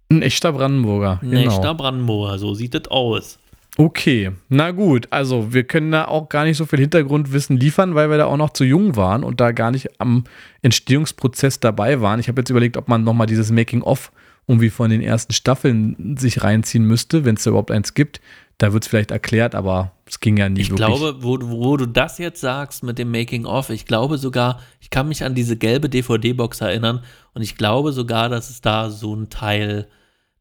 [0.10, 1.20] Ein echter Brandenburger.
[1.22, 1.52] Ein genau.
[1.52, 3.40] echter Brandenburger, so sieht es aus.
[3.80, 8.10] Okay, na gut, also wir können da auch gar nicht so viel Hintergrundwissen liefern, weil
[8.10, 10.24] wir da auch noch zu jung waren und da gar nicht am
[10.64, 12.20] Entstehungsprozess dabei waren.
[12.20, 14.12] Ich habe jetzt überlegt, ob man nochmal dieses Making-of
[14.48, 18.22] irgendwie von den ersten Staffeln sich reinziehen müsste, wenn es da überhaupt eins gibt.
[18.60, 20.88] Da wird es vielleicht erklärt, aber es ging ja nie Ich wirklich.
[20.88, 25.08] glaube, wo, wo du das jetzt sagst mit dem Making-of, ich glaube sogar, ich kann
[25.08, 27.04] mich an diese gelbe DVD-Box erinnern
[27.36, 29.88] und ich glaube sogar, dass es da so ein Teil,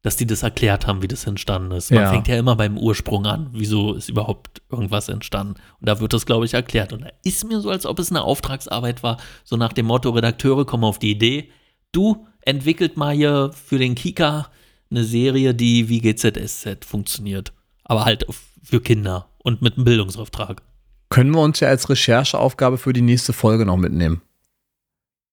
[0.00, 1.90] dass die das erklärt haben, wie das entstanden ist.
[1.90, 2.10] Man Ja.
[2.10, 5.56] fängt ja immer beim Ursprung an, wieso ist überhaupt irgendwas entstanden.
[5.80, 6.94] Und da wird das, glaube ich, erklärt.
[6.94, 10.08] Und da ist mir so, als ob es eine Auftragsarbeit war, so nach dem Motto,
[10.10, 11.50] Redakteure kommen auf die Idee,
[11.92, 14.48] du entwickelt mal hier für den Kika
[14.90, 17.52] eine Serie, die wie GZSZ funktioniert.
[17.86, 18.26] Aber halt
[18.62, 20.62] für Kinder und mit einem Bildungsauftrag.
[21.08, 24.22] Können wir uns ja als Rechercheaufgabe für die nächste Folge noch mitnehmen,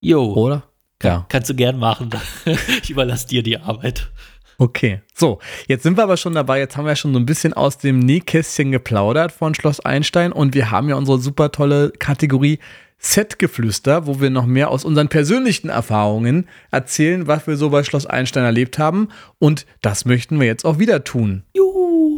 [0.01, 0.63] Jo, oder?
[1.01, 1.25] Ja.
[1.29, 2.11] kannst du gern machen.
[2.83, 4.11] ich überlasse dir die Arbeit.
[4.59, 6.59] Okay, so, jetzt sind wir aber schon dabei.
[6.59, 10.53] Jetzt haben wir schon so ein bisschen aus dem Nähkästchen geplaudert von Schloss Einstein und
[10.53, 12.59] wir haben ja unsere super tolle Kategorie
[13.05, 18.05] Setgeflüster, wo wir noch mehr aus unseren persönlichen Erfahrungen erzählen, was wir so bei Schloss
[18.05, 19.09] Einstein erlebt haben.
[19.39, 21.43] Und das möchten wir jetzt auch wieder tun.
[21.53, 22.17] Juhu.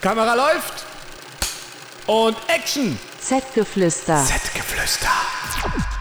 [0.00, 0.84] Kamera läuft
[2.06, 2.98] und Action!
[3.20, 4.18] Z-Geflüster.
[4.18, 5.08] Setgeflüster.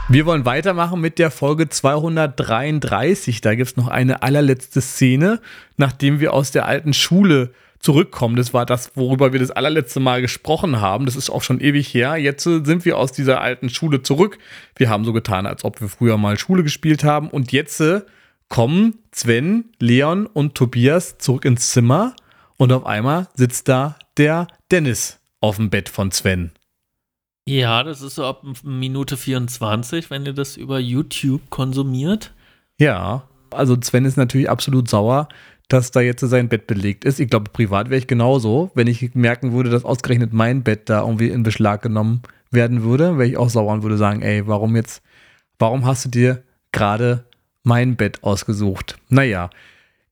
[0.09, 3.39] Wir wollen weitermachen mit der Folge 233.
[3.39, 5.39] Da gibt es noch eine allerletzte Szene,
[5.77, 7.53] nachdem wir aus der alten Schule
[7.83, 8.35] zurückkommen.
[8.35, 11.05] Das war das, worüber wir das allerletzte Mal gesprochen haben.
[11.05, 12.17] Das ist auch schon ewig her.
[12.17, 14.39] Jetzt äh, sind wir aus dieser alten Schule zurück.
[14.75, 17.29] Wir haben so getan, als ob wir früher mal Schule gespielt haben.
[17.29, 18.01] Und jetzt äh,
[18.49, 22.15] kommen Sven, Leon und Tobias zurück ins Zimmer.
[22.57, 26.51] Und auf einmal sitzt da der Dennis auf dem Bett von Sven.
[27.45, 32.33] Ja, das ist so ab Minute 24, wenn ihr das über YouTube konsumiert.
[32.79, 35.27] Ja, also Sven ist natürlich absolut sauer,
[35.67, 37.19] dass da jetzt sein Bett belegt ist.
[37.19, 38.71] Ich glaube, privat wäre ich genauso.
[38.75, 43.17] Wenn ich merken würde, dass ausgerechnet mein Bett da irgendwie in Beschlag genommen werden würde,
[43.17, 45.01] wäre ich auch sauer und würde sagen, ey, warum jetzt,
[45.59, 47.25] warum hast du dir gerade
[47.63, 48.97] mein Bett ausgesucht?
[49.09, 49.49] Naja,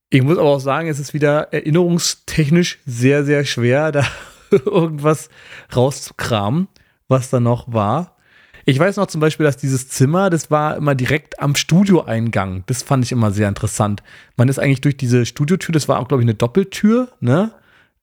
[0.10, 4.06] ich muss aber auch sagen, es ist wieder erinnerungstechnisch sehr, sehr schwer, da
[4.52, 5.30] irgendwas
[5.76, 6.68] rauszukramen,
[7.08, 8.18] was da noch war.
[8.66, 12.64] Ich weiß noch zum Beispiel, dass dieses Zimmer, das war immer direkt am Studioeingang.
[12.68, 14.04] Das fand ich immer sehr interessant.
[14.38, 17.52] Man ist eigentlich durch diese Studiotür, das war auch, glaube ich, eine Doppeltür, ne?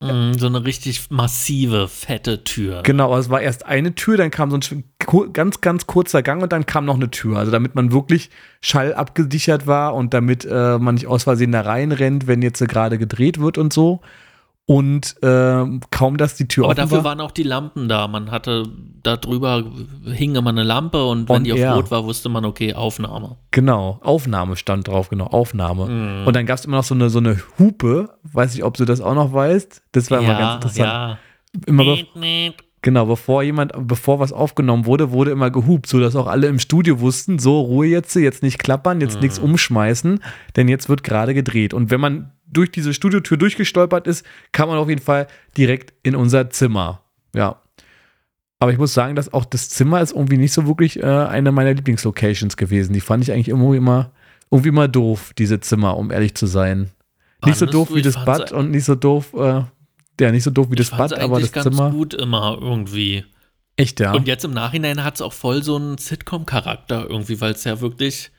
[0.01, 2.83] Mm, so eine richtig massive, fette Tür.
[2.85, 4.85] Genau, aber es war erst eine Tür, dann kam so ein
[5.33, 7.39] ganz, ganz kurzer Gang und dann kam noch eine Tür.
[7.39, 8.31] Also damit man wirklich
[8.61, 12.99] schallabgesichert war und damit äh, man nicht aus Versehen da reinrennt, wenn jetzt äh, gerade
[12.99, 14.01] gedreht wird und so.
[14.71, 17.05] Und ähm, kaum, dass die Tür Aber dafür war.
[17.05, 18.07] waren auch die Lampen da.
[18.07, 18.65] Man hatte
[19.03, 19.65] da drüber
[20.05, 21.73] hing immer eine Lampe und wenn die auf air.
[21.73, 23.37] Rot war, wusste man, okay, Aufnahme.
[23.51, 25.87] Genau, Aufnahme stand drauf, genau, Aufnahme.
[25.87, 26.27] Mhm.
[26.27, 28.85] Und dann gab es immer noch so eine, so eine Hupe, weiß nicht, ob du
[28.85, 29.85] das auch noch weißt.
[29.93, 30.87] Das war immer ganz interessant.
[30.87, 31.19] ja.
[31.65, 32.55] Immer be Miep, miep.
[32.83, 37.01] genau, bevor jemand, bevor was aufgenommen wurde, wurde immer gehupt, sodass auch alle im Studio
[37.01, 40.21] wussten, so, Ruhe jetzt, jetzt nicht klappern, jetzt nichts umschmeißen,
[40.57, 41.73] denn jetzt wird gerade gedreht.
[41.73, 45.27] Und wenn man durch diese Studiotür durchgestolpert ist, kam man auf jeden Fall
[45.57, 47.03] direkt in unser Zimmer.
[47.35, 47.61] Ja.
[48.59, 51.53] Aber ich muss sagen, dass auch das Zimmer ist irgendwie nicht so wirklich äh, eine
[51.53, 52.93] meiner Lieblingslocations gewesen.
[52.93, 54.11] Die fand ich eigentlich irgendwie immer,
[54.51, 56.91] irgendwie immer doof, diese Zimmer, um ehrlich zu sein.
[57.45, 57.95] nicht so Fandest doof du?
[57.95, 59.63] wie das Bad und nicht so doof, äh,
[60.21, 61.91] ja, nicht so doof wie das Bad, aber das ganz Zimmer.
[61.91, 63.25] gut immer irgendwie.
[63.77, 64.13] Echt, ja.
[64.13, 67.81] Und jetzt im Nachhinein hat es auch voll so einen Sitcom-Charakter irgendwie, weil es ja
[67.81, 68.33] wirklich,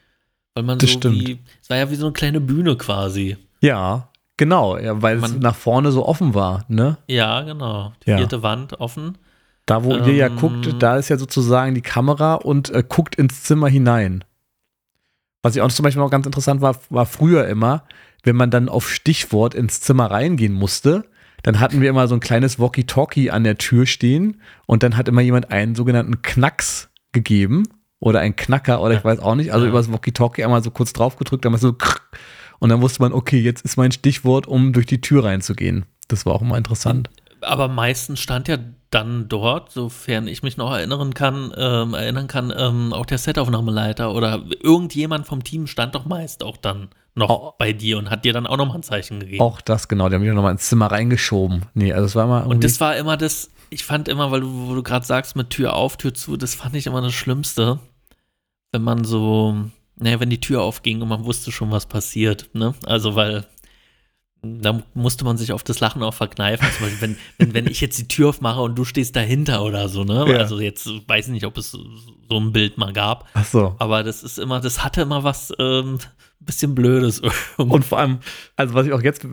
[0.54, 1.16] weil man Das so stimmt.
[1.16, 3.38] wie, es war ja wie so eine kleine Bühne quasi.
[3.62, 6.98] Ja, genau, ja, weil es Man- nach vorne so offen war, ne?
[7.08, 7.94] Ja, genau.
[8.06, 8.18] Die Ja.
[8.18, 9.18] vierte Wand offen.
[9.66, 10.36] Da, wo ihr ja Ähm.
[10.38, 14.24] guckt, da ist ja sozusagen die Kamera und äh, guckt ins Zimmer hinein.
[15.44, 17.84] Was ich auch zum Beispiel noch ganz interessant war, war früher immer,
[18.24, 21.06] wenn man dann auf Stichwort ins Zimmer reingehen musste,
[21.44, 25.08] dann hatten wir immer so ein kleines Walkie-Talkie an der Tür stehen und dann hat
[25.08, 27.64] immer jemand einen sogenannten Knacks gegeben
[28.00, 29.70] oder ein Knacker oder ich weiß auch nicht, also Ja.
[29.70, 32.02] über das Walkie-Talkie einmal so kurz drauf gedrückt, dann war so krrr,
[32.60, 35.86] und dann wusste man, okay, jetzt ist mein Stichwort, um durch die Tür reinzugehen.
[36.08, 37.10] Das war auch immer interessant.
[37.42, 38.58] Aber meistens stand ja
[38.92, 44.14] dann dort, sofern ich mich noch erinnern kann, ähm, erinnern kann, ähm, auch der Setaufnahmeleiter
[44.14, 47.54] oder irgendjemand vom Team stand doch meist auch dann noch Oh.
[47.58, 49.42] bei dir und hat dir dann auch nochmal ein Zeichen gegeben.
[49.42, 51.66] Auch das, genau, die haben mich nochmal ins Zimmer reingeschoben.
[51.74, 54.68] Nee, also es war immer Und das war immer das, ich fand immer, weil du,
[54.68, 57.80] wo du gerade sagst, mit Tür auf, Tür zu, das fand ich immer das Schlimmste,
[58.72, 59.56] wenn man so,
[60.00, 62.74] naja, wenn die Tür aufging und man wusste schon, was passiert, ne?
[62.86, 63.46] Also, weil
[64.42, 66.66] da musste man sich auf das Lachen auch verkneifen.
[66.72, 69.90] Zum Beispiel, wenn, wenn, wenn ich jetzt die Tür aufmache und du stehst dahinter oder
[69.90, 70.26] so, ne?
[70.30, 70.38] Ja.
[70.38, 73.76] Also jetzt weiß ich nicht, ob es so ein Bild mal gab, Ach so.
[73.80, 76.00] aber das ist immer, das hatte immer was ähm,
[76.46, 77.22] bisschen Blödes.
[77.58, 78.20] Und vor allem,
[78.56, 79.26] also was ich auch jetzt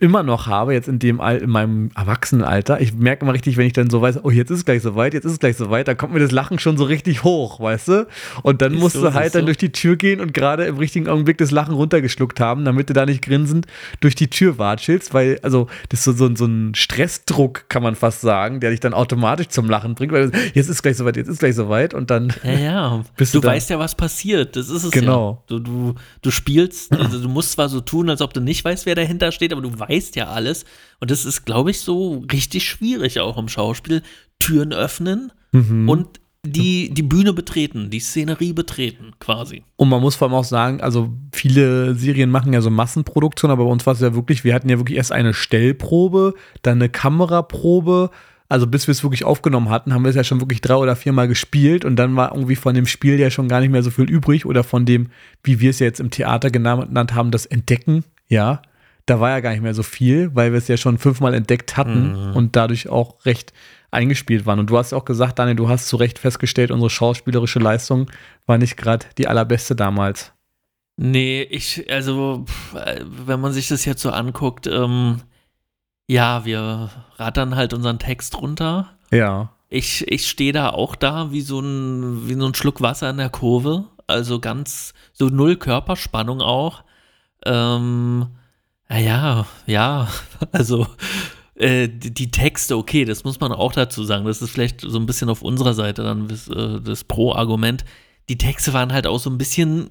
[0.00, 3.66] immer noch habe, jetzt in dem Al in meinem Erwachsenenalter, ich merke immer richtig, wenn
[3.66, 5.88] ich dann so weiß, oh, jetzt ist es gleich soweit, jetzt ist es gleich soweit,
[5.88, 8.06] dann kommt mir das Lachen schon so richtig hoch, weißt du?
[8.42, 9.46] Und dann Siehst musst du, du halt dann du?
[9.46, 12.92] durch die Tür gehen und gerade im richtigen Augenblick das Lachen runtergeschluckt haben, damit du
[12.92, 13.66] da nicht grinsend
[14.00, 17.82] durch die Tür watschelst, weil, also, das ist so, so, ein- so ein Stressdruck, kann
[17.82, 20.96] man fast sagen, der dich dann automatisch zum Lachen bringt, weil jetzt ist es gleich
[20.96, 23.04] soweit, jetzt ist es gleich soweit und dann, Ja, ja.
[23.16, 23.52] Bist du du da?
[23.54, 24.56] weißt ja, was passiert.
[24.56, 25.44] Das ist es Genau.
[25.48, 25.56] ja.
[25.56, 28.86] Du, du, du spielst, also du musst zwar so tun, als ob du nicht weißt,
[28.86, 30.64] wer dahinter steht, aber du weißt ja alles.
[30.98, 34.02] Und das ist, glaube ich, so richtig schwierig auch im Schauspiel.
[34.38, 35.88] Türen öffnen Mhm.
[35.88, 39.64] und die, die Bühne betreten, die Szenerie betreten, quasi.
[39.76, 43.64] Und man muss vor allem auch sagen, also viele Serien machen ja so Massenproduktion, aber
[43.64, 46.88] bei uns war es ja wirklich, wir hatten ja wirklich erst eine Stellprobe, dann eine
[46.88, 48.10] Kameraprobe.
[48.48, 50.96] Also bis wir es wirklich aufgenommen hatten, haben wir es ja schon wirklich drei oder
[50.96, 53.90] viermal gespielt und dann war irgendwie von dem Spiel ja schon gar nicht mehr so
[53.90, 55.08] viel übrig oder von dem,
[55.42, 58.62] wie wir es ja jetzt im Theater genannt haben, das Entdecken, ja.
[59.04, 61.78] Da war ja gar nicht mehr so viel, weil wir es ja schon fünfmal entdeckt
[61.78, 63.54] hatten und dadurch auch recht
[63.90, 64.58] eingespielt waren.
[64.58, 68.10] Und du hast ja auch gesagt, Daniel, du hast zu Recht festgestellt, unsere schauspielerische Leistung
[68.46, 70.32] war nicht gerade die allerbeste damals.
[71.00, 72.44] Nee, ich, also,
[72.74, 75.20] äh, wenn man sich das jetzt so anguckt, ähm,
[76.08, 78.88] ja, wir rattern halt unseren Text runter.
[79.12, 79.50] Ja.
[79.68, 83.18] Ich, ich stehe da auch da wie so, ein, wie so ein Schluck Wasser in
[83.18, 83.84] der Kurve.
[84.06, 86.82] Also ganz, so null Körperspannung auch.
[87.44, 88.28] Ähm,
[88.88, 90.08] naja, ja,
[90.52, 90.86] also
[91.54, 94.24] äh, die, die Texte, okay, das muss man auch dazu sagen.
[94.24, 97.84] Das ist vielleicht so ein bisschen auf unserer Seite dann das, äh, das Pro-Argument.
[98.28, 99.90] Die Texte waren halt auch so ein bisschen,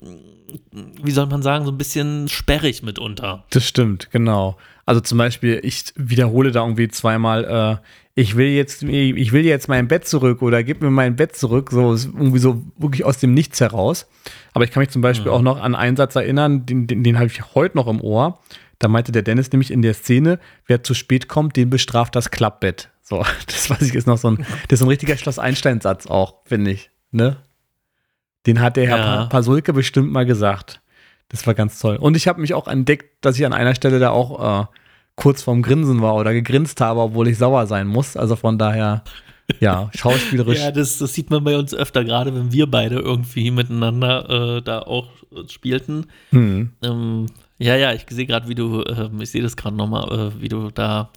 [1.02, 3.46] wie soll man sagen, so ein bisschen sperrig mitunter.
[3.50, 4.58] Das stimmt, genau.
[4.86, 7.86] Also zum Beispiel, ich wiederhole da irgendwie zweimal, äh,
[8.16, 11.70] ich will jetzt, ich will jetzt mein Bett zurück oder gib mir mein Bett zurück,
[11.72, 14.08] so irgendwie so wirklich aus dem Nichts heraus.
[14.54, 17.18] Aber ich kann mich zum Beispiel auch noch an einen Satz erinnern, den, den, den
[17.18, 18.40] habe ich heute noch im Ohr.
[18.80, 22.32] Da meinte der Dennis nämlich in der Szene, wer zu spät kommt, den bestraft das
[22.32, 22.90] Klappbett.
[23.04, 26.36] So, das weiß ich, ist noch so ein, das ist ein richtiger Schloss Einstein-Satz auch,
[26.46, 26.90] finde ich.
[27.12, 27.38] Ne?
[28.48, 29.04] Den hat der Herr Ja.
[29.04, 30.82] Pa- Pasulke bestimmt mal gesagt.
[31.30, 31.98] Das war ganz toll.
[31.98, 34.66] Und ich habe mich auch entdeckt, dass ich an einer Stelle da auch äh,
[35.16, 38.16] kurz vorm Grinsen war oder gegrinst habe, obwohl ich sauer sein muss.
[38.16, 39.04] Also von daher,
[39.60, 40.60] ja, schauspielerisch.
[40.62, 44.62] Ja, das, das sieht man bei uns öfter, gerade wenn wir beide irgendwie miteinander äh,
[44.62, 46.06] da auch äh, spielten.
[46.30, 46.72] hm.
[46.82, 47.26] Ähm,
[47.60, 50.48] ja, ja, ich sehe gerade, wie du, ähm, ich sehe das gerade nochmal, äh, wie
[50.48, 51.10] du da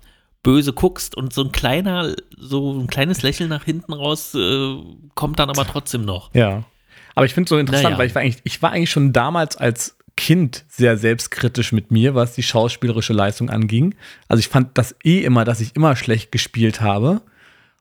[0.42, 4.74] böse guckst und so ein kleiner, so ein kleines Lächeln nach hinten raus äh,
[5.14, 6.30] kommt dann aber trotzdem noch.
[6.34, 6.64] Ja.
[7.14, 7.98] Aber ich finde es so interessant, Naja.
[7.98, 12.14] weil ich war, eigentlich, ich war eigentlich schon damals als Kind sehr selbstkritisch mit mir,
[12.14, 13.94] was die schauspielerische Leistung anging.
[14.28, 17.22] Also ich fand das eh immer, dass ich immer schlecht gespielt habe.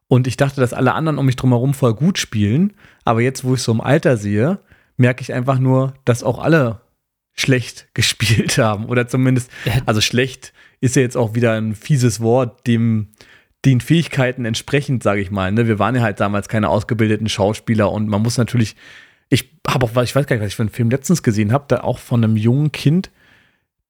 [0.08, 2.74] Und ich dachte, dass alle anderen um mich drumherum voll gut spielen.
[3.06, 4.60] Aber jetzt, wo ich so im Alter sehe,
[4.98, 6.82] merke ich einfach nur, dass auch alle
[7.36, 8.86] schlecht gespielt haben.
[8.86, 9.52] Oder zumindest,
[9.86, 13.10] also schlecht ist ja jetzt auch wieder ein fieses Wort, dem
[13.66, 15.52] den Fähigkeiten entsprechend, sage ich mal.
[15.52, 15.68] Ne?
[15.68, 18.78] Wir waren ja halt damals keine ausgebildeten Schauspieler und man muss natürlich,
[19.30, 21.66] ich habe auch, ich weiß gar nicht, was ich für einen Film letztens gesehen habe,
[21.68, 23.12] da auch von einem jungen Kind.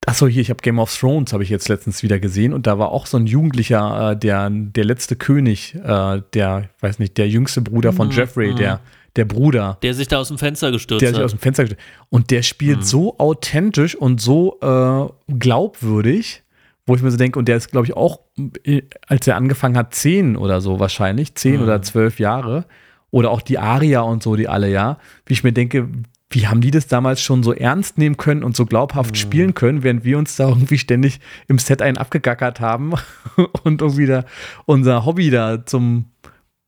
[0.06, 2.80] Achso, hier, ich habe Game of Thrones, habe ich jetzt letztens wieder gesehen und da
[2.80, 7.18] war auch so ein Jugendlicher, äh, der, der letzte König, äh, der, ich weiß nicht,
[7.18, 8.56] der jüngste Bruder von Mhm, Jeffrey, mhm.
[8.56, 8.80] der,
[9.18, 11.40] der Bruder Der sich da aus dem Fenster gestürzt der sich aus hat.
[11.40, 12.84] dem Fenster gestellt und der spielt Mhm.
[12.84, 16.44] so authentisch und so äh, glaubwürdig,
[16.86, 18.22] wo ich mir so denke, und der ist, glaube ich, auch,
[18.64, 21.64] äh, als er angefangen hat, zehn oder so wahrscheinlich, zehn Mhm.
[21.64, 22.66] oder zwölf Jahre,
[23.12, 25.88] oder auch die Aria und so, die alle, ja, wie ich mir denke,
[26.32, 29.16] wie haben die das damals schon so ernst nehmen können und so glaubhaft Mhm.
[29.20, 32.94] spielen können, während wir uns da irgendwie ständig im Set einen abgegackert haben
[33.64, 34.26] und irgendwie da
[34.66, 36.06] unser Hobby da zum,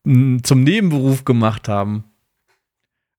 [0.04, 2.06] zum Nebenberuf gemacht haben.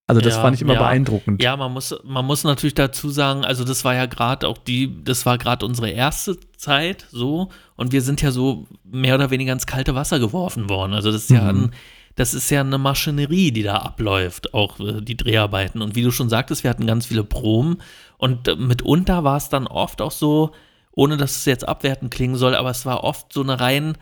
[0.09, 0.81] Also das Ja, fand ich immer ja.
[0.81, 1.41] beeindruckend.
[1.43, 5.03] Ja, man muss, man muss natürlich dazu sagen, also das war ja gerade auch die,
[5.05, 9.53] das war gerade unsere erste Zeit so und wir sind ja so mehr oder weniger
[9.53, 10.93] ins kalte Wasser geworfen worden.
[10.93, 11.65] Also das ist ja Mhm.
[11.67, 11.71] ein,
[12.15, 15.83] das ist ja eine Maschinerie, die da abläuft, auch äh, die Dreharbeiten.
[15.83, 17.79] Und wie du schon sagtest, wir hatten ganz viele Proben
[18.19, 20.53] und äh, mitunter war es dann oft auch so,
[20.93, 23.97] ohne dass es jetzt abwertend klingen soll, aber es war oft so eine rein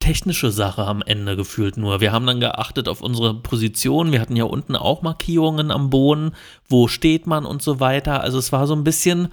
[0.00, 2.00] technische Sache am Ende gefühlt nur.
[2.00, 4.12] Wir haben dann geachtet auf unsere Position.
[4.12, 6.32] Wir hatten ja unten auch Markierungen am Boden.
[6.68, 8.20] Wo steht man und so weiter.
[8.20, 9.28] Also es war so ein bisschen,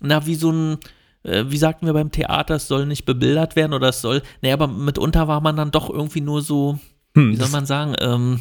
[0.00, 0.78] na, wie so ein,
[1.24, 4.52] äh, wie sagten wir beim Theater, es soll nicht bebildert werden oder es soll, nee,
[4.52, 6.78] aber mitunter war man dann doch irgendwie nur so,
[7.14, 8.40] Hm, wie soll man sagen, ähm,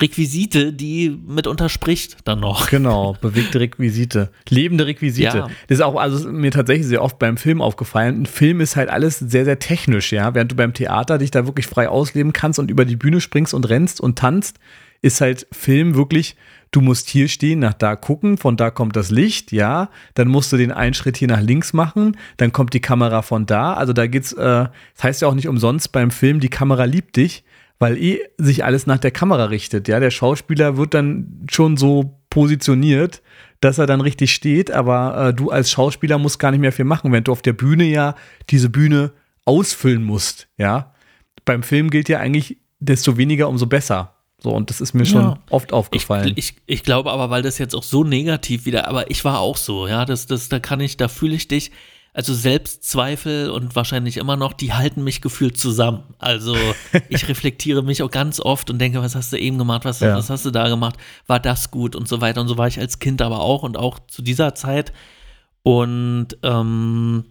[0.00, 2.70] Requisite, die mitunter spricht dann noch.
[2.70, 4.30] Genau, bewegte Requisite.
[4.48, 5.38] Lebende Requisite.
[5.38, 5.50] Ja.
[5.68, 8.22] Das ist auch also ist mir tatsächlich sehr oft beim Film aufgefallen.
[8.22, 10.34] Ein Film ist halt alles sehr, sehr technisch, ja.
[10.34, 13.52] Während du beim Theater dich da wirklich frei ausleben kannst und über die Bühne springst
[13.52, 14.58] und rennst und tanzt,
[15.02, 16.36] ist halt Film wirklich,
[16.70, 19.90] du musst hier stehen, nach da gucken, von da kommt das Licht, ja.
[20.14, 23.44] Dann musst du den einen Schritt hier nach links machen, dann kommt die Kamera von
[23.44, 23.74] da.
[23.74, 27.16] Also da geht's, äh, das heißt ja auch nicht umsonst beim Film, die Kamera liebt
[27.16, 27.44] dich
[27.80, 29.88] weil eh sich alles nach der Kamera richtet.
[29.88, 33.22] Ja, der Schauspieler wird dann schon so positioniert,
[33.60, 36.84] dass er dann richtig steht, aber äh, du als Schauspieler musst gar nicht mehr viel
[36.84, 38.14] machen, wenn du auf der Bühne ja
[38.50, 39.12] diese Bühne
[39.44, 40.46] ausfüllen musst.
[40.56, 40.94] Ja,
[41.44, 44.14] beim Film gilt ja eigentlich, desto weniger, umso besser.
[44.42, 45.38] So, und das ist mir schon Ja.
[45.50, 46.32] oft Ich, aufgefallen.
[46.36, 49.58] ich, ich glaube aber, weil das jetzt auch so negativ wieder, aber ich war auch
[49.58, 51.72] so, ja, das, das, da kann ich, da fühle ich dich.
[52.20, 56.02] Also Selbstzweifel und wahrscheinlich immer noch, die halten mich gefühlt zusammen.
[56.18, 56.54] Also
[57.08, 60.18] ich reflektiere mich auch ganz oft und denke, was hast du eben gemacht, was, Ja.
[60.18, 62.42] was hast du da gemacht, war das gut und so weiter.
[62.42, 64.92] Und so war ich als Kind aber auch und auch zu dieser Zeit.
[65.62, 67.24] Und ähm,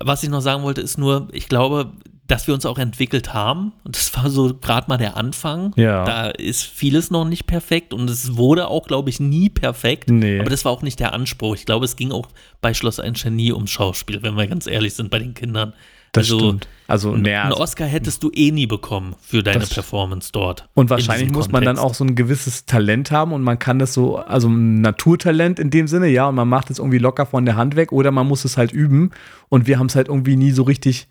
[0.00, 1.92] was ich noch sagen wollte, ist nur, ich glaube,
[2.26, 3.72] dass wir uns auch entwickelt haben.
[3.84, 5.72] Und das war so gerade mal der Anfang.
[5.76, 6.04] Ja.
[6.04, 10.10] Da ist vieles noch nicht perfekt und es wurde auch, glaube ich, nie perfekt.
[10.10, 10.40] Nee.
[10.40, 11.54] Aber das war auch nicht der Anspruch.
[11.54, 12.28] Ich glaube, es ging auch
[12.62, 15.74] bei Schloss Einstein nie ums Schauspiel, wenn wir ganz ehrlich sind bei den Kindern.
[16.12, 16.68] das also, stimmt.
[16.86, 20.68] Also, naja, Einen Oscar hättest du eh nie bekommen für deine Performance dort.
[20.74, 23.78] Und in wahrscheinlich muss man dann auch so ein gewisses Talent haben und man kann
[23.78, 27.24] das so, also ein Naturtalent in dem Sinne, ja, und man macht es irgendwie locker
[27.26, 29.10] von der Hand weg oder man muss es halt üben.
[29.48, 31.08] Und wir haben es halt irgendwie nie so richtig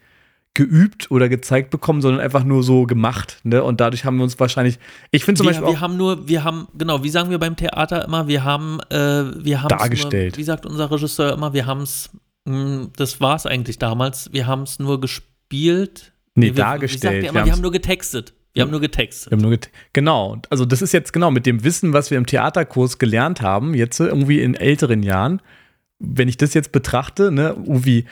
[0.56, 3.40] geübt oder gezeigt bekommen, sondern einfach nur so gemacht.
[3.44, 3.64] Ne?
[3.64, 4.78] Und dadurch haben wir uns wahrscheinlich,
[5.10, 7.40] ich finde zum wir, Beispiel wir auch, haben nur, wir haben, genau, wie sagen wir
[7.40, 10.34] beim Theater immer, wir haben, äh, wir haben Dargestellt.
[10.34, 12.12] Nur, wie sagt unser Regisseur immer, wir haben es,
[12.98, 16.14] das war es eigentlich damals, wir haben es nur gespielt.
[16.36, 17.18] Nee, wir, dargestellt.
[17.18, 18.34] Wie Wir immer, wir, haben nur getextet.
[18.54, 19.32] Wir haben nur getextet.
[19.32, 22.20] wir haben nur get- genau, also das ist jetzt genau mit dem Wissen, was wir
[22.20, 25.42] im Theaterkurs gelernt haben, jetzt irgendwie in älteren Jahren,
[25.98, 28.06] wenn ich das jetzt betrachte, ne, irgendwie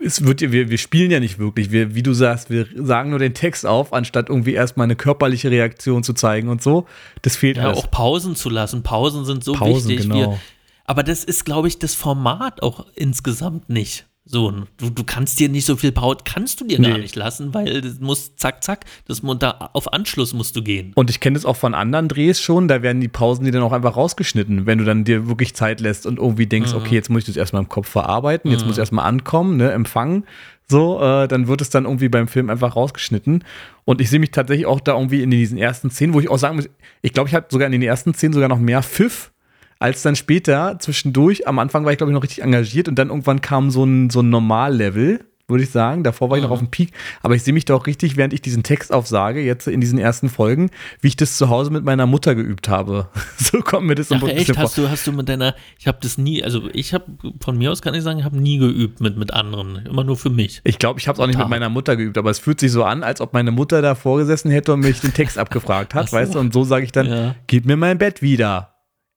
[0.00, 1.70] es wird, ja- wir, wir spielen ja nicht wirklich.
[1.70, 5.50] Wir, wie du sagst, wir sagen nur den Text auf, anstatt irgendwie erstmal eine körperliche
[5.50, 6.86] Reaktion zu zeigen und so.
[7.22, 7.78] Das fehlt Ja, alles.
[7.78, 8.82] auch Pausen zu lassen.
[8.82, 10.08] Pausen sind so Pausen, wichtig.
[10.08, 10.32] genau.
[10.32, 10.40] Wir,
[10.86, 14.06] aber das ist, glaube ich, das Format auch insgesamt nicht.
[14.26, 16.98] So, du, du kannst dir nicht so viel Pause, kannst du dir gar Nee.
[16.98, 20.92] nicht lassen, weil das muss zack, zack, das muss da auf Anschluss musst du gehen.
[20.94, 23.62] Und ich kenne das auch von anderen Drehs schon, da werden die Pausen die dann
[23.62, 27.08] auch einfach rausgeschnitten, wenn du dann dir wirklich Zeit lässt und irgendwie denkst, okay, jetzt
[27.08, 30.24] muss ich das erstmal im Kopf verarbeiten, jetzt muss ich erstmal ankommen, ne, empfangen.
[30.68, 33.42] So, äh, dann wird es dann irgendwie beim Film einfach rausgeschnitten.
[33.84, 36.38] Und ich sehe mich tatsächlich auch da irgendwie in diesen ersten Szenen, wo ich auch
[36.38, 36.68] sagen muss,
[37.02, 39.32] ich glaube, ich hatte sogar in den ersten Szenen sogar noch mehr Pfiff
[39.80, 41.48] als dann später zwischendurch.
[41.48, 44.10] Am Anfang war ich, glaube ich, noch richtig engagiert und dann irgendwann kam so ein,
[44.10, 46.04] so ein Normallevel, würde ich sagen.
[46.04, 46.52] Davor war ich noch Mhm.
[46.52, 46.92] auf dem Peak.
[47.22, 50.28] Aber ich sehe mich doch richtig, während ich diesen Text aufsage, jetzt in diesen ersten
[50.28, 50.70] Folgen,
[51.00, 53.08] wie ich das zu Hause mit meiner Mutter geübt habe.
[53.38, 54.64] so kommt mir das so Ach ein echt, bisschen vor.
[54.64, 57.06] hast du, hast du mit deiner, ich habe das nie, also ich habe,
[57.40, 60.16] von mir aus kann ich sagen, ich habe nie geübt mit, mit anderen, immer nur
[60.16, 60.60] für mich.
[60.62, 62.70] Ich glaube, ich habe es auch nicht mit meiner Mutter geübt, aber es fühlt sich
[62.70, 66.10] so an, als ob meine Mutter da vorgesessen hätte und mich den Text abgefragt hat,
[66.10, 66.16] so.
[66.16, 66.38] weißt du?
[66.38, 67.34] Und so sage ich dann, Ja.
[67.48, 68.69] gib mir mein Bett wieder.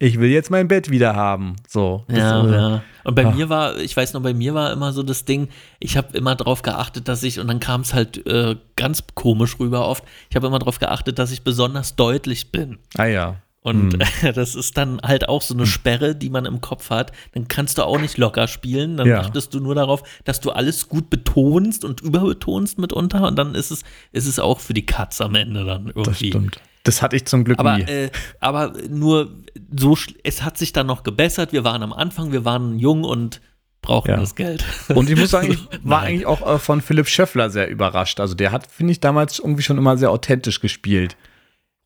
[0.04, 1.56] Ich will jetzt mein Bett wieder haben.
[1.66, 2.04] So.
[2.10, 2.84] Ja, ja.
[3.06, 3.34] Und bei Ach.
[3.34, 5.48] mir war, ich weiß noch, bei mir war immer so das Ding,
[5.80, 9.58] ich habe immer darauf geachtet, dass ich, und dann kam es halt äh, ganz komisch
[9.62, 12.80] rüber oft, ich habe immer darauf geachtet, dass ich besonders deutlich bin.
[12.98, 13.36] Ah ja.
[13.62, 14.02] Und Hm.
[14.36, 17.14] das ist dann halt auch so eine Sperre, die man im Kopf hat.
[17.34, 18.98] Dann kannst du auch nicht locker spielen.
[18.98, 19.22] Dann Ja.
[19.22, 23.26] achtest du nur darauf, dass du alles gut betonst und überbetonst mitunter.
[23.26, 26.04] Und dann ist es, ist es auch für die Katz am Ende dann irgendwie.
[26.04, 26.60] Das stimmt.
[26.84, 27.84] Das hatte ich zum Glück Aber, nie.
[27.84, 29.32] äh, aber nur
[29.78, 31.54] so, es hat sich dann noch gebessert.
[31.54, 33.40] Wir waren am Anfang, wir waren jung und
[33.82, 34.18] brauchten Ja.
[34.18, 34.64] das Geld.
[34.96, 36.08] Und ich muss sagen, ich war Nein.
[36.10, 38.20] eigentlich auch äh, von Philipp Schöffler sehr überrascht.
[38.22, 41.18] Also der hat, finde ich, damals irgendwie schon immer sehr authentisch gespielt.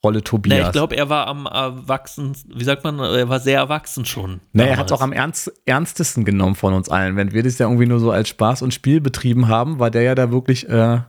[0.04, 0.60] Rolle Tobias.
[0.62, 4.42] Na, ich glaube, er war am erwachsen, wie sagt man, er war sehr erwachsen schon.
[4.54, 7.16] Nee, er hat es auch am ernst, ernstesten genommen von uns allen.
[7.16, 10.04] Wenn wir das ja irgendwie nur so als Spaß und Spiel betrieben haben, war der
[10.04, 11.06] ja da wirklich äh, Ja,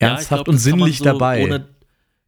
[0.00, 1.44] ernsthaft glaub, und sinnlich so dabei.
[1.44, 1.68] Ohne,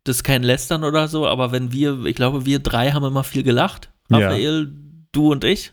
[0.04, 3.24] das ist kein Lästern oder so, aber wenn wir, ich glaube, wir drei haben immer
[3.24, 3.90] viel gelacht.
[4.10, 4.18] Ja.
[4.18, 4.72] Raphael,
[5.12, 5.72] du und ich.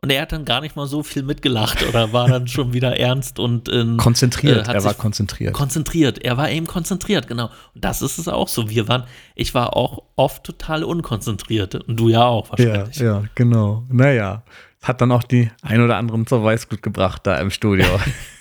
[0.00, 2.96] Und er hat dann gar nicht mal so viel mitgelacht oder war dann schon wieder
[2.96, 5.52] ernst und in, konzentriert, äh, er war konzentriert.
[5.52, 6.24] konzentriert.
[6.24, 7.50] Er war eben konzentriert, genau.
[7.74, 8.70] Und das ist es auch so.
[8.70, 9.04] Wir waren,
[9.34, 11.74] ich war auch oft total unkonzentriert.
[11.74, 12.96] Und du ja auch ja, wahrscheinlich.
[12.98, 13.84] ja, genau.
[13.88, 14.44] Naja,
[14.82, 17.86] hat dann auch die ein oder anderen zur Weißglut gebracht da im Studio.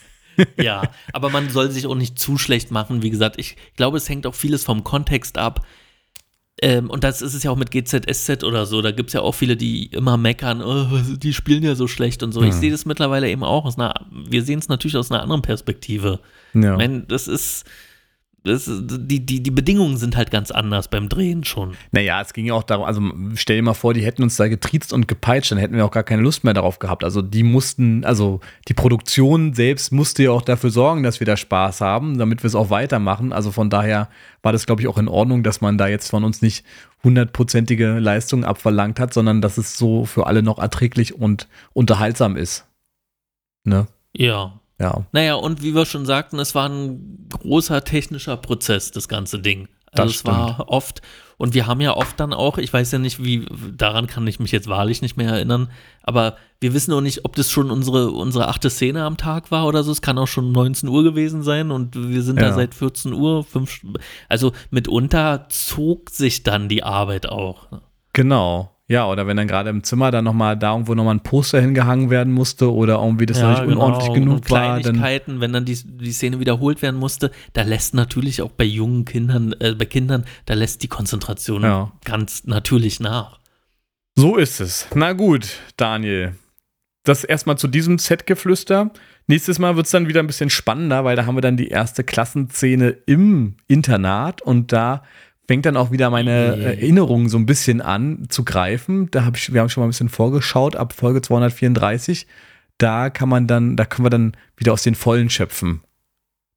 [0.61, 0.83] Ja,
[1.13, 3.01] aber man soll sich auch nicht zu schlecht machen.
[3.01, 5.65] Wie gesagt, ich glaube, es hängt auch vieles vom Kontext ab.
[6.59, 8.81] Ähm, und das ist es ja auch mit GZSZ oder so.
[8.81, 12.23] Da gibt es ja auch viele, die immer meckern, oh, die spielen ja so schlecht
[12.23, 12.41] und so.
[12.41, 12.59] Ich Hm.
[12.59, 16.19] sehe das mittlerweile eben auch aus einer, wir sehen es natürlich aus einer anderen Perspektive.
[16.55, 16.71] ja.
[16.71, 17.65] Ich meine, das ist,
[18.47, 21.75] das die, die, die Bedingungen sind halt ganz anders beim Drehen schon.
[21.91, 23.01] Naja, es ging ja auch darum, also
[23.35, 25.91] stell dir mal vor, die hätten uns da getriezt und gepeitscht, dann hätten wir auch
[25.91, 27.03] gar keine Lust mehr darauf gehabt.
[27.03, 31.37] Also die mussten, also die Produktion selbst musste ja auch dafür sorgen, dass wir da
[31.37, 33.33] Spaß haben, damit wir es auch weitermachen.
[33.33, 34.09] Also von daher
[34.41, 36.65] war das, glaube ich, auch in Ordnung, dass man da jetzt von uns nicht
[37.03, 42.65] hundertprozentige Leistung abverlangt hat, sondern dass es so für alle noch erträglich und unterhaltsam ist.
[43.63, 43.87] Ne?
[44.15, 44.59] Ja.
[44.79, 45.05] Ja.
[45.11, 49.67] Naja, und wie wir schon sagten, es war ein großer technischer Prozess, das ganze Ding.
[49.91, 51.01] Also Das es war oft,
[51.37, 53.45] und wir haben ja oft dann auch, ich weiß ja nicht, wie,
[53.75, 55.69] daran kann ich mich jetzt wahrlich nicht mehr erinnern,
[56.03, 59.65] aber wir wissen auch nicht, ob das schon unsere, unsere achte Szene am Tag war
[59.67, 59.91] oder so.
[59.91, 62.49] Es kann auch schon 19 Uhr gewesen sein und wir sind Ja.
[62.49, 63.81] da seit 14 Uhr, fünf,
[64.27, 67.67] also mitunter zog sich dann die Arbeit auch.
[68.13, 68.71] Genau.
[68.89, 72.09] Ja, oder wenn dann gerade im Zimmer dann nochmal da irgendwo nochmal ein Poster hingehangen
[72.09, 74.19] werden musste oder irgendwie das noch nicht unordentlich genau.
[74.19, 77.93] genug und war, dann Kleinigkeiten, wenn dann die, die Szene wiederholt werden musste, da lässt
[77.93, 81.91] natürlich auch bei jungen Kindern, äh, bei Kindern, da lässt die Konzentration Ja.
[82.05, 83.39] ganz natürlich nach.
[84.15, 84.87] So ist es.
[84.95, 86.35] Na gut, Daniel.
[87.03, 88.91] Das erstmal zu diesem Set-Geflüster.
[89.27, 91.67] Nächstes Mal wird es dann wieder ein bisschen spannender, weil da haben wir dann die
[91.67, 95.03] erste Klassenszene im Internat und da
[95.47, 96.57] fängt dann auch wieder meine.
[96.63, 99.09] Erinnerung so ein bisschen an zu greifen.
[99.11, 102.27] Da habe ich, wir haben schon mal ein bisschen vorgeschaut ab Folge 234.
[102.77, 105.81] Da kann man dann, da können wir dann wieder aus den Vollen schöpfen.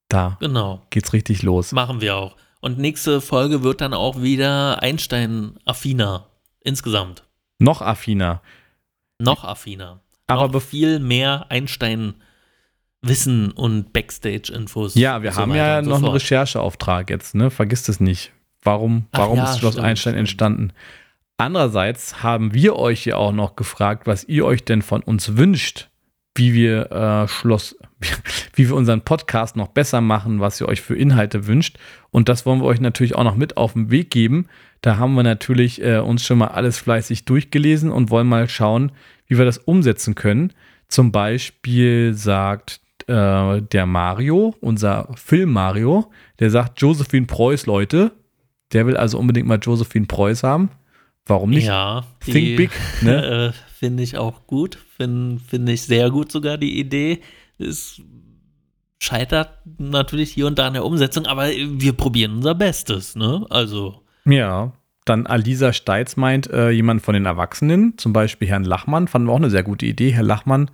[0.09, 1.73] Da Genau, geht's richtig los.
[1.73, 2.37] machen wir auch.
[2.61, 6.27] Und nächste Folge wird dann auch wieder Einstein-affiner.
[6.62, 7.25] Insgesamt.
[7.59, 8.43] Noch affiner.
[9.19, 10.01] Noch affiner.
[10.27, 14.95] Aber noch viel mehr Einstein-Wissen und Backstage-Infos.
[14.95, 16.09] Ja, wir so haben ja und so noch einen.
[16.09, 17.51] Rechercheauftrag jetzt, ne?
[17.51, 18.33] Vergisst es nicht.
[18.62, 20.19] Warum, Ach warum ja, ist Schloss stimmt, Einstein stimmt.
[20.19, 20.73] entstanden?
[21.39, 25.89] Andererseits haben wir euch ja auch noch gefragt, was ihr euch denn von uns wünscht,
[26.35, 27.77] wie wir äh, Schloss,
[28.55, 31.78] wie wir unseren Podcast noch besser machen, was ihr euch für Inhalte wünscht.
[32.11, 34.49] Und das wollen wir euch natürlich auch noch mit auf den Weg geben.
[34.82, 38.93] Da haben wir natürlich äh, uns schon mal alles fleißig durchgelesen und wollen mal schauen,
[39.27, 40.53] wie wir das umsetzen können.
[40.89, 48.12] Zum Beispiel sagt äh, der Mario, unser Film Mario, der sagt Josephine Preuß, Leute.
[48.73, 50.71] Der will also unbedingt mal Josephine Preuß haben.
[51.27, 51.67] Warum nicht?
[51.67, 52.71] Ja, Think big,
[53.03, 53.25] ne?
[53.49, 54.79] äh, Finde ich auch gut.
[54.97, 57.21] Finde find ich sehr gut sogar die Idee.
[57.59, 58.01] Es
[59.03, 63.47] scheitert natürlich hier und da an der Umsetzung, aber wir probieren unser Bestes, ne?
[63.51, 64.73] Also, Ja.
[65.07, 69.33] Dann Alisa Steitz meint, äh, jemand von den Erwachsenen, zum Beispiel Herrn Lachmann, fanden wir
[69.33, 70.11] auch eine sehr gute Idee.
[70.11, 70.71] Herr Lachmann,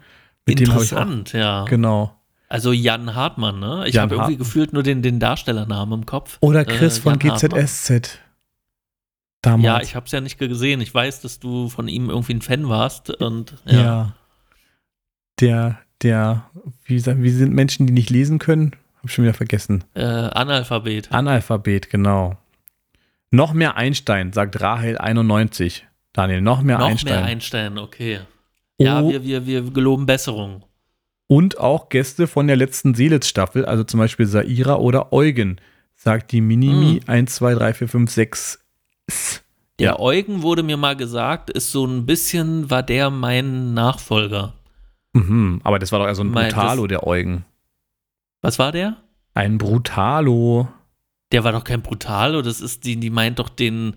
[0.47, 1.03] mit dem habe ich auch.
[1.03, 1.65] interessant, ja.
[1.67, 2.16] Genau.
[2.49, 3.85] Also Jan Hartmann, ne?
[3.89, 6.39] Ich habe irgendwie gefühlt nur den, den Darstellernamen im Kopf.
[6.41, 7.19] Oder Chris Äh, von.
[7.19, 8.21] GZSZ.
[9.43, 9.65] Damals.
[9.65, 10.81] Ja, ich habe es ja nicht gesehen.
[10.81, 13.81] Ich weiß, dass du von ihm irgendwie ein Fan warst und Ja.
[13.83, 14.15] ja.
[15.41, 16.47] Der, der,
[16.85, 18.75] wie, wie sind Menschen, die nicht lesen können?
[19.03, 19.85] Hab schon wieder vergessen.
[19.95, 21.13] Äh, Analphabet.
[21.13, 22.37] Analphabet, genau.
[23.31, 25.87] Noch mehr Einstein, sagt Rahel 91.
[26.13, 27.13] Daniel, noch mehr Noch Einstein.
[27.15, 28.21] mehr Einstein, okay.
[28.79, 29.11] Ja, Oh.
[29.11, 30.65] wir, wir, wir geloben Besserung.
[31.29, 35.57] Und auch Gäste von der letzten Seelitz-Staffel, also zum Beispiel Saira oder Eugen,
[35.97, 37.09] sagt die Minimi Hm.
[37.09, 38.61] 1, 2, 3, 4, 5, 6.
[39.79, 39.99] Der Ja.
[39.99, 44.55] Eugen wurde mir mal gesagt, ist so ein bisschen, war der mein Nachfolger.
[45.13, 47.45] Mhm, aber das war doch eher so ein Mein- Brutalo, das- der Eugen.
[48.43, 48.97] Was war der?
[49.35, 50.69] Ein Brutalo.
[51.33, 53.97] Der war doch kein Brutalo, das ist die, die meint doch den,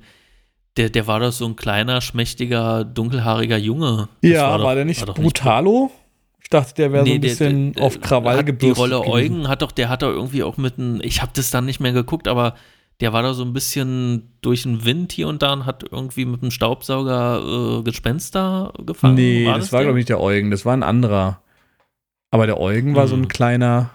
[0.78, 4.10] der, der war doch so ein kleiner, schmächtiger, dunkelhaariger Junge.
[4.22, 5.92] Das Ja, doch- war der nicht war Brutalo?
[6.42, 8.78] Ich dachte, der wäre so Nee, ein der- bisschen der- auf Krawall hat Die gebürstet
[8.78, 9.12] Rolle gewesen.
[9.12, 11.80] Eugen hat doch, der hat doch irgendwie auch mit einem, ich habe das dann nicht
[11.80, 12.56] mehr geguckt, aber
[13.02, 16.26] der war da so ein bisschen durch den Wind hier und da und hat irgendwie
[16.26, 19.16] mit einem Staubsauger äh, Gespenster gefangen.
[19.16, 19.86] Nee, das, war, der?
[19.88, 21.42] glaube ich, nicht der Eugen, das war ein anderer.
[22.32, 23.28] Aber der Eugen war so ein Hm.
[23.28, 23.92] kleiner.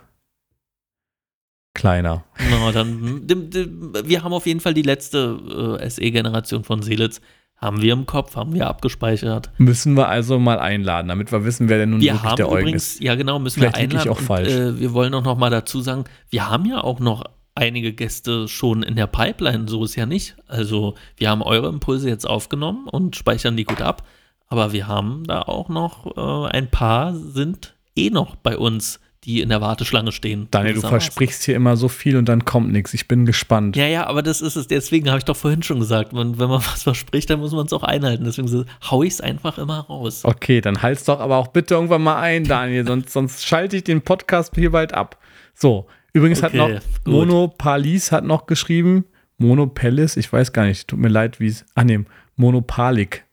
[1.76, 2.24] Kleiner.
[2.50, 3.28] Na, dann,
[4.04, 7.20] wir haben auf jeden Fall die letzte äh, SE-Generation von Seelitz.
[7.56, 9.50] Haben wir im Kopf, haben wir abgespeichert.
[9.58, 12.48] Müssen wir also mal einladen, damit wir wissen, wer denn nun Wir wirklich haben der
[12.48, 13.02] Eugen übrigens, ist.
[13.02, 14.10] ja genau, müssen Vielleicht wir lieg ich einladen.
[14.18, 14.52] auch falsch.
[14.52, 17.24] Und, äh, wir wollen auch noch mal dazu sagen, wir haben ja auch noch
[17.54, 20.36] einige Gäste schon in der Pipeline, so ist ja nicht.
[20.48, 24.06] Also wir haben eure Impulse jetzt aufgenommen und speichern die gut ab,
[24.48, 29.40] aber wir haben da auch noch äh, ein paar sind eh noch bei uns, die
[29.40, 30.48] in der Warteschlange stehen.
[30.50, 32.94] Daniel, du versprichst hier immer so viel und dann kommt nichts.
[32.94, 33.76] Ich bin gespannt.
[33.76, 34.66] Ja, ja, aber das ist es.
[34.66, 37.66] Deswegen habe ich doch vorhin schon gesagt, man, wenn man was verspricht, dann muss man
[37.66, 38.24] es auch einhalten.
[38.24, 40.24] Deswegen so, hau ich es einfach immer raus.
[40.24, 43.84] Okay, dann halt's doch aber auch bitte irgendwann mal ein, Daniel, sonst, sonst schalte ich
[43.84, 45.18] den Podcast hier bald ab.
[45.54, 47.14] So, übrigens Okay, hat noch gut.
[47.14, 49.04] Monopalis hat noch geschrieben,
[49.38, 52.00] Monopelis, ich weiß gar nicht, tut mir leid, wie es, ah nee,
[52.36, 53.24] Monopalik.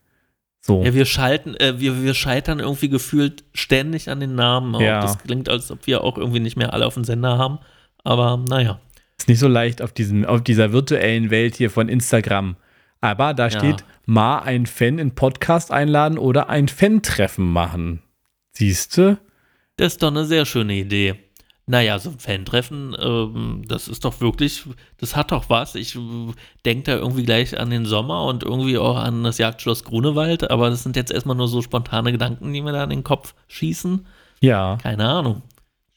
[0.63, 4.75] So, Ja, wir schalten, äh, wir, wir scheitern irgendwie gefühlt ständig an den Namen.
[4.75, 4.81] Auch.
[4.81, 5.01] Ja.
[5.01, 7.57] Das klingt, als ob wir auch irgendwie nicht mehr alle auf dem Sender haben.
[8.03, 8.79] Aber naja.
[9.17, 12.55] ist nicht so leicht auf, diesen, auf dieser virtuellen Welt hier von Instagram.
[13.01, 13.57] Aber da Ja.
[13.57, 18.01] steht, mal ein Fan in Podcast einladen oder ein Fan-Treffen machen.
[18.53, 19.17] Siehste?
[19.77, 21.15] Das ist doch eine sehr schöne Idee.
[21.71, 24.65] Naja, so ein Fan-Treffen, ähm, das ist doch wirklich,
[24.97, 25.75] das hat doch was.
[25.75, 25.99] Ich äh,
[26.65, 30.69] denke da irgendwie gleich an den Sommer und irgendwie auch an das Jagdschloss Grunewald, aber
[30.69, 34.05] das sind jetzt erstmal nur so spontane Gedanken, die mir da in den Kopf schießen.
[34.41, 35.43] Ja, Keine Ahnung.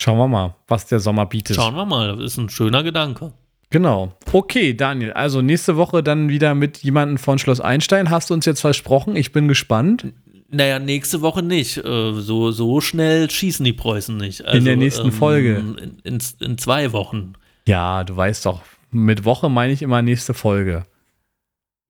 [0.00, 1.56] schauen wir mal, was der Sommer bietet.
[1.56, 3.32] Schauen wir mal, das ist ein schöner Gedanke.
[3.70, 4.12] Genau.
[4.32, 5.12] Okay, Daniel.
[5.14, 8.10] Also nächste Woche dann wieder mit jemandem von Schloss Einstein.
[8.10, 9.16] Hast du uns jetzt versprochen?
[9.16, 10.12] Ich bin gespannt.
[10.54, 11.78] Naja, nächste Woche nicht.
[11.78, 14.44] Äh, So, so schnell schießen die Preußen nicht.
[14.44, 15.56] Also, der nächsten Folge.
[15.56, 17.34] In, in, in zwei Wochen.
[17.66, 18.60] Ja, du weißt doch,
[18.90, 20.84] mit Woche meine ich immer nächste Folge.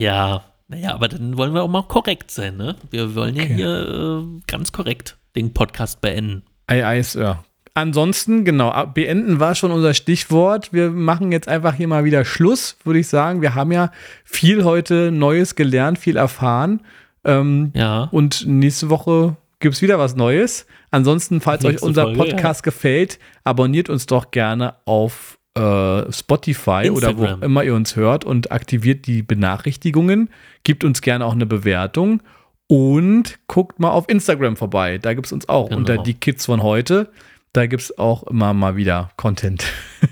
[0.01, 2.77] Ja, naja, aber dann wollen wir auch mal korrekt sein, ne?
[2.91, 3.49] Wir wollen Okay.
[3.51, 6.43] ja hier äh, ganz korrekt den Podcast beenden.
[6.66, 7.45] Ei, ei, Sir.
[7.74, 10.73] Ansonsten, genau, beenden war schon unser Stichwort.
[10.73, 13.43] Wir machen jetzt einfach hier mal wieder Schluss, würde ich sagen.
[13.43, 13.91] Wir haben ja
[14.24, 16.81] viel heute Neues gelernt, viel erfahren.
[17.24, 18.09] Ähm, Ja.
[18.12, 20.66] Und nächste Woche gibt es wieder was Neues.
[20.90, 26.90] Ansonsten, falls euch Nächste unser Folge, Podcast gefällt, abonniert uns doch gerne auf äh, Spotify
[26.90, 27.38] oder wo Instagram.
[27.38, 30.28] auch immer ihr uns hört und aktiviert die Benachrichtigungen.
[30.64, 32.22] Gibt uns gerne auch eine Bewertung
[32.66, 34.98] und guckt mal auf Instagram vorbei.
[34.98, 35.78] Da gibt es uns auch Genau.
[35.78, 37.10] unter die Kids von heute.
[37.52, 39.64] Da gibt es auch immer mal wieder Content.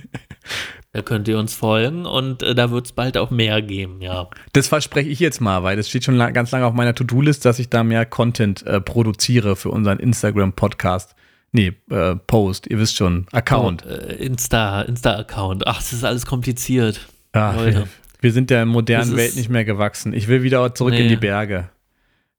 [0.94, 4.28] Da könnt ihr uns folgen und äh, da wird es bald auch mehr geben, ja.
[4.52, 7.46] Das verspreche ich jetzt mal, weil das steht schon la ganz lange auf meiner To-Do-List,
[7.46, 11.14] dass ich da mehr Content äh, produziere für unseren Instagram-Podcast.
[11.52, 13.84] Nee, äh, Post, ihr wisst schon, Account.
[13.86, 15.66] Oh, äh, Insta, Insta-Account.
[15.66, 17.08] Ach, das ist alles kompliziert.
[17.34, 17.88] Ja, Leute.
[18.20, 20.12] wir, sind der modernen Welt nicht mehr gewachsen.
[20.12, 21.08] Ich will wieder zurück in Nee.
[21.08, 21.70] die Berge.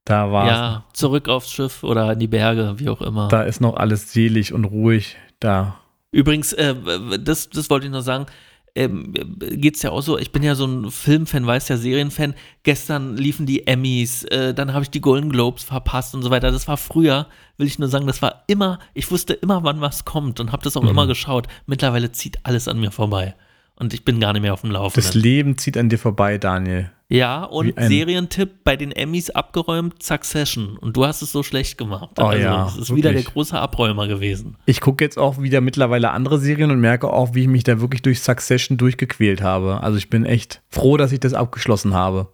[0.06, 3.30] Da war, Ja, zurück aufs Schiff oder in die Berge, wie auch immer.
[3.30, 5.16] da ist noch alles selig und ruhig.
[5.40, 5.80] Da.
[6.14, 6.74] Übrigens, äh,
[7.20, 8.28] das, das wollte ich noch sagen.
[8.76, 12.34] Ähm, geht es ja auch so, ich bin ja so ein Filmfan, weiß ja, Serienfan.
[12.64, 16.50] Gestern liefen die Emmys, äh, dann habe ich die Golden Globes verpasst und so weiter.
[16.52, 17.28] Das war früher,
[17.58, 20.64] will ich nur sagen, das war immer, ich wusste immer, wann was kommt und habe
[20.64, 20.90] das auch Mhm.
[20.90, 21.48] immer geschaut.
[21.68, 23.36] Mittlerweile zieht alles an mir vorbei.
[23.76, 25.22] Und ich bin gar nicht mehr auf dem Das Laufenden.
[25.22, 26.90] Leben zieht an dir vorbei, Daniel.
[27.16, 30.78] Ja, und Serientipp bei den Emmys abgeräumt, Succession.
[30.78, 32.10] Und du hast es so schlecht gemacht.
[32.20, 33.34] Oh also, ja, das ist wieder der wirklich.
[33.34, 34.58] große Abräumer gewesen.
[34.66, 37.80] Ich gucke jetzt auch wieder mittlerweile andere Serien und merke auch, wie ich mich da
[37.80, 39.82] wirklich durch Succession durchgequält habe.
[39.84, 42.30] Also ich bin echt froh, dass ich das abgeschlossen habe.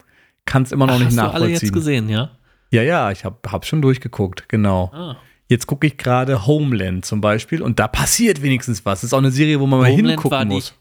[0.46, 1.54] Kann es immer noch Ach, nicht hast du alle nachvollziehen.
[1.68, 2.32] jetzt gesehen, ja?
[2.72, 4.92] Ja, ja, ich habe hab schon durchgeguckt, genau.
[4.94, 5.18] Ah.
[5.50, 9.02] Jetzt gucke ich gerade Homeland zum Beispiel und da passiert wenigstens was.
[9.02, 10.74] Das ist auch eine Serie, wo man mal Homeland hingucken war die- muss.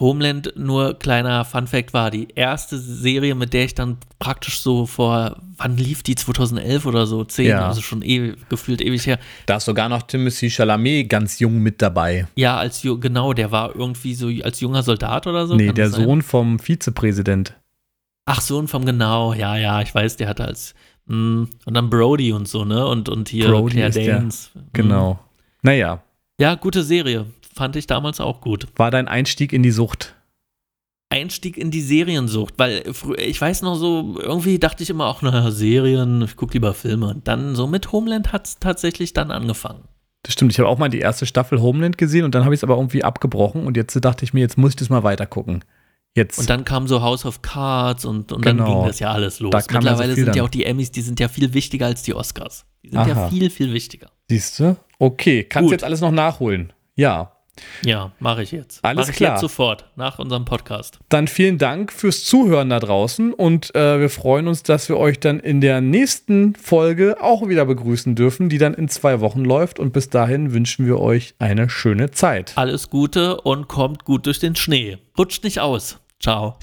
[0.00, 5.36] Homeland, nur kleiner Fun-Fact, war die erste Serie, mit der ich dann praktisch so vor,
[5.56, 6.16] wann lief die?
[6.16, 7.22] 2011 oder so?
[7.22, 7.68] 10, Ja.
[7.68, 9.18] also schon ewig, gefühlt ewig her.
[9.46, 12.26] Da ist sogar noch Timothy Chalamet ganz jung mit dabei.
[12.34, 15.54] Ja, als genau, der war irgendwie so als junger Soldat oder so.
[15.54, 15.88] nee, der?
[15.90, 17.54] Sohn vom Vizepräsident.
[18.24, 20.74] Ach, Sohn vom genau, ja, ja, ich weiß, der hatte als
[21.06, 22.86] mh, und dann Brody und so, ne?
[22.86, 24.50] Und, und hier Brody Claire ist der- Danes.
[24.54, 24.60] Mhm.
[24.72, 25.20] Genau.
[25.62, 26.02] Naja,
[26.40, 27.26] Ja, gute Serie.
[27.54, 28.66] Fand ich damals auch gut.
[28.76, 30.14] war dein Einstieg in die Sucht.
[31.10, 32.82] Einstieg in die Seriensucht, weil
[33.18, 37.08] ich weiß noch so, irgendwie dachte ich immer auch, naja, Serien, ich gucke lieber Filme.
[37.08, 39.84] Und dann so mit Homeland hat es tatsächlich dann angefangen.
[40.22, 42.60] Das stimmt, ich habe auch mal die erste Staffel Homeland gesehen und dann habe ich
[42.60, 45.26] es aber irgendwie abgebrochen und jetzt dachte ich mir, jetzt muss ich das mal weiter
[45.26, 45.64] gucken.
[46.14, 46.38] Jetzt.
[46.38, 48.80] Und dann kam so House of Cards und, und dann Genau.
[48.80, 49.52] ging das ja alles los.
[49.52, 50.44] Ja so Mittlerweile viel sind ja dann.
[50.46, 52.64] auch die Emmys, die sind ja viel wichtiger als die Oscars.
[52.82, 53.28] Die sind ja Aha.
[53.28, 54.10] viel, viel wichtiger.
[54.28, 54.76] Siehst du?
[54.98, 55.72] Okay, kannst Gut.
[55.72, 56.72] jetzt alles noch nachholen.
[56.94, 57.32] Ja.
[57.84, 58.84] Ja, mache ich jetzt.
[58.84, 59.32] Alles mach ich klar.
[59.32, 60.98] jetzt sofort, nach unserem Podcast.
[61.08, 65.20] Dann vielen Dank fürs Zuhören da draußen und äh, wir freuen uns, dass wir euch
[65.20, 69.78] dann in der nächsten Folge auch wieder begrüßen dürfen, die dann in zwei Wochen läuft.
[69.78, 72.52] Und bis dahin wünschen wir euch eine schöne Zeit.
[72.56, 74.98] Alles Gute und kommt gut durch den Schnee.
[75.18, 75.98] Rutscht nicht aus.
[76.20, 76.56] Ciao.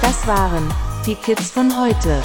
[0.00, 0.72] Das waren
[1.06, 2.20] die Kids von heute.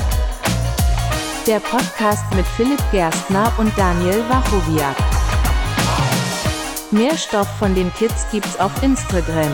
[1.45, 5.16] Der Podcast mit Philipp Gerstner und Daniel Wachowiak.
[6.91, 9.51] Mehr Stoff von den Kids gibt's auf Instagram.